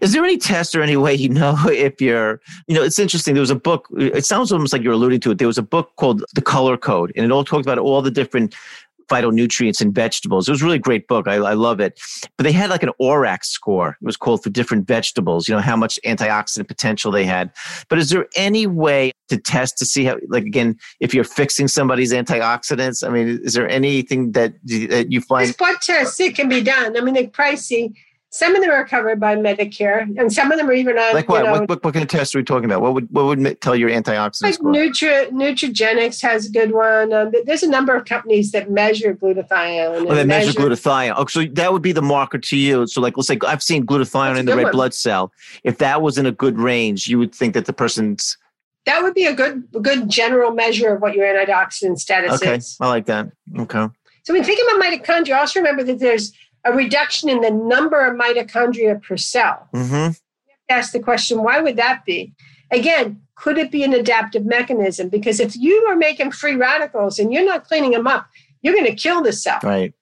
is 0.00 0.12
there 0.12 0.24
any 0.24 0.36
test 0.36 0.74
or 0.74 0.82
any 0.82 0.96
way 0.96 1.14
you 1.14 1.28
know 1.28 1.56
if 1.68 2.00
you're 2.00 2.40
you 2.66 2.74
know 2.74 2.82
it's 2.82 2.98
interesting 2.98 3.34
there 3.34 3.40
was 3.40 3.50
a 3.50 3.56
book 3.56 3.88
it 3.96 4.24
sounds 4.24 4.52
almost 4.52 4.72
like 4.72 4.82
you're 4.82 4.92
alluding 4.92 5.20
to 5.20 5.30
it 5.30 5.38
there 5.38 5.46
was 5.46 5.58
a 5.58 5.62
book 5.62 5.92
called 5.96 6.24
the 6.34 6.42
color 6.42 6.76
code 6.76 7.12
and 7.16 7.24
it 7.24 7.32
all 7.32 7.44
talked 7.44 7.64
about 7.64 7.78
all 7.78 8.02
the 8.02 8.10
different 8.10 8.54
phytonutrients 9.08 9.80
in 9.80 9.92
vegetables. 9.92 10.48
It 10.48 10.52
was 10.52 10.62
a 10.62 10.64
really 10.64 10.78
great 10.78 11.08
book. 11.08 11.26
I, 11.26 11.34
I 11.34 11.54
love 11.54 11.80
it. 11.80 12.00
But 12.36 12.44
they 12.44 12.52
had 12.52 12.70
like 12.70 12.82
an 12.82 12.90
ORAC 13.00 13.44
score. 13.44 13.96
It 14.00 14.04
was 14.04 14.16
called 14.16 14.42
for 14.42 14.50
different 14.50 14.86
vegetables, 14.86 15.48
you 15.48 15.54
know, 15.54 15.60
how 15.60 15.76
much 15.76 15.98
antioxidant 16.04 16.68
potential 16.68 17.10
they 17.10 17.24
had. 17.24 17.52
But 17.88 17.98
is 17.98 18.10
there 18.10 18.26
any 18.36 18.66
way 18.66 19.12
to 19.28 19.36
test 19.36 19.78
to 19.78 19.86
see 19.86 20.04
how, 20.04 20.16
like, 20.28 20.44
again, 20.44 20.76
if 21.00 21.14
you're 21.14 21.24
fixing 21.24 21.68
somebody's 21.68 22.12
antioxidants? 22.12 23.06
I 23.06 23.10
mean, 23.10 23.40
is 23.42 23.54
there 23.54 23.68
anything 23.68 24.32
that, 24.32 24.54
that 24.64 25.10
you 25.10 25.20
find? 25.20 25.46
There's 25.46 25.56
blood 25.56 25.80
tests, 25.80 26.20
it 26.20 26.34
can 26.34 26.48
be 26.48 26.62
done. 26.62 26.96
I 26.96 27.00
mean, 27.00 27.14
they're 27.14 27.24
pricey. 27.24 27.94
Some 28.30 28.54
of 28.54 28.60
them 28.60 28.70
are 28.70 28.86
covered 28.86 29.18
by 29.18 29.36
Medicare, 29.36 30.02
and 30.18 30.30
some 30.30 30.52
of 30.52 30.58
them 30.58 30.68
are 30.68 30.74
even 30.74 30.98
on. 30.98 31.14
Like 31.14 31.30
what? 31.30 31.38
You 31.38 31.44
know, 31.44 31.52
what, 31.52 31.68
what, 31.68 31.84
what, 31.84 31.94
kind 31.94 32.02
of 32.02 32.10
tests 32.10 32.34
are 32.34 32.38
we 32.38 32.44
talking 32.44 32.66
about? 32.66 32.82
What 32.82 32.92
would 32.92 33.08
what 33.10 33.24
would 33.24 33.60
tell 33.62 33.74
your 33.74 33.88
antioxidant 33.88 34.42
like 34.42 34.54
score? 34.54 34.70
Nutri, 34.70 35.30
Nutrigenics 35.30 36.20
has 36.20 36.46
a 36.46 36.50
good 36.50 36.72
one. 36.72 37.12
Um, 37.14 37.32
there's 37.46 37.62
a 37.62 37.70
number 37.70 37.94
of 37.94 38.04
companies 38.04 38.52
that 38.52 38.70
measure 38.70 39.14
glutathione. 39.14 40.06
Oh, 40.10 40.14
they 40.14 40.24
measure, 40.26 40.48
measure 40.48 40.60
glutathione. 40.60 41.14
Oh, 41.16 41.24
so 41.24 41.44
that 41.52 41.72
would 41.72 41.80
be 41.80 41.92
the 41.92 42.02
marker 42.02 42.36
to 42.36 42.56
you. 42.56 42.86
So, 42.86 43.00
like, 43.00 43.16
let's 43.16 43.28
say 43.28 43.38
I've 43.46 43.62
seen 43.62 43.86
glutathione 43.86 44.38
in 44.38 44.44
the 44.44 44.54
red 44.54 44.64
one. 44.64 44.72
blood 44.72 44.94
cell. 44.94 45.32
If 45.64 45.78
that 45.78 46.02
was 46.02 46.18
in 46.18 46.26
a 46.26 46.32
good 46.32 46.58
range, 46.58 47.06
you 47.06 47.18
would 47.18 47.34
think 47.34 47.54
that 47.54 47.64
the 47.64 47.72
person's 47.72 48.36
that 48.84 49.02
would 49.02 49.14
be 49.14 49.26
a 49.26 49.34
good 49.34 49.64
good 49.82 50.08
general 50.08 50.50
measure 50.50 50.94
of 50.94 51.02
what 51.02 51.14
your 51.14 51.26
antioxidant 51.26 51.98
status 51.98 52.34
okay. 52.34 52.56
is. 52.56 52.76
I 52.80 52.88
like 52.88 53.06
that. 53.06 53.30
Okay. 53.58 53.86
So 54.24 54.34
when 54.34 54.44
thinking 54.44 54.66
about 54.70 54.84
mitochondria, 54.84 55.38
also 55.38 55.60
remember 55.60 55.82
that 55.84 55.98
there's 56.00 56.32
a 56.68 56.72
reduction 56.72 57.28
in 57.28 57.40
the 57.40 57.50
number 57.50 58.04
of 58.06 58.18
mitochondria 58.18 59.02
per 59.02 59.16
cell. 59.16 59.68
Mm-hmm. 59.74 60.12
Ask 60.68 60.92
the 60.92 61.00
question, 61.00 61.42
why 61.42 61.60
would 61.60 61.76
that 61.76 62.04
be? 62.04 62.34
Again, 62.70 63.22
could 63.36 63.56
it 63.56 63.70
be 63.70 63.84
an 63.84 63.94
adaptive 63.94 64.44
mechanism? 64.44 65.08
Because 65.08 65.40
if 65.40 65.56
you 65.56 65.86
are 65.88 65.96
making 65.96 66.32
free 66.32 66.56
radicals 66.56 67.18
and 67.18 67.32
you're 67.32 67.44
not 67.44 67.64
cleaning 67.64 67.92
them 67.92 68.06
up, 68.06 68.26
you're 68.60 68.74
going 68.74 68.84
to 68.84 68.94
kill 68.94 69.22
the 69.22 69.32
cell. 69.32 69.60
Right. 69.62 69.94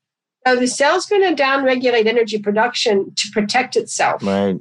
So 0.47 0.57
the 0.57 0.67
cell's 0.67 1.07
going 1.07 1.23
to 1.23 1.41
downregulate 1.41 2.07
energy 2.07 2.39
production 2.39 3.13
to 3.15 3.31
protect 3.33 3.77
itself 3.77 4.23
right. 4.23 4.59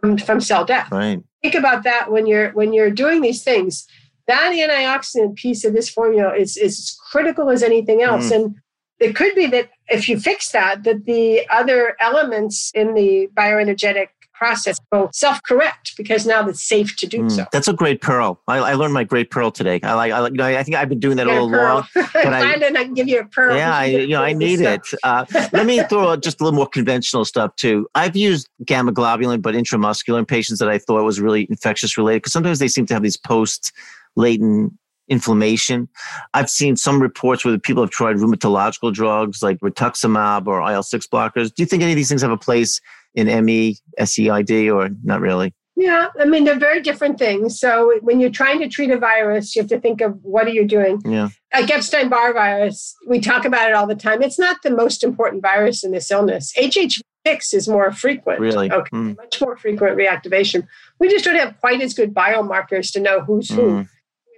from, 0.00 0.18
from 0.18 0.40
cell 0.40 0.64
death. 0.64 0.90
Right. 0.90 1.22
Think 1.42 1.54
about 1.54 1.84
that 1.84 2.10
when 2.10 2.26
you're 2.26 2.50
when 2.52 2.72
you're 2.72 2.90
doing 2.90 3.20
these 3.20 3.44
things. 3.44 3.86
That 4.26 4.52
antioxidant 4.52 5.36
piece 5.36 5.64
of 5.64 5.74
this 5.74 5.90
formula 5.90 6.34
is 6.34 6.56
is 6.56 6.78
as 6.78 6.96
critical 7.10 7.50
as 7.50 7.62
anything 7.62 8.00
else. 8.00 8.30
Mm. 8.30 8.36
And 8.36 8.54
it 8.98 9.14
could 9.14 9.34
be 9.34 9.46
that 9.48 9.70
if 9.88 10.08
you 10.08 10.18
fix 10.18 10.52
that, 10.52 10.84
that 10.84 11.04
the 11.04 11.46
other 11.50 11.96
elements 12.00 12.70
in 12.74 12.94
the 12.94 13.28
bioenergetic 13.36 14.08
process 14.34 14.78
will 14.90 15.08
self-correct 15.12 15.96
because 15.96 16.26
now 16.26 16.46
it's 16.48 16.62
safe 16.62 16.96
to 16.96 17.06
do 17.06 17.22
mm, 17.22 17.30
so. 17.30 17.46
That's 17.52 17.68
a 17.68 17.72
great 17.72 18.00
pearl. 18.00 18.40
I, 18.48 18.58
I, 18.58 18.74
learned 18.74 18.92
my 18.92 19.04
great 19.04 19.30
pearl 19.30 19.50
today. 19.50 19.80
I 19.82 19.94
like. 19.94 20.12
I, 20.12 20.26
you 20.26 20.32
know, 20.32 20.44
I 20.44 20.62
think 20.62 20.76
I've 20.76 20.88
been 20.88 21.00
doing 21.00 21.16
that 21.18 21.28
all 21.28 21.44
along. 21.44 21.86
But 21.94 22.14
I, 22.16 22.54
I 22.54 22.58
can 22.58 22.94
give 22.94 23.08
you 23.08 23.20
a 23.20 23.24
pearl. 23.24 23.56
Yeah, 23.56 23.74
I, 23.74 23.84
you 23.86 24.08
know, 24.08 24.22
I 24.22 24.32
need 24.44 24.60
it. 24.60 24.80
Uh, 25.02 25.24
let 25.52 25.66
me 25.66 25.82
throw 25.84 26.16
just 26.16 26.40
a 26.40 26.44
little 26.44 26.56
more 26.56 26.66
conventional 26.66 27.24
stuff 27.24 27.54
too. 27.56 27.86
I've 27.94 28.16
used 28.16 28.48
gamma 28.64 28.92
globulin, 28.92 29.40
but 29.40 29.54
intramuscular 29.54 30.18
in 30.18 30.26
patients 30.26 30.58
that 30.58 30.68
I 30.68 30.78
thought 30.78 31.02
was 31.04 31.20
really 31.20 31.46
infectious 31.48 31.96
related 31.96 32.22
because 32.22 32.32
sometimes 32.32 32.58
they 32.58 32.68
seem 32.68 32.86
to 32.86 32.94
have 32.94 33.02
these 33.02 33.16
post 33.16 33.72
latent 34.16 34.72
inflammation. 35.08 35.88
I've 36.32 36.50
seen 36.50 36.76
some 36.76 37.00
reports 37.00 37.44
where 37.44 37.58
people 37.58 37.82
have 37.82 37.90
tried 37.90 38.16
rheumatological 38.16 38.92
drugs 38.92 39.42
like 39.42 39.58
rituximab 39.60 40.46
or 40.46 40.60
IL 40.70 40.82
6 40.82 41.06
blockers. 41.08 41.54
Do 41.54 41.62
you 41.62 41.66
think 41.66 41.82
any 41.82 41.92
of 41.92 41.96
these 41.96 42.08
things 42.08 42.22
have 42.22 42.30
a 42.30 42.36
place 42.36 42.80
in 43.14 43.26
ME, 43.44 43.76
SEID, 44.02 44.70
or 44.70 44.90
not 45.02 45.20
really? 45.20 45.54
Yeah, 45.76 46.08
I 46.20 46.24
mean, 46.24 46.44
they're 46.44 46.58
very 46.58 46.80
different 46.80 47.18
things. 47.18 47.58
So 47.58 47.98
when 48.02 48.20
you're 48.20 48.30
trying 48.30 48.60
to 48.60 48.68
treat 48.68 48.90
a 48.90 48.98
virus, 48.98 49.56
you 49.56 49.62
have 49.62 49.68
to 49.70 49.80
think 49.80 50.00
of 50.00 50.16
what 50.22 50.46
are 50.46 50.50
you 50.50 50.66
doing? 50.66 51.02
Yeah. 51.04 51.30
Like 51.52 51.70
Epstein 51.70 52.08
Barr 52.08 52.32
virus, 52.32 52.94
we 53.08 53.18
talk 53.18 53.44
about 53.44 53.68
it 53.68 53.74
all 53.74 53.86
the 53.86 53.96
time. 53.96 54.22
It's 54.22 54.38
not 54.38 54.58
the 54.62 54.70
most 54.70 55.02
important 55.02 55.42
virus 55.42 55.82
in 55.82 55.90
this 55.90 56.12
illness. 56.12 56.52
HHV6 56.56 57.54
is 57.54 57.68
more 57.68 57.90
frequent. 57.90 58.38
Really? 58.38 58.70
Okay. 58.70 58.90
Mm. 58.90 59.16
Much 59.16 59.40
more 59.40 59.56
frequent 59.56 59.96
reactivation. 59.96 60.64
We 61.00 61.08
just 61.08 61.24
don't 61.24 61.34
have 61.34 61.58
quite 61.58 61.80
as 61.80 61.92
good 61.92 62.14
biomarkers 62.14 62.92
to 62.92 63.00
know 63.00 63.22
who's 63.22 63.48
mm. 63.48 63.56
who 63.56 63.86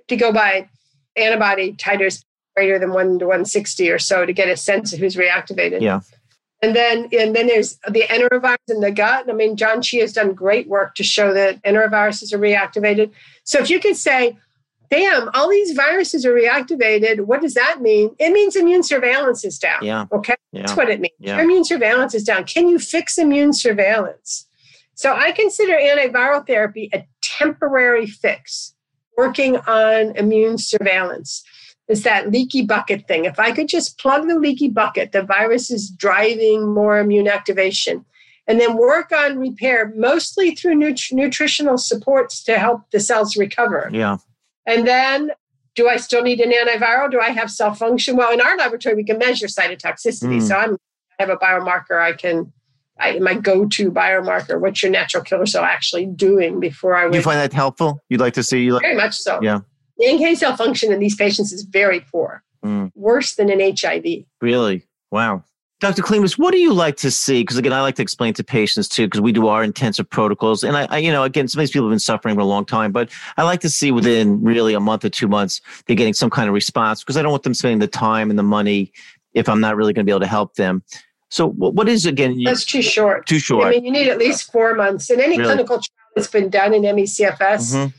to 0.09 0.17
go 0.17 0.33
by 0.33 0.69
antibody 1.17 1.73
titers 1.75 2.25
greater 2.55 2.79
than 2.79 2.93
1 2.93 3.19
to 3.19 3.27
160 3.27 3.91
or 3.91 3.99
so 3.99 4.25
to 4.25 4.33
get 4.33 4.49
a 4.49 4.57
sense 4.57 4.93
of 4.93 4.99
who's 4.99 5.17
reactivated. 5.17 5.81
Yeah. 5.81 6.01
And 6.63 6.75
then 6.75 7.09
and 7.13 7.37
then 7.37 7.49
there's 7.49 7.79
the 7.89 8.05
enterovirus 8.09 8.57
in 8.69 8.81
the 8.81 8.91
gut. 8.91 9.29
I 9.29 9.33
mean, 9.35 9.57
John 9.57 9.83
Chia 9.83 10.01
has 10.01 10.15
done 10.15 10.33
great 10.33 10.69
work 10.69 10.95
to 10.95 11.05
show 11.05 11.35
that 11.35 11.63
enteroviruses 11.65 12.33
are 12.33 12.39
reactivated. 12.39 13.11
So 13.45 13.59
if 13.59 13.69
you 13.69 13.79
could 13.79 13.97
say, 13.97 14.39
damn, 14.91 15.29
all 15.35 15.51
these 15.51 15.73
viruses 15.73 16.25
are 16.25 16.33
reactivated, 16.33 17.27
what 17.27 17.43
does 17.43 17.53
that 17.55 17.83
mean? 17.83 18.17
It 18.19 18.33
means 18.33 18.57
immune 18.57 18.83
surveillance 18.83 19.45
is 19.45 19.59
down. 19.59 19.85
Yeah. 19.85 20.07
Okay. 20.11 20.35
Yeah. 20.53 20.63
That's 20.63 20.77
what 20.77 20.89
it 20.89 20.99
means. 20.99 21.15
Yeah. 21.19 21.37
Your 21.37 21.45
immune 21.45 21.65
surveillance 21.65 22.15
is 22.15 22.25
down. 22.25 22.45
Can 22.45 22.69
you 22.69 22.79
fix 22.79 23.19
immune 23.19 23.53
surveillance? 23.53 24.47
So 24.95 25.15
I 25.15 25.33
consider 25.33 25.75
antiviral 25.75 26.47
therapy 26.47 26.89
a 26.95 27.07
temporary 27.21 28.07
fix 28.07 28.73
working 29.17 29.57
on 29.57 30.17
immune 30.17 30.59
surveillance 30.59 31.43
is 31.89 32.03
that 32.03 32.31
leaky 32.31 32.63
bucket 32.63 33.07
thing. 33.07 33.25
If 33.25 33.39
I 33.39 33.53
could 33.53 33.69
just 33.69 33.99
plug 33.99 34.29
the 34.29 34.39
leaky 34.39 34.69
bucket, 34.69 35.13
the 35.13 35.23
virus 35.23 35.71
is 35.71 35.89
driving 35.89 36.75
more 36.75 36.99
immune 36.99 37.29
activation, 37.29 38.05
and 38.49 38.61
then 38.61 38.77
work 38.77 39.13
on 39.13 39.39
repair, 39.39 39.93
mostly 39.97 40.55
through 40.55 40.77
nut- 40.77 41.13
nutritional 41.13 41.79
supports 41.79 42.43
to 42.45 42.59
help 42.59 42.91
the 42.91 43.01
cells 43.01 43.37
recover. 43.37 43.89
Yeah. 43.93 44.19
And 44.67 44.87
then, 44.87 45.31
do 45.77 45.89
I 45.89 45.97
still 45.97 46.23
need 46.23 46.41
an 46.41 46.51
antiviral? 46.51 47.11
Do 47.11 47.21
I 47.21 47.31
have 47.31 47.51
cell 47.51 47.75
function? 47.75 48.17
Well, 48.17 48.33
in 48.33 48.41
our 48.41 48.57
laboratory, 48.57 48.95
we 48.95 49.05
can 49.05 49.19
measure 49.19 49.47
cytotoxicity. 49.47 50.41
Mm. 50.41 50.43
So 50.43 50.57
I'm, 50.57 50.75
I 51.19 51.23
have 51.23 51.31
a 51.31 51.37
biomarker 51.37 52.01
I 52.01 52.15
can 52.15 52.53
I, 52.99 53.19
my 53.19 53.35
go-to 53.35 53.91
biomarker. 53.91 54.61
What's 54.61 54.83
your 54.83 54.91
natural 54.91 55.23
killer 55.23 55.47
cell 55.47 55.65
actually 55.65 56.07
doing 56.07 56.61
before 56.61 56.97
I 56.97 57.07
would? 57.07 57.15
You 57.15 57.23
find 57.23 57.39
that 57.39 57.53
helpful? 57.53 58.01
You'd 58.09 58.21
like 58.21 58.35
to 58.35 58.43
see? 58.43 58.63
You 58.63 58.75
like, 58.75 58.83
very 58.83 58.97
much 58.97 59.15
so. 59.15 59.39
Yeah. 59.43 59.61
The 59.99 60.13
NK 60.13 60.37
cell 60.39 60.57
function 60.57 60.93
in 60.93 60.99
these 60.99 61.15
patients 61.17 61.53
is 61.53 61.63
very 61.63 62.01
poor, 62.01 62.43
Mm. 62.65 62.91
worse 62.95 63.35
than 63.35 63.49
in 63.51 63.61
HIV. 63.77 64.25
Really? 64.41 64.85
Wow. 65.11 65.45
Dr. 65.79 66.03
Klimas, 66.03 66.39
what 66.39 66.53
do 66.53 66.59
you 66.59 66.73
like 66.73 66.97
to 66.97 67.11
see? 67.11 67.43
Because 67.43 67.59
again, 67.59 67.73
I 67.75 67.83
like 67.83 67.97
to 67.97 68.03
explain 68.03 68.33
to 68.35 68.43
patients 68.45 68.89
too, 68.89 69.07
because 69.07 69.21
we 69.21 69.31
do 69.31 69.47
our 69.49 69.63
intensive 69.63 70.09
protocols. 70.09 70.65
And 70.65 70.75
I, 70.75 70.87
I, 70.89 70.99
you 70.99 71.13
know, 71.13 71.23
again, 71.23 71.49
some 71.49 71.61
of 71.61 71.63
these 71.65 71.71
people 71.71 71.87
have 71.87 71.93
been 71.93 71.99
suffering 71.99 72.35
for 72.35 72.41
a 72.41 72.47
long 72.47 72.65
time, 72.65 72.93
but 72.93 73.11
I 73.37 73.43
like 73.43 73.61
to 73.61 73.69
see 73.69 73.93
within 73.93 74.43
really 74.43 74.73
a 74.73 74.81
month 74.81 75.05
or 75.05 75.11
two 75.11 75.29
months, 75.29 75.61
they're 75.87 75.95
getting 75.95 76.15
some 76.15 76.31
kind 76.31 76.49
of 76.49 76.55
response 76.55 77.03
because 77.03 77.19
I 77.19 77.23
don't 77.23 77.31
want 77.31 77.43
them 77.43 77.53
spending 77.53 77.79
the 77.79 77.87
time 77.89 78.31
and 78.31 78.39
the 78.39 78.43
money 78.43 78.91
if 79.35 79.51
I'm 79.51 79.61
not 79.61 79.77
really 79.77 79.93
going 79.93 80.05
to 80.07 80.09
be 80.09 80.13
able 80.13 80.21
to 80.21 80.27
help 80.27 80.55
them. 80.55 80.83
So 81.31 81.49
what, 81.49 81.75
what 81.75 81.89
is 81.89 82.07
again? 82.07 82.41
That's 82.45 82.65
too 82.65 82.83
short. 82.83 83.27
too 83.27 83.39
short. 83.39 83.67
I 83.67 83.71
mean, 83.71 83.85
you 83.85 83.91
need 83.91 84.09
at 84.09 84.19
least 84.19 84.51
four 84.53 84.75
months. 84.75 85.11
In 85.11 85.21
any 85.21 85.37
Really? 85.39 85.45
clinical 85.55 85.77
trial 85.77 86.09
that's 86.15 86.29
been 86.29 86.49
done 86.51 86.73
in 86.73 86.83
ME/CFS, 86.85 87.75
Mhm. 87.75 87.93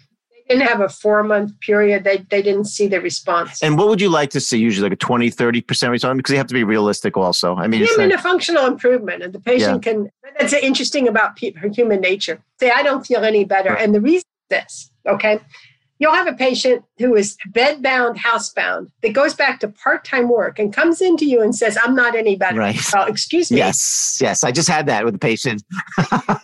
they 0.47 0.55
didn't 0.55 0.67
have 0.69 0.80
a 0.82 0.88
four-month 0.88 1.59
period. 1.59 2.03
They 2.05 2.17
they 2.30 2.41
didn't 2.41 2.65
see 2.65 2.88
the 2.88 3.01
response. 3.01 3.61
And 3.61 3.78
what 3.78 3.89
would 3.89 3.99
you 3.99 4.09
like 4.09 4.30
to 4.32 4.39
see? 4.39 4.57
Usually 4.57 4.84
like 4.89 4.93
a 4.93 4.95
20, 4.95 5.30
30% 5.30 5.91
response? 5.91 6.17
Because 6.17 6.32
you 6.32 6.38
have 6.38 6.47
to 6.47 6.53
be 6.53 6.63
realistic 6.63 7.17
also. 7.17 7.55
I 7.55 7.67
mean, 7.67 7.82
Yeah, 7.82 7.88
mean, 7.97 8.09
like- 8.09 8.19
a 8.19 8.21
functional 8.21 8.65
improvement, 8.65 9.23
and 9.23 9.34
the 9.34 9.39
patient 9.41 9.84
can. 9.84 10.09
That's 10.39 10.53
interesting 10.53 11.07
about 11.07 11.38
human 11.39 11.99
nature. 11.99 12.39
Say, 12.59 12.71
I 12.71 12.82
don't 12.82 13.05
feel 13.05 13.23
any 13.25 13.43
better, 13.43 13.71
Right. 13.71 13.82
and 13.84 13.93
the 13.93 14.01
reason 14.01 14.23
is 14.49 14.57
this. 14.57 14.91
Okay, 15.05 15.39
you'll 16.00 16.14
have 16.14 16.28
a 16.28 16.34
patient 16.34 16.84
who 16.98 17.16
is 17.16 17.38
bedbound, 17.52 18.18
housebound, 18.18 18.89
that 19.02 19.14
goes 19.14 19.34
back 19.34 19.60
to 19.62 19.68
part-time 19.68 20.30
work 20.30 20.60
and 20.60 20.74
comes 20.74 21.02
into 21.02 21.26
you 21.26 21.41
and 21.41 21.56
says, 21.56 21.78
"I'm 21.84 21.95
not 21.95 22.16
any 22.16 22.36
better." 22.36 22.58
Right. 22.60 22.80
Well, 22.93 23.08
excuse 23.08 23.52
me. 23.52 23.58
yes, 23.58 24.18
yes. 24.22 24.43
I 24.43 24.52
just 24.52 24.70
had 24.70 24.86
that 24.88 25.06
with 25.06 25.16
a 25.16 25.20
patient. 25.20 25.64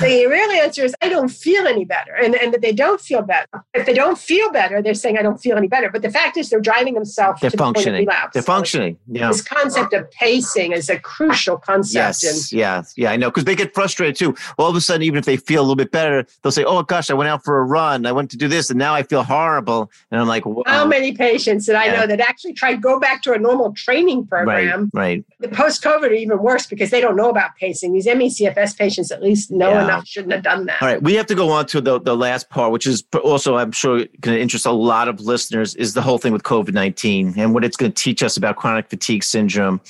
The 0.00 0.26
real 0.26 0.50
answer 0.62 0.84
is, 0.84 0.94
I 1.02 1.08
don't 1.08 1.28
feel 1.28 1.66
any 1.66 1.84
better, 1.84 2.14
and 2.14 2.34
and 2.34 2.52
that 2.52 2.60
they 2.60 2.72
don't 2.72 3.00
feel 3.00 3.22
better. 3.22 3.46
If 3.74 3.86
they 3.86 3.92
don't 3.94 4.18
feel 4.18 4.50
better, 4.50 4.82
they're 4.82 4.94
saying, 4.94 5.18
"I 5.18 5.22
don't 5.22 5.38
feel 5.40 5.56
any 5.56 5.68
better." 5.68 5.90
But 5.90 6.02
the 6.02 6.10
fact 6.10 6.36
is, 6.36 6.50
they're 6.50 6.60
driving 6.60 6.94
themselves 6.94 7.40
They're 7.40 7.50
to 7.50 7.56
the 7.56 7.62
point 7.62 7.76
of 7.76 7.82
functioning. 7.82 8.06
relapse. 8.06 8.32
They're 8.34 8.42
functioning. 8.42 8.98
Yeah. 9.06 9.28
This 9.28 9.42
concept 9.42 9.92
of 9.92 10.10
pacing 10.10 10.72
is 10.72 10.88
a 10.88 10.98
crucial 10.98 11.56
concept. 11.56 12.24
And 12.24 12.34
Yes, 12.34 12.52
yeah, 12.52 12.82
yeah, 12.96 13.12
I 13.12 13.16
know. 13.16 13.30
Because 13.30 13.44
they 13.44 13.54
get 13.54 13.74
frustrated 13.74 14.16
too. 14.16 14.34
All 14.58 14.68
of 14.68 14.76
a 14.76 14.80
sudden, 14.80 15.02
even 15.02 15.18
if 15.18 15.24
they 15.24 15.36
feel 15.36 15.60
a 15.60 15.64
little 15.64 15.76
bit 15.76 15.92
better, 15.92 16.26
they'll 16.42 16.52
say, 16.52 16.64
"Oh 16.64 16.82
gosh, 16.82 17.10
I 17.10 17.14
went 17.14 17.28
out 17.28 17.44
for 17.44 17.58
a 17.58 17.64
run. 17.64 18.06
I 18.06 18.12
went 18.12 18.30
to 18.32 18.36
do 18.36 18.48
this, 18.48 18.70
and 18.72 18.78
now 18.78 18.94
I 18.94 19.02
feel 19.04 19.22
horrible." 19.22 19.90
And 20.10 20.20
I'm 20.20 20.26
like, 20.26 20.44
wow. 20.44 20.62
How 20.66 20.86
many 20.86 21.12
patients 21.12 21.66
that 21.66 21.76
I 21.76 21.86
Yeah. 21.86 22.00
know 22.00 22.06
that 22.08 22.20
actually 22.20 22.52
tried 22.54 22.72
to 22.74 22.80
go 22.80 22.98
back 22.98 23.22
to 23.22 23.32
a 23.32 23.38
normal 23.38 23.72
training 23.72 24.26
Right, 24.30 24.44
program? 24.44 24.90
right. 24.92 25.24
The 25.40 25.48
post 25.48 25.82
COVID 25.82 26.10
are 26.10 26.12
even 26.12 26.38
worse 26.42 26.66
because 26.66 26.90
they 26.90 27.00
don't 27.00 27.16
know 27.16 27.30
about 27.30 27.50
pacing. 27.58 27.92
These 27.92 28.06
ME/CFS 28.06 28.76
patients 28.76 29.10
at 29.12 29.22
least 29.22 29.50
know 29.50 29.70
Yeah. 29.70 29.84
enough, 29.84 30.06
shouldn't 30.06 30.32
have 30.32 30.42
done 30.42 30.66
that. 30.66 30.82
All 30.82 30.88
right, 30.88 31.02
we 31.02 31.14
have 31.14 31.26
to 31.26 31.34
go 31.34 31.50
on 31.50 31.66
to 31.66 31.80
the, 31.80 32.00
the 32.00 32.16
last 32.16 32.50
part, 32.50 32.72
which 32.72 32.86
is 32.86 33.04
also, 33.22 33.56
I'm 33.56 33.72
sure, 33.72 33.98
going 34.20 34.36
to 34.36 34.40
interest 34.40 34.66
a 34.66 34.72
lot 34.72 35.08
of 35.08 35.20
listeners, 35.20 35.74
is 35.76 35.94
the 35.94 36.02
whole 36.02 36.18
thing 36.18 36.32
with 36.32 36.42
COVID 36.42 36.72
19 36.74 37.34
and 37.36 37.54
what 37.54 37.64
it's 37.64 37.76
going 37.76 37.92
to 37.92 38.02
teach 38.02 38.22
us 38.22 38.36
about 38.36 38.56
chronic 38.56 38.88
fatigue 38.90 39.22
syndrome. 39.22 39.80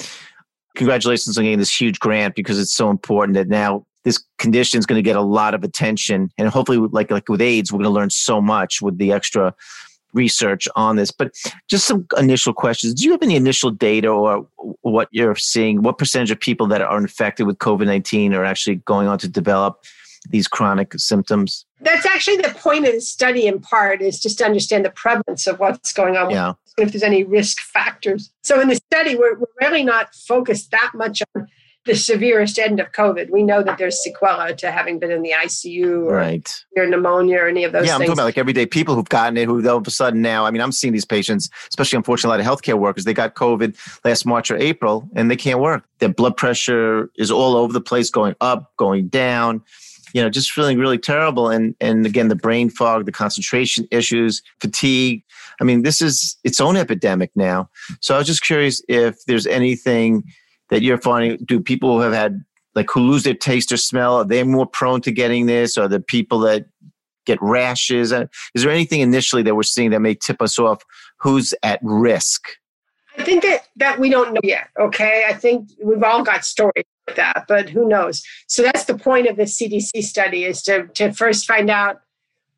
Congratulations 0.74 1.36
on 1.36 1.44
getting 1.44 1.58
this 1.58 1.78
huge 1.80 2.00
grant 2.00 2.34
because 2.34 2.58
it's 2.58 2.72
so 2.72 2.88
important 2.88 3.34
that 3.34 3.48
now 3.48 3.84
this 4.04 4.22
condition 4.38 4.78
is 4.78 4.86
going 4.86 4.98
to 4.98 5.02
get 5.02 5.16
a 5.16 5.22
lot 5.22 5.54
of 5.54 5.64
attention. 5.64 6.30
And 6.38 6.48
hopefully, 6.48 6.78
like, 6.78 7.10
like 7.10 7.28
with 7.28 7.40
AIDS, 7.40 7.72
we're 7.72 7.78
going 7.78 7.84
to 7.84 7.90
learn 7.90 8.10
so 8.10 8.40
much 8.40 8.82
with 8.82 8.98
the 8.98 9.12
extra 9.12 9.54
research 10.12 10.68
on 10.76 10.96
this. 10.96 11.10
But 11.10 11.34
just 11.68 11.86
some 11.86 12.06
initial 12.18 12.52
questions. 12.52 12.94
Do 12.94 13.04
you 13.04 13.12
have 13.12 13.22
any 13.22 13.36
initial 13.36 13.70
data 13.70 14.08
or 14.08 14.46
what 14.82 15.08
you're 15.10 15.36
seeing? 15.36 15.82
What 15.82 15.98
percentage 15.98 16.30
of 16.30 16.40
people 16.40 16.66
that 16.68 16.82
are 16.82 16.98
infected 16.98 17.46
with 17.46 17.58
COVID 17.58 17.86
19 17.86 18.34
are 18.34 18.44
actually 18.44 18.76
going 18.76 19.08
on 19.08 19.18
to 19.18 19.28
develop 19.28 19.84
these 20.28 20.46
chronic 20.46 20.92
symptoms? 20.96 21.66
That's 21.80 22.06
actually 22.06 22.36
the 22.36 22.50
point 22.50 22.86
of 22.86 22.92
the 22.92 23.00
study 23.00 23.46
in 23.46 23.60
part 23.60 24.02
is 24.02 24.20
just 24.20 24.38
to 24.38 24.44
understand 24.44 24.84
the 24.84 24.90
prevalence 24.90 25.46
of 25.46 25.58
what's 25.58 25.92
going 25.92 26.16
on. 26.16 26.30
Yeah. 26.30 26.54
If 26.78 26.92
there's 26.92 27.02
any 27.02 27.24
risk 27.24 27.60
factors. 27.60 28.30
So 28.42 28.60
in 28.60 28.68
the 28.68 28.76
study, 28.76 29.14
we're, 29.14 29.38
we're 29.38 29.46
really 29.60 29.84
not 29.84 30.14
focused 30.14 30.70
that 30.70 30.92
much 30.94 31.22
on 31.34 31.48
the 31.84 31.96
severest 31.96 32.58
end 32.58 32.78
of 32.78 32.92
COVID. 32.92 33.30
We 33.30 33.42
know 33.42 33.62
that 33.62 33.76
there's 33.78 34.00
sequela 34.06 34.56
to 34.58 34.70
having 34.70 34.98
been 35.00 35.10
in 35.10 35.22
the 35.22 35.32
ICU 35.32 36.06
or 36.06 36.14
Right. 36.14 36.64
your 36.76 36.86
pneumonia 36.86 37.38
or 37.38 37.48
any 37.48 37.64
of 37.64 37.72
those 37.72 37.86
yeah, 37.86 37.94
I'm 37.94 37.98
things. 37.98 38.08
talking 38.08 38.18
about 38.20 38.24
like 38.26 38.38
everyday 38.38 38.66
people 38.66 38.94
who've 38.94 39.08
gotten 39.08 39.36
it, 39.36 39.46
who 39.46 39.68
all 39.68 39.78
of 39.78 39.86
a 39.86 39.90
sudden 39.90 40.22
now, 40.22 40.44
I 40.46 40.50
mean, 40.52 40.62
I'm 40.62 40.70
seeing 40.72 40.92
these 40.92 41.04
patients, 41.04 41.50
especially 41.68 41.96
unfortunately 41.96 42.36
a 42.36 42.44
lot 42.44 42.52
of 42.52 42.60
healthcare 42.60 42.78
workers, 42.78 43.04
they 43.04 43.14
got 43.14 43.34
COVID 43.34 43.76
last 44.04 44.24
March 44.24 44.50
or 44.50 44.56
April 44.58 45.08
and 45.16 45.30
they 45.30 45.36
can't 45.36 45.58
work. 45.58 45.82
Their 45.98 46.10
blood 46.10 46.36
pressure 46.36 47.10
is 47.16 47.30
all 47.30 47.56
over 47.56 47.72
the 47.72 47.80
place, 47.80 48.10
going 48.10 48.36
up, 48.40 48.72
going 48.76 49.08
down, 49.08 49.62
you 50.14 50.22
know, 50.22 50.30
just 50.30 50.52
feeling 50.52 50.78
really 50.78 50.98
terrible. 50.98 51.48
And 51.48 51.74
and 51.80 52.06
again, 52.06 52.28
the 52.28 52.36
brain 52.36 52.70
fog, 52.70 53.06
the 53.06 53.12
concentration 53.12 53.88
issues, 53.90 54.42
fatigue. 54.60 55.24
I 55.60 55.64
mean, 55.64 55.82
this 55.82 56.00
is 56.00 56.36
its 56.44 56.60
own 56.60 56.76
epidemic 56.76 57.30
now. 57.34 57.68
So 58.00 58.14
I 58.14 58.18
was 58.18 58.26
just 58.26 58.44
curious 58.44 58.82
if 58.88 59.16
there's 59.26 59.46
anything 59.46 60.24
that 60.72 60.82
you're 60.82 60.96
finding. 60.96 61.36
Do 61.44 61.60
people 61.60 61.96
who 61.96 62.00
have 62.00 62.14
had 62.14 62.42
like 62.74 62.88
who 62.90 63.00
lose 63.00 63.24
their 63.24 63.34
taste 63.34 63.70
or 63.70 63.76
smell, 63.76 64.16
are 64.16 64.24
they 64.24 64.42
more 64.42 64.66
prone 64.66 65.02
to 65.02 65.12
getting 65.12 65.44
this? 65.44 65.76
Are 65.76 65.86
the 65.86 66.00
people 66.00 66.38
that 66.40 66.64
get 67.26 67.38
rashes? 67.42 68.10
Uh, 68.10 68.24
Is 68.54 68.62
there 68.62 68.72
anything 68.72 69.00
initially 69.00 69.42
that 69.42 69.54
we're 69.54 69.64
seeing 69.64 69.90
that 69.90 70.00
may 70.00 70.14
tip 70.14 70.40
us 70.40 70.58
off 70.58 70.82
who's 71.18 71.52
at 71.62 71.78
risk? 71.82 72.46
I 73.18 73.24
think 73.24 73.42
that 73.42 73.68
that 73.76 73.98
we 73.98 74.08
don't 74.08 74.32
know 74.32 74.40
yet. 74.42 74.68
Okay, 74.80 75.26
I 75.28 75.34
think 75.34 75.68
we've 75.84 76.02
all 76.02 76.24
got 76.24 76.46
stories 76.46 76.86
like 77.06 77.16
that, 77.16 77.44
but 77.46 77.68
who 77.68 77.86
knows? 77.86 78.24
So 78.46 78.62
that's 78.62 78.86
the 78.86 78.96
point 78.96 79.26
of 79.26 79.36
the 79.36 79.42
CDC 79.42 80.02
study 80.02 80.44
is 80.44 80.62
to 80.62 80.86
to 80.94 81.12
first 81.12 81.46
find 81.46 81.68
out 81.68 82.00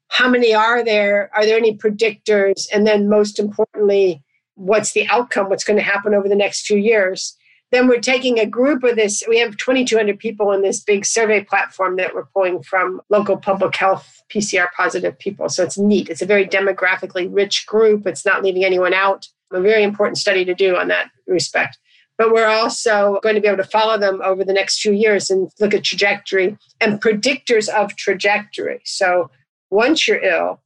how 0.06 0.28
many 0.28 0.54
are 0.54 0.84
there, 0.84 1.30
are 1.34 1.44
there 1.44 1.58
any 1.58 1.76
predictors, 1.76 2.68
and 2.72 2.86
then 2.86 3.08
most 3.08 3.40
importantly, 3.40 4.22
what's 4.54 4.92
the 4.92 5.08
outcome? 5.08 5.48
What's 5.48 5.64
going 5.64 5.78
to 5.78 5.82
happen 5.82 6.14
over 6.14 6.28
the 6.28 6.36
next 6.36 6.64
few 6.64 6.78
years? 6.78 7.36
Then 7.72 7.88
we're 7.88 8.00
taking 8.00 8.38
a 8.38 8.46
group 8.46 8.84
of 8.84 8.94
this. 8.94 9.24
We 9.28 9.38
have 9.38 9.56
2,200 9.56 10.18
people 10.18 10.52
in 10.52 10.62
this 10.62 10.80
big 10.80 11.04
survey 11.04 11.42
platform 11.42 11.96
that 11.96 12.14
we're 12.14 12.26
pulling 12.26 12.62
from 12.62 13.00
local 13.10 13.36
public 13.36 13.74
health 13.74 14.22
PCR 14.32 14.68
positive 14.76 15.18
people. 15.18 15.48
So 15.48 15.64
it's 15.64 15.78
neat. 15.78 16.08
It's 16.08 16.22
a 16.22 16.26
very 16.26 16.46
demographically 16.46 17.28
rich 17.30 17.66
group. 17.66 18.06
It's 18.06 18.24
not 18.24 18.44
leaving 18.44 18.64
anyone 18.64 18.94
out 18.94 19.26
a 19.54 19.60
very 19.60 19.82
important 19.82 20.18
study 20.18 20.44
to 20.44 20.54
do 20.54 20.76
on 20.76 20.88
that 20.88 21.10
respect. 21.26 21.78
But 22.16 22.32
we're 22.32 22.46
also 22.46 23.18
going 23.22 23.34
to 23.34 23.40
be 23.40 23.48
able 23.48 23.62
to 23.62 23.68
follow 23.68 23.98
them 23.98 24.20
over 24.22 24.44
the 24.44 24.52
next 24.52 24.80
few 24.80 24.92
years 24.92 25.30
and 25.30 25.50
look 25.58 25.74
at 25.74 25.84
trajectory 25.84 26.56
and 26.80 27.00
predictors 27.00 27.68
of 27.68 27.96
trajectory. 27.96 28.80
So 28.84 29.30
once 29.70 30.06
you're 30.06 30.22
ill, 30.22 30.60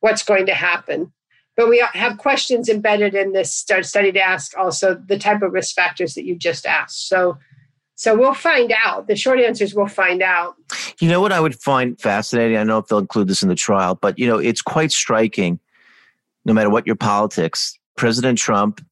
what's 0.00 0.22
going 0.22 0.46
to 0.46 0.54
happen? 0.54 1.12
But 1.60 1.68
we 1.68 1.86
have 1.92 2.16
questions 2.16 2.70
embedded 2.70 3.14
in 3.14 3.32
this 3.32 3.52
study 3.52 4.12
to 4.12 4.18
ask 4.18 4.56
also 4.56 4.94
the 4.94 5.18
type 5.18 5.42
of 5.42 5.52
risk 5.52 5.74
factors 5.74 6.14
that 6.14 6.24
you 6.24 6.34
just 6.34 6.64
asked. 6.64 7.06
So, 7.06 7.36
so 7.96 8.16
we'll 8.16 8.32
find 8.32 8.72
out. 8.82 9.08
The 9.08 9.14
short 9.14 9.40
answer 9.40 9.64
is 9.64 9.74
we'll 9.74 9.86
find 9.86 10.22
out. 10.22 10.54
You 11.00 11.10
know 11.10 11.20
what 11.20 11.32
I 11.32 11.40
would 11.40 11.54
find 11.54 12.00
fascinating? 12.00 12.56
I 12.56 12.60
don't 12.60 12.68
know 12.68 12.78
if 12.78 12.86
they'll 12.86 12.98
include 12.98 13.28
this 13.28 13.42
in 13.42 13.50
the 13.50 13.54
trial, 13.54 13.94
but 13.94 14.18
you 14.18 14.26
know, 14.26 14.38
it's 14.38 14.62
quite 14.62 14.90
striking, 14.90 15.60
no 16.46 16.54
matter 16.54 16.70
what 16.70 16.86
your 16.86 16.96
politics, 16.96 17.78
President 17.94 18.38
Trump, 18.38 18.82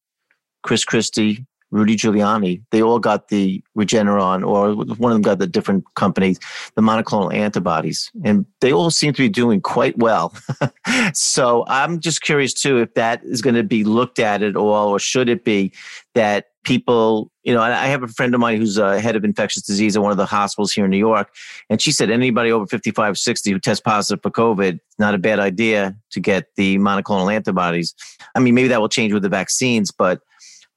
Chris 0.63 0.85
Christie, 0.85 1.47
Rudy 1.71 1.97
Giuliani, 1.97 2.63
they 2.71 2.83
all 2.83 2.99
got 2.99 3.29
the 3.29 3.63
Regeneron, 3.77 4.47
or 4.47 4.75
one 4.75 5.13
of 5.13 5.17
them 5.17 5.23
got 5.23 5.39
the 5.39 5.47
different 5.47 5.85
companies, 5.95 6.39
the 6.75 6.83
monoclonal 6.83 7.33
antibodies, 7.33 8.11
and 8.25 8.47
they 8.61 8.73
all 8.73 8.91
seem 8.91 9.13
to 9.13 9.23
be 9.23 9.29
doing 9.29 9.61
quite 9.61 9.99
well. 9.99 10.35
so 11.13 11.65
I'm 11.69 12.01
just 12.01 12.23
curious 12.23 12.55
too 12.55 12.79
if 12.79 12.95
that 12.95 13.23
is 13.25 13.43
going 13.43 13.57
to 13.57 13.63
be 13.63 13.85
looked 13.85 14.19
at 14.19 14.43
at 14.43 14.57
all, 14.57 14.89
or 14.89 14.99
should 14.99 15.29
it 15.29 15.45
be 15.45 15.73
that 16.15 16.47
people, 16.65 17.31
you 17.45 17.55
know, 17.55 17.63
I 17.63 17.87
have 17.87 18.03
a 18.03 18.09
friend 18.09 18.35
of 18.35 18.41
mine 18.41 18.59
who's 18.59 18.77
a 18.77 19.01
head 19.01 19.17
of 19.17 19.25
infectious 19.25 19.63
disease 19.63 19.97
at 19.97 20.03
one 20.03 20.11
of 20.11 20.19
the 20.19 20.27
hospitals 20.27 20.73
here 20.73 20.85
in 20.85 20.91
New 20.91 20.99
York, 20.99 21.35
and 21.71 21.81
she 21.81 21.93
said 21.93 22.11
anybody 22.11 22.51
over 22.51 22.67
55, 22.67 23.17
60 23.19 23.53
who 23.53 23.59
tests 23.59 23.81
positive 23.81 24.23
for 24.23 24.31
COVID, 24.31 24.79
not 24.99 25.15
a 25.15 25.19
bad 25.19 25.39
idea 25.39 25.97
to 26.11 26.21
get 26.21 26.55
the 26.57 26.79
monoclonal 26.79 27.33
antibodies. 27.33 27.95
I 28.35 28.41
mean, 28.41 28.55
maybe 28.55 28.69
that 28.69 28.81
will 28.81 28.89
change 28.89 29.13
with 29.13 29.23
the 29.23 29.29
vaccines, 29.29 29.91
but 29.91 30.21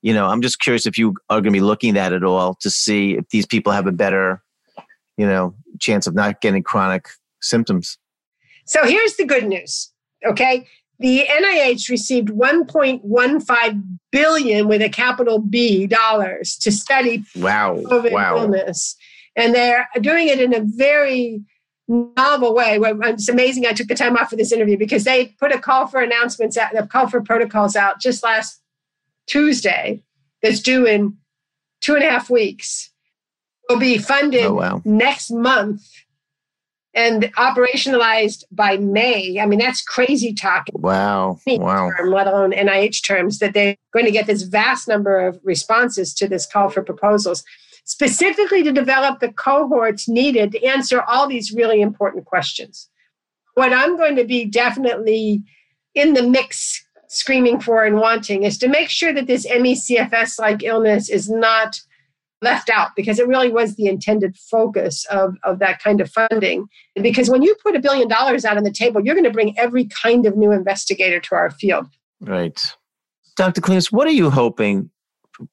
you 0.02 0.14
know, 0.14 0.28
I'm 0.28 0.42
just 0.42 0.60
curious 0.60 0.86
if 0.86 0.98
you 0.98 1.16
are 1.30 1.42
going 1.42 1.52
to 1.54 1.60
be 1.60 1.62
looking 1.62 1.98
at 1.98 2.14
it 2.14 2.24
all 2.24 2.56
to 2.62 2.70
see 2.70 3.14
if 3.18 3.30
these 3.30 3.46
people 3.46 3.72
have 3.72 3.88
a 3.88 3.92
better, 3.92 4.42
you 5.18 5.26
know, 5.26 5.56
chance 5.80 6.08
of 6.08 6.16
not 6.16 6.42
getting 6.42 6.64
chronic 6.64 7.08
symptoms. 7.42 7.98
So 8.66 8.86
here's 8.86 9.16
the 9.16 9.26
good 9.26 9.46
news. 9.46 9.92
Okay. 10.26 10.68
The 11.00 11.26
NIH 11.28 11.90
received 11.90 12.30
1.15 12.30 14.00
billion 14.12 14.68
with 14.68 14.82
a 14.82 14.90
capital 14.90 15.40
B 15.40 15.88
dollars 15.88 16.56
to 16.58 16.72
study 16.72 17.24
Wow. 17.36 17.78
COVID 17.78 18.12
wow. 18.12 18.38
illness. 18.38 18.96
And 19.36 19.56
they're 19.56 19.88
doing 20.00 20.28
it 20.28 20.40
in 20.40 20.54
a 20.54 20.62
very 20.64 21.42
novel 21.88 22.54
way. 22.54 22.80
It's 22.82 23.30
amazing 23.30 23.66
I 23.66 23.74
took 23.74 23.88
the 23.88 23.96
time 23.96 24.16
off 24.16 24.30
for 24.30 24.36
this 24.36 24.52
interview 24.52 24.78
because 24.78 25.04
they 25.04 25.28
put 25.40 25.52
a 25.52 25.60
call 25.60 25.88
for 25.88 26.02
announcements 26.02 26.56
out, 26.58 26.78
a 26.78 26.86
call 26.86 27.08
for 27.08 27.22
protocols 27.22 27.76
out 27.76 28.00
just 28.00 28.24
last 28.24 28.62
Tuesday 29.28 30.04
that's 30.42 30.60
due 30.60 30.86
in 30.86 31.18
two 31.82 31.96
and 31.96 32.04
a 32.04 32.10
half 32.10 32.30
weeks. 32.30 32.92
will 33.70 33.80
be 33.80 33.98
funded 33.98 34.46
oh, 34.46 34.54
wow. 34.54 34.82
next 34.86 35.32
month 35.32 35.84
and 36.94 37.24
operationalized 37.36 38.44
by 38.52 38.78
May. 38.78 39.40
I 39.40 39.46
mean, 39.46 39.60
that's 39.60 39.82
crazy 39.82 40.34
talk. 40.34 40.68
Wow. 40.74 41.40
Wow. 41.48 41.92
Term, 41.98 42.12
let 42.12 42.28
alone 42.28 42.52
NIH 42.52 43.06
terms, 43.06 43.40
that 43.40 43.54
they're 43.54 43.78
going 43.94 44.06
to 44.06 44.12
get 44.12 44.28
this 44.28 44.44
vast 44.44 44.88
number 44.88 45.26
of 45.26 45.40
responses 45.44 46.14
to 46.16 46.28
this 46.28 46.46
call 46.46 46.70
for 46.70 46.84
proposals, 46.84 47.44
specifically 47.86 48.62
to 48.64 48.72
develop 48.72 49.20
the 49.20 49.32
cohorts 49.32 50.10
needed 50.10 50.52
to 50.52 50.64
answer 50.66 51.02
all 51.04 51.28
these 51.28 51.54
really 51.54 51.82
important 51.82 52.26
questions. 52.26 52.90
What 53.54 53.74
I'm 53.74 53.98
going 53.98 54.16
to 54.18 54.26
be 54.26 54.46
definitely 54.46 55.44
in 55.96 56.14
the 56.14 56.24
mix 56.24 56.86
screaming 57.12 57.60
for 57.60 57.84
and 57.84 57.98
wanting 57.98 58.44
is 58.44 58.58
to 58.58 58.70
make 58.70 58.90
sure 58.90 59.12
that 59.12 59.28
this 59.28 59.46
ME/CFS 59.46 60.40
like 60.40 60.64
illness 60.64 61.10
is 61.10 61.30
not 61.30 61.82
left 62.42 62.70
out 62.70 62.90
because 62.96 63.20
it 63.20 63.28
really 63.28 63.52
was 63.52 63.76
the 63.76 63.86
intended 63.86 64.36
focus 64.38 65.06
of, 65.12 65.36
of 65.44 65.60
that 65.60 65.84
kind 65.84 66.00
of 66.00 66.10
funding. 66.10 66.68
Because 66.96 67.30
when 67.30 67.42
you 67.42 67.54
put 67.62 67.76
a 67.76 67.80
billion 67.80 68.08
dollars 68.08 68.46
out 68.46 68.58
on 68.58 68.64
the 68.64 68.72
table, 68.72 69.02
you're 69.04 69.14
going 69.14 69.26
to 69.26 69.32
bring 69.32 69.58
every 69.60 69.86
kind 69.86 70.26
of 70.26 70.38
new 70.38 70.52
investigator 70.52 71.20
to 71.20 71.36
our 71.36 71.52
field. 71.52 71.88
Right. 72.22 72.60
Dr. 73.36 73.60
Klimas, 73.62 73.92
what 73.92 74.08
are 74.08 74.12
you 74.12 74.30
hoping 74.30 74.90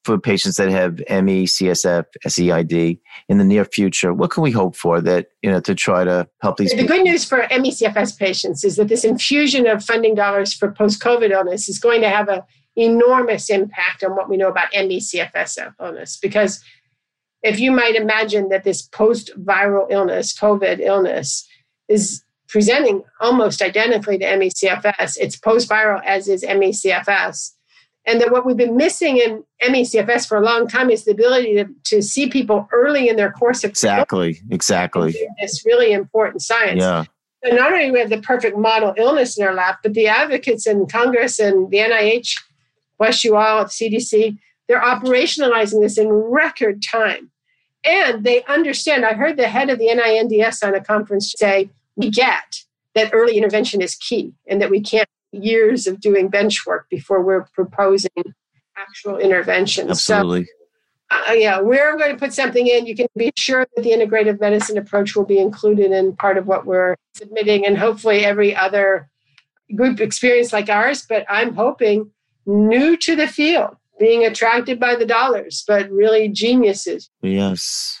for 0.03 0.17
patients 0.17 0.55
that 0.57 0.69
have 0.69 0.99
ME, 1.23 1.45
CSF, 1.45 2.05
SEID 2.27 2.99
in 3.27 3.37
the 3.37 3.43
near 3.43 3.65
future? 3.65 4.13
What 4.13 4.31
can 4.31 4.43
we 4.43 4.51
hope 4.51 4.75
for 4.75 5.01
that, 5.01 5.27
you 5.41 5.51
know, 5.51 5.59
to 5.61 5.75
try 5.75 6.03
to 6.03 6.27
help 6.41 6.57
these 6.57 6.71
The 6.71 6.77
people? 6.77 6.97
good 6.97 7.03
news 7.03 7.25
for 7.25 7.47
ME, 7.49 7.71
CFS 7.71 8.17
patients 8.17 8.63
is 8.63 8.75
that 8.77 8.87
this 8.87 9.03
infusion 9.03 9.67
of 9.67 9.83
funding 9.83 10.15
dollars 10.15 10.53
for 10.53 10.71
post-COVID 10.71 11.31
illness 11.31 11.69
is 11.69 11.79
going 11.79 12.01
to 12.01 12.09
have 12.09 12.29
an 12.29 12.41
enormous 12.75 13.49
impact 13.49 14.03
on 14.03 14.15
what 14.15 14.29
we 14.29 14.37
know 14.37 14.49
about 14.49 14.69
ME, 14.73 14.99
CFS 14.99 15.57
illness 15.79 16.17
because 16.17 16.63
if 17.41 17.59
you 17.59 17.71
might 17.71 17.95
imagine 17.95 18.49
that 18.49 18.63
this 18.63 18.81
post 18.81 19.31
viral 19.39 19.87
illness, 19.89 20.37
COVID 20.37 20.79
illness, 20.79 21.47
is 21.87 22.23
presenting 22.47 23.03
almost 23.21 23.61
identically 23.61 24.17
to 24.17 24.25
ME/CFS, 24.37 25.17
it's 25.17 25.37
post 25.37 25.69
viral 25.69 26.03
as 26.05 26.27
is 26.27 26.43
ME/CFS. 26.43 27.51
And 28.05 28.19
that 28.21 28.31
what 28.31 28.45
we've 28.45 28.57
been 28.57 28.77
missing 28.77 29.17
in 29.17 29.43
ME/CFS 29.61 30.27
for 30.27 30.37
a 30.37 30.41
long 30.41 30.67
time 30.67 30.89
is 30.89 31.03
the 31.03 31.11
ability 31.11 31.55
to, 31.55 31.65
to 31.85 32.01
see 32.01 32.29
people 32.29 32.67
early 32.71 33.09
in 33.09 33.17
their 33.17 33.31
course 33.31 33.63
of 33.63 33.71
exactly, 33.71 34.39
exactly. 34.49 35.15
It's 35.37 35.65
really 35.65 35.91
important 35.91 36.41
science. 36.41 36.81
Yeah. 36.81 37.05
And 37.43 37.55
not 37.55 37.71
only 37.71 37.87
do 37.87 37.93
we 37.93 37.99
have 37.99 38.09
the 38.09 38.21
perfect 38.21 38.57
model 38.57 38.93
illness 38.97 39.37
in 39.37 39.45
our 39.45 39.53
lap, 39.53 39.79
but 39.83 39.93
the 39.93 40.07
advocates 40.07 40.65
in 40.65 40.87
Congress 40.87 41.39
and 41.39 41.69
the 41.71 41.77
NIH, 41.77 42.35
bless 42.97 43.23
you 43.23 43.37
all, 43.37 43.65
CDC, 43.65 44.37
they're 44.67 44.81
operationalizing 44.81 45.81
this 45.81 45.97
in 45.97 46.09
record 46.09 46.81
time. 46.81 47.31
And 47.85 48.25
they 48.25 48.43
understand. 48.45 49.05
I 49.05 49.13
heard 49.13 49.37
the 49.37 49.47
head 49.47 49.69
of 49.69 49.79
the 49.79 49.87
NINDS 49.87 50.67
on 50.67 50.75
a 50.75 50.83
conference 50.83 51.33
say, 51.37 51.69
we 51.95 52.09
get 52.09 52.63
that 52.95 53.11
early 53.13 53.37
intervention 53.37 53.81
is 53.81 53.95
key 53.95 54.33
and 54.47 54.61
that 54.61 54.69
we 54.69 54.81
can't 54.81 55.07
years 55.31 55.87
of 55.87 55.99
doing 55.99 56.29
bench 56.29 56.65
work 56.65 56.87
before 56.89 57.21
we're 57.21 57.43
proposing 57.53 58.09
actual 58.77 59.17
interventions. 59.17 59.91
Absolutely. 59.91 60.45
So, 60.45 60.51
uh, 61.11 61.33
yeah, 61.33 61.59
we're 61.59 61.97
going 61.97 62.11
to 62.11 62.17
put 62.17 62.33
something 62.33 62.67
in. 62.67 62.85
You 62.85 62.95
can 62.95 63.07
be 63.17 63.31
sure 63.35 63.65
that 63.75 63.81
the 63.81 63.91
integrative 63.91 64.39
medicine 64.39 64.77
approach 64.77 65.15
will 65.15 65.25
be 65.25 65.39
included 65.39 65.91
in 65.91 66.15
part 66.15 66.37
of 66.37 66.45
what 66.45 66.65
we're 66.65 66.95
submitting, 67.15 67.65
and 67.65 67.77
hopefully 67.77 68.25
every 68.25 68.55
other 68.55 69.09
group 69.75 69.99
experience 69.99 70.53
like 70.53 70.69
ours. 70.69 71.05
But 71.07 71.25
I'm 71.27 71.55
hoping 71.55 72.11
new 72.45 72.95
to 72.97 73.15
the 73.15 73.27
field 73.27 73.75
being 73.99 74.23
attracted 74.23 74.79
by 74.79 74.95
the 74.95 75.05
dollars, 75.05 75.63
but 75.67 75.89
really 75.89 76.29
geniuses. 76.29 77.09
Yes. 77.21 77.99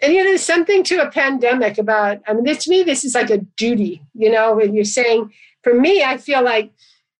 And 0.00 0.12
you 0.12 0.18
know, 0.18 0.30
there's 0.30 0.42
something 0.42 0.82
to 0.84 0.96
a 0.96 1.10
pandemic 1.10 1.78
about, 1.78 2.18
I 2.26 2.32
mean, 2.34 2.44
this, 2.44 2.64
to 2.64 2.70
me, 2.70 2.82
this 2.82 3.04
is 3.04 3.14
like 3.14 3.30
a 3.30 3.38
duty, 3.38 4.02
you 4.14 4.30
know, 4.30 4.54
when 4.54 4.74
you're 4.74 4.84
saying, 4.84 5.32
for 5.62 5.74
me, 5.74 6.02
I 6.02 6.16
feel 6.16 6.42
like 6.42 6.72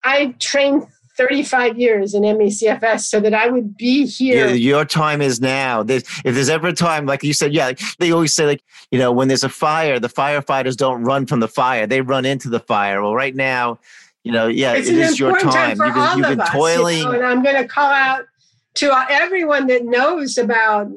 I 0.05 0.34
trained 0.38 0.86
35 1.16 1.78
years 1.78 2.14
in 2.14 2.22
MECFS 2.22 3.01
so 3.01 3.20
that 3.20 3.34
I 3.34 3.49
would 3.49 3.76
be 3.76 4.07
here. 4.07 4.49
Yeah, 4.49 4.53
your 4.53 4.84
time 4.84 5.20
is 5.20 5.40
now. 5.40 5.82
There's, 5.82 6.03
if 6.24 6.34
there's 6.34 6.49
ever 6.49 6.68
a 6.68 6.72
time, 6.72 7.07
like 7.07 7.22
you 7.22 7.34
said, 7.34 7.53
yeah, 7.53 7.72
they 7.99 8.12
always 8.12 8.34
say, 8.34 8.47
like, 8.47 8.62
you 8.90 8.99
know, 8.99 9.12
when 9.12 9.28
there's 9.28 9.45
a 9.45 9.49
fire, 9.49 9.99
the 10.01 10.09
firefighters 10.09 10.76
don't 10.76 11.03
run 11.03 11.26
from 11.26 11.40
the 11.40 11.49
fire, 11.49 11.86
they 11.86 12.01
run 12.01 12.24
into 12.24 12.49
the 12.49 12.61
fire. 12.61 13.03
Well, 13.03 13.14
right 13.14 13.34
now, 13.34 13.78
you 14.24 14.32
know, 14.32 14.47
yeah, 14.47 14.72
it's 14.72 14.88
it 14.88 14.99
an 14.99 15.14
your 15.16 15.38
time. 15.38 15.76
for 15.76 15.86
you've 15.86 15.95
been, 15.95 16.03
all 16.03 16.16
you've 16.16 16.26
of 16.26 16.30
been 16.30 16.40
us, 16.40 16.51
toiling. 16.51 16.99
You 16.99 17.05
know, 17.05 17.12
and 17.12 17.26
I'm 17.26 17.43
going 17.43 17.57
to 17.57 17.66
call 17.66 17.90
out 17.90 18.26
to 18.74 19.06
everyone 19.10 19.66
that 19.66 19.84
knows 19.84 20.38
about 20.38 20.90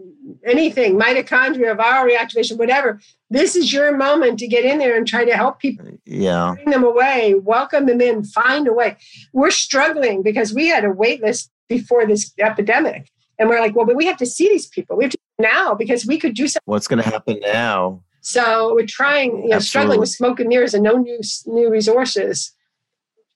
anything, 0.45 0.97
mitochondria, 0.97 1.78
viral 1.78 2.09
reactivation, 2.09 2.57
whatever. 2.57 2.99
This 3.30 3.55
is 3.55 3.73
your 3.73 3.95
moment 3.95 4.39
to 4.39 4.47
get 4.47 4.65
in 4.65 4.78
there 4.78 4.95
and 4.95 5.07
try 5.07 5.26
to 5.26 5.36
help 5.36 5.59
people. 5.59 5.88
Uh, 5.88 5.91
yeah. 6.05 6.53
Bring 6.55 6.69
them 6.69 6.84
away, 6.84 7.36
welcome 7.36 7.86
them 7.86 8.01
in, 8.01 8.23
find 8.23 8.67
a 8.67 8.73
way. 8.73 8.97
We're 9.34 9.51
struggling 9.51 10.23
because 10.23 10.53
we 10.53 10.67
had 10.67 10.86
a 10.86 10.91
wait 10.91 11.21
list 11.21 11.51
before 11.67 12.05
this 12.05 12.32
epidemic. 12.39 13.09
And 13.38 13.49
we're 13.49 13.59
like, 13.59 13.76
well, 13.76 13.86
but 13.86 13.97
we 13.97 14.05
have 14.05 14.17
to 14.17 14.26
see 14.26 14.47
these 14.47 14.67
people. 14.67 14.95
We 14.95 15.03
have 15.03 15.11
to 15.11 15.17
now 15.39 15.76
because 15.76 16.05
we 16.05 16.17
could 16.17 16.34
do 16.34 16.47
something. 16.47 16.61
What's 16.65 16.88
going 16.88 17.03
to 17.03 17.09
happen 17.09 17.39
now? 17.41 18.01
So 18.21 18.73
we're 18.73 18.88
trying, 18.88 19.43
you 19.43 19.49
know, 19.49 19.59
struggling 19.59 19.99
with 19.99 20.09
smoke 20.09 20.39
and 20.39 20.49
mirrors 20.49 20.73
and 20.73 20.84
no 20.84 20.93
new 20.93 21.19
new 21.45 21.69
resources 21.69 22.53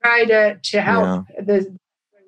try 0.04 0.26
to 0.26 0.56
to 0.56 0.82
help 0.82 1.26
yeah. 1.36 1.42
the 1.44 1.78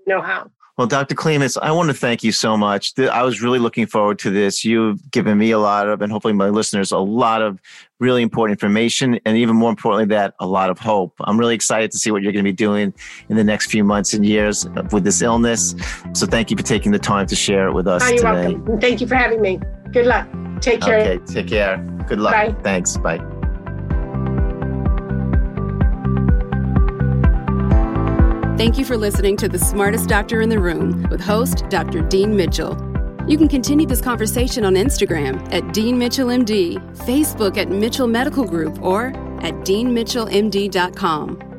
know 0.05 0.21
how. 0.21 0.51
Well, 0.81 0.87
Dr. 0.87 1.13
Klimas, 1.13 1.59
I 1.61 1.71
want 1.71 1.89
to 1.89 1.93
thank 1.93 2.23
you 2.23 2.31
so 2.31 2.57
much. 2.57 2.97
I 2.97 3.21
was 3.21 3.39
really 3.39 3.59
looking 3.59 3.85
forward 3.85 4.17
to 4.17 4.31
this. 4.31 4.65
You've 4.65 5.11
given 5.11 5.37
me 5.37 5.51
a 5.51 5.59
lot 5.59 5.87
of, 5.87 6.01
and 6.01 6.11
hopefully 6.11 6.33
my 6.33 6.49
listeners, 6.49 6.91
a 6.91 6.97
lot 6.97 7.43
of 7.43 7.61
really 7.99 8.23
important 8.23 8.59
information, 8.59 9.19
and 9.27 9.37
even 9.37 9.55
more 9.55 9.69
importantly, 9.69 10.05
that 10.15 10.33
a 10.39 10.47
lot 10.47 10.71
of 10.71 10.79
hope. 10.79 11.13
I'm 11.19 11.39
really 11.39 11.53
excited 11.53 11.91
to 11.91 11.99
see 11.99 12.09
what 12.09 12.23
you're 12.23 12.31
going 12.31 12.43
to 12.43 12.49
be 12.49 12.51
doing 12.51 12.95
in 13.29 13.35
the 13.35 13.43
next 13.43 13.67
few 13.69 13.83
months 13.83 14.15
and 14.15 14.25
years 14.25 14.65
with 14.91 15.03
this 15.03 15.21
illness. 15.21 15.75
So, 16.13 16.25
thank 16.25 16.49
you 16.49 16.57
for 16.57 16.63
taking 16.63 16.91
the 16.91 16.97
time 16.97 17.27
to 17.27 17.35
share 17.35 17.67
it 17.67 17.73
with 17.73 17.85
us. 17.85 18.01
Oh, 18.01 18.07
you're 18.07 18.17
today. 18.17 18.55
welcome. 18.55 18.79
thank 18.79 19.01
you 19.01 19.05
for 19.05 19.13
having 19.13 19.39
me. 19.39 19.59
Good 19.91 20.07
luck. 20.07 20.27
Take 20.61 20.81
care. 20.81 20.97
Okay, 20.97 21.25
take 21.31 21.47
care. 21.47 21.77
Good 22.07 22.17
luck. 22.17 22.33
Bye. 22.33 22.55
Thanks. 22.63 22.97
Bye. 22.97 23.19
Thank 28.61 28.77
you 28.77 28.85
for 28.85 28.95
listening 28.95 29.37
to 29.37 29.49
The 29.49 29.57
Smartest 29.57 30.07
Doctor 30.07 30.39
in 30.39 30.49
the 30.49 30.59
Room 30.59 31.07
with 31.09 31.19
host 31.19 31.67
Dr. 31.69 32.03
Dean 32.07 32.35
Mitchell. 32.35 32.77
You 33.27 33.35
can 33.35 33.47
continue 33.47 33.87
this 33.87 34.01
conversation 34.01 34.63
on 34.63 34.75
Instagram 34.75 35.51
at 35.51 35.73
Dean 35.73 35.97
Mitchell 35.97 36.27
MD, 36.27 36.75
Facebook 36.97 37.57
at 37.57 37.69
Mitchell 37.69 38.05
Medical 38.05 38.45
Group, 38.45 38.79
or 38.83 39.07
at 39.41 39.55
deanmitchellmd.com. 39.65 41.50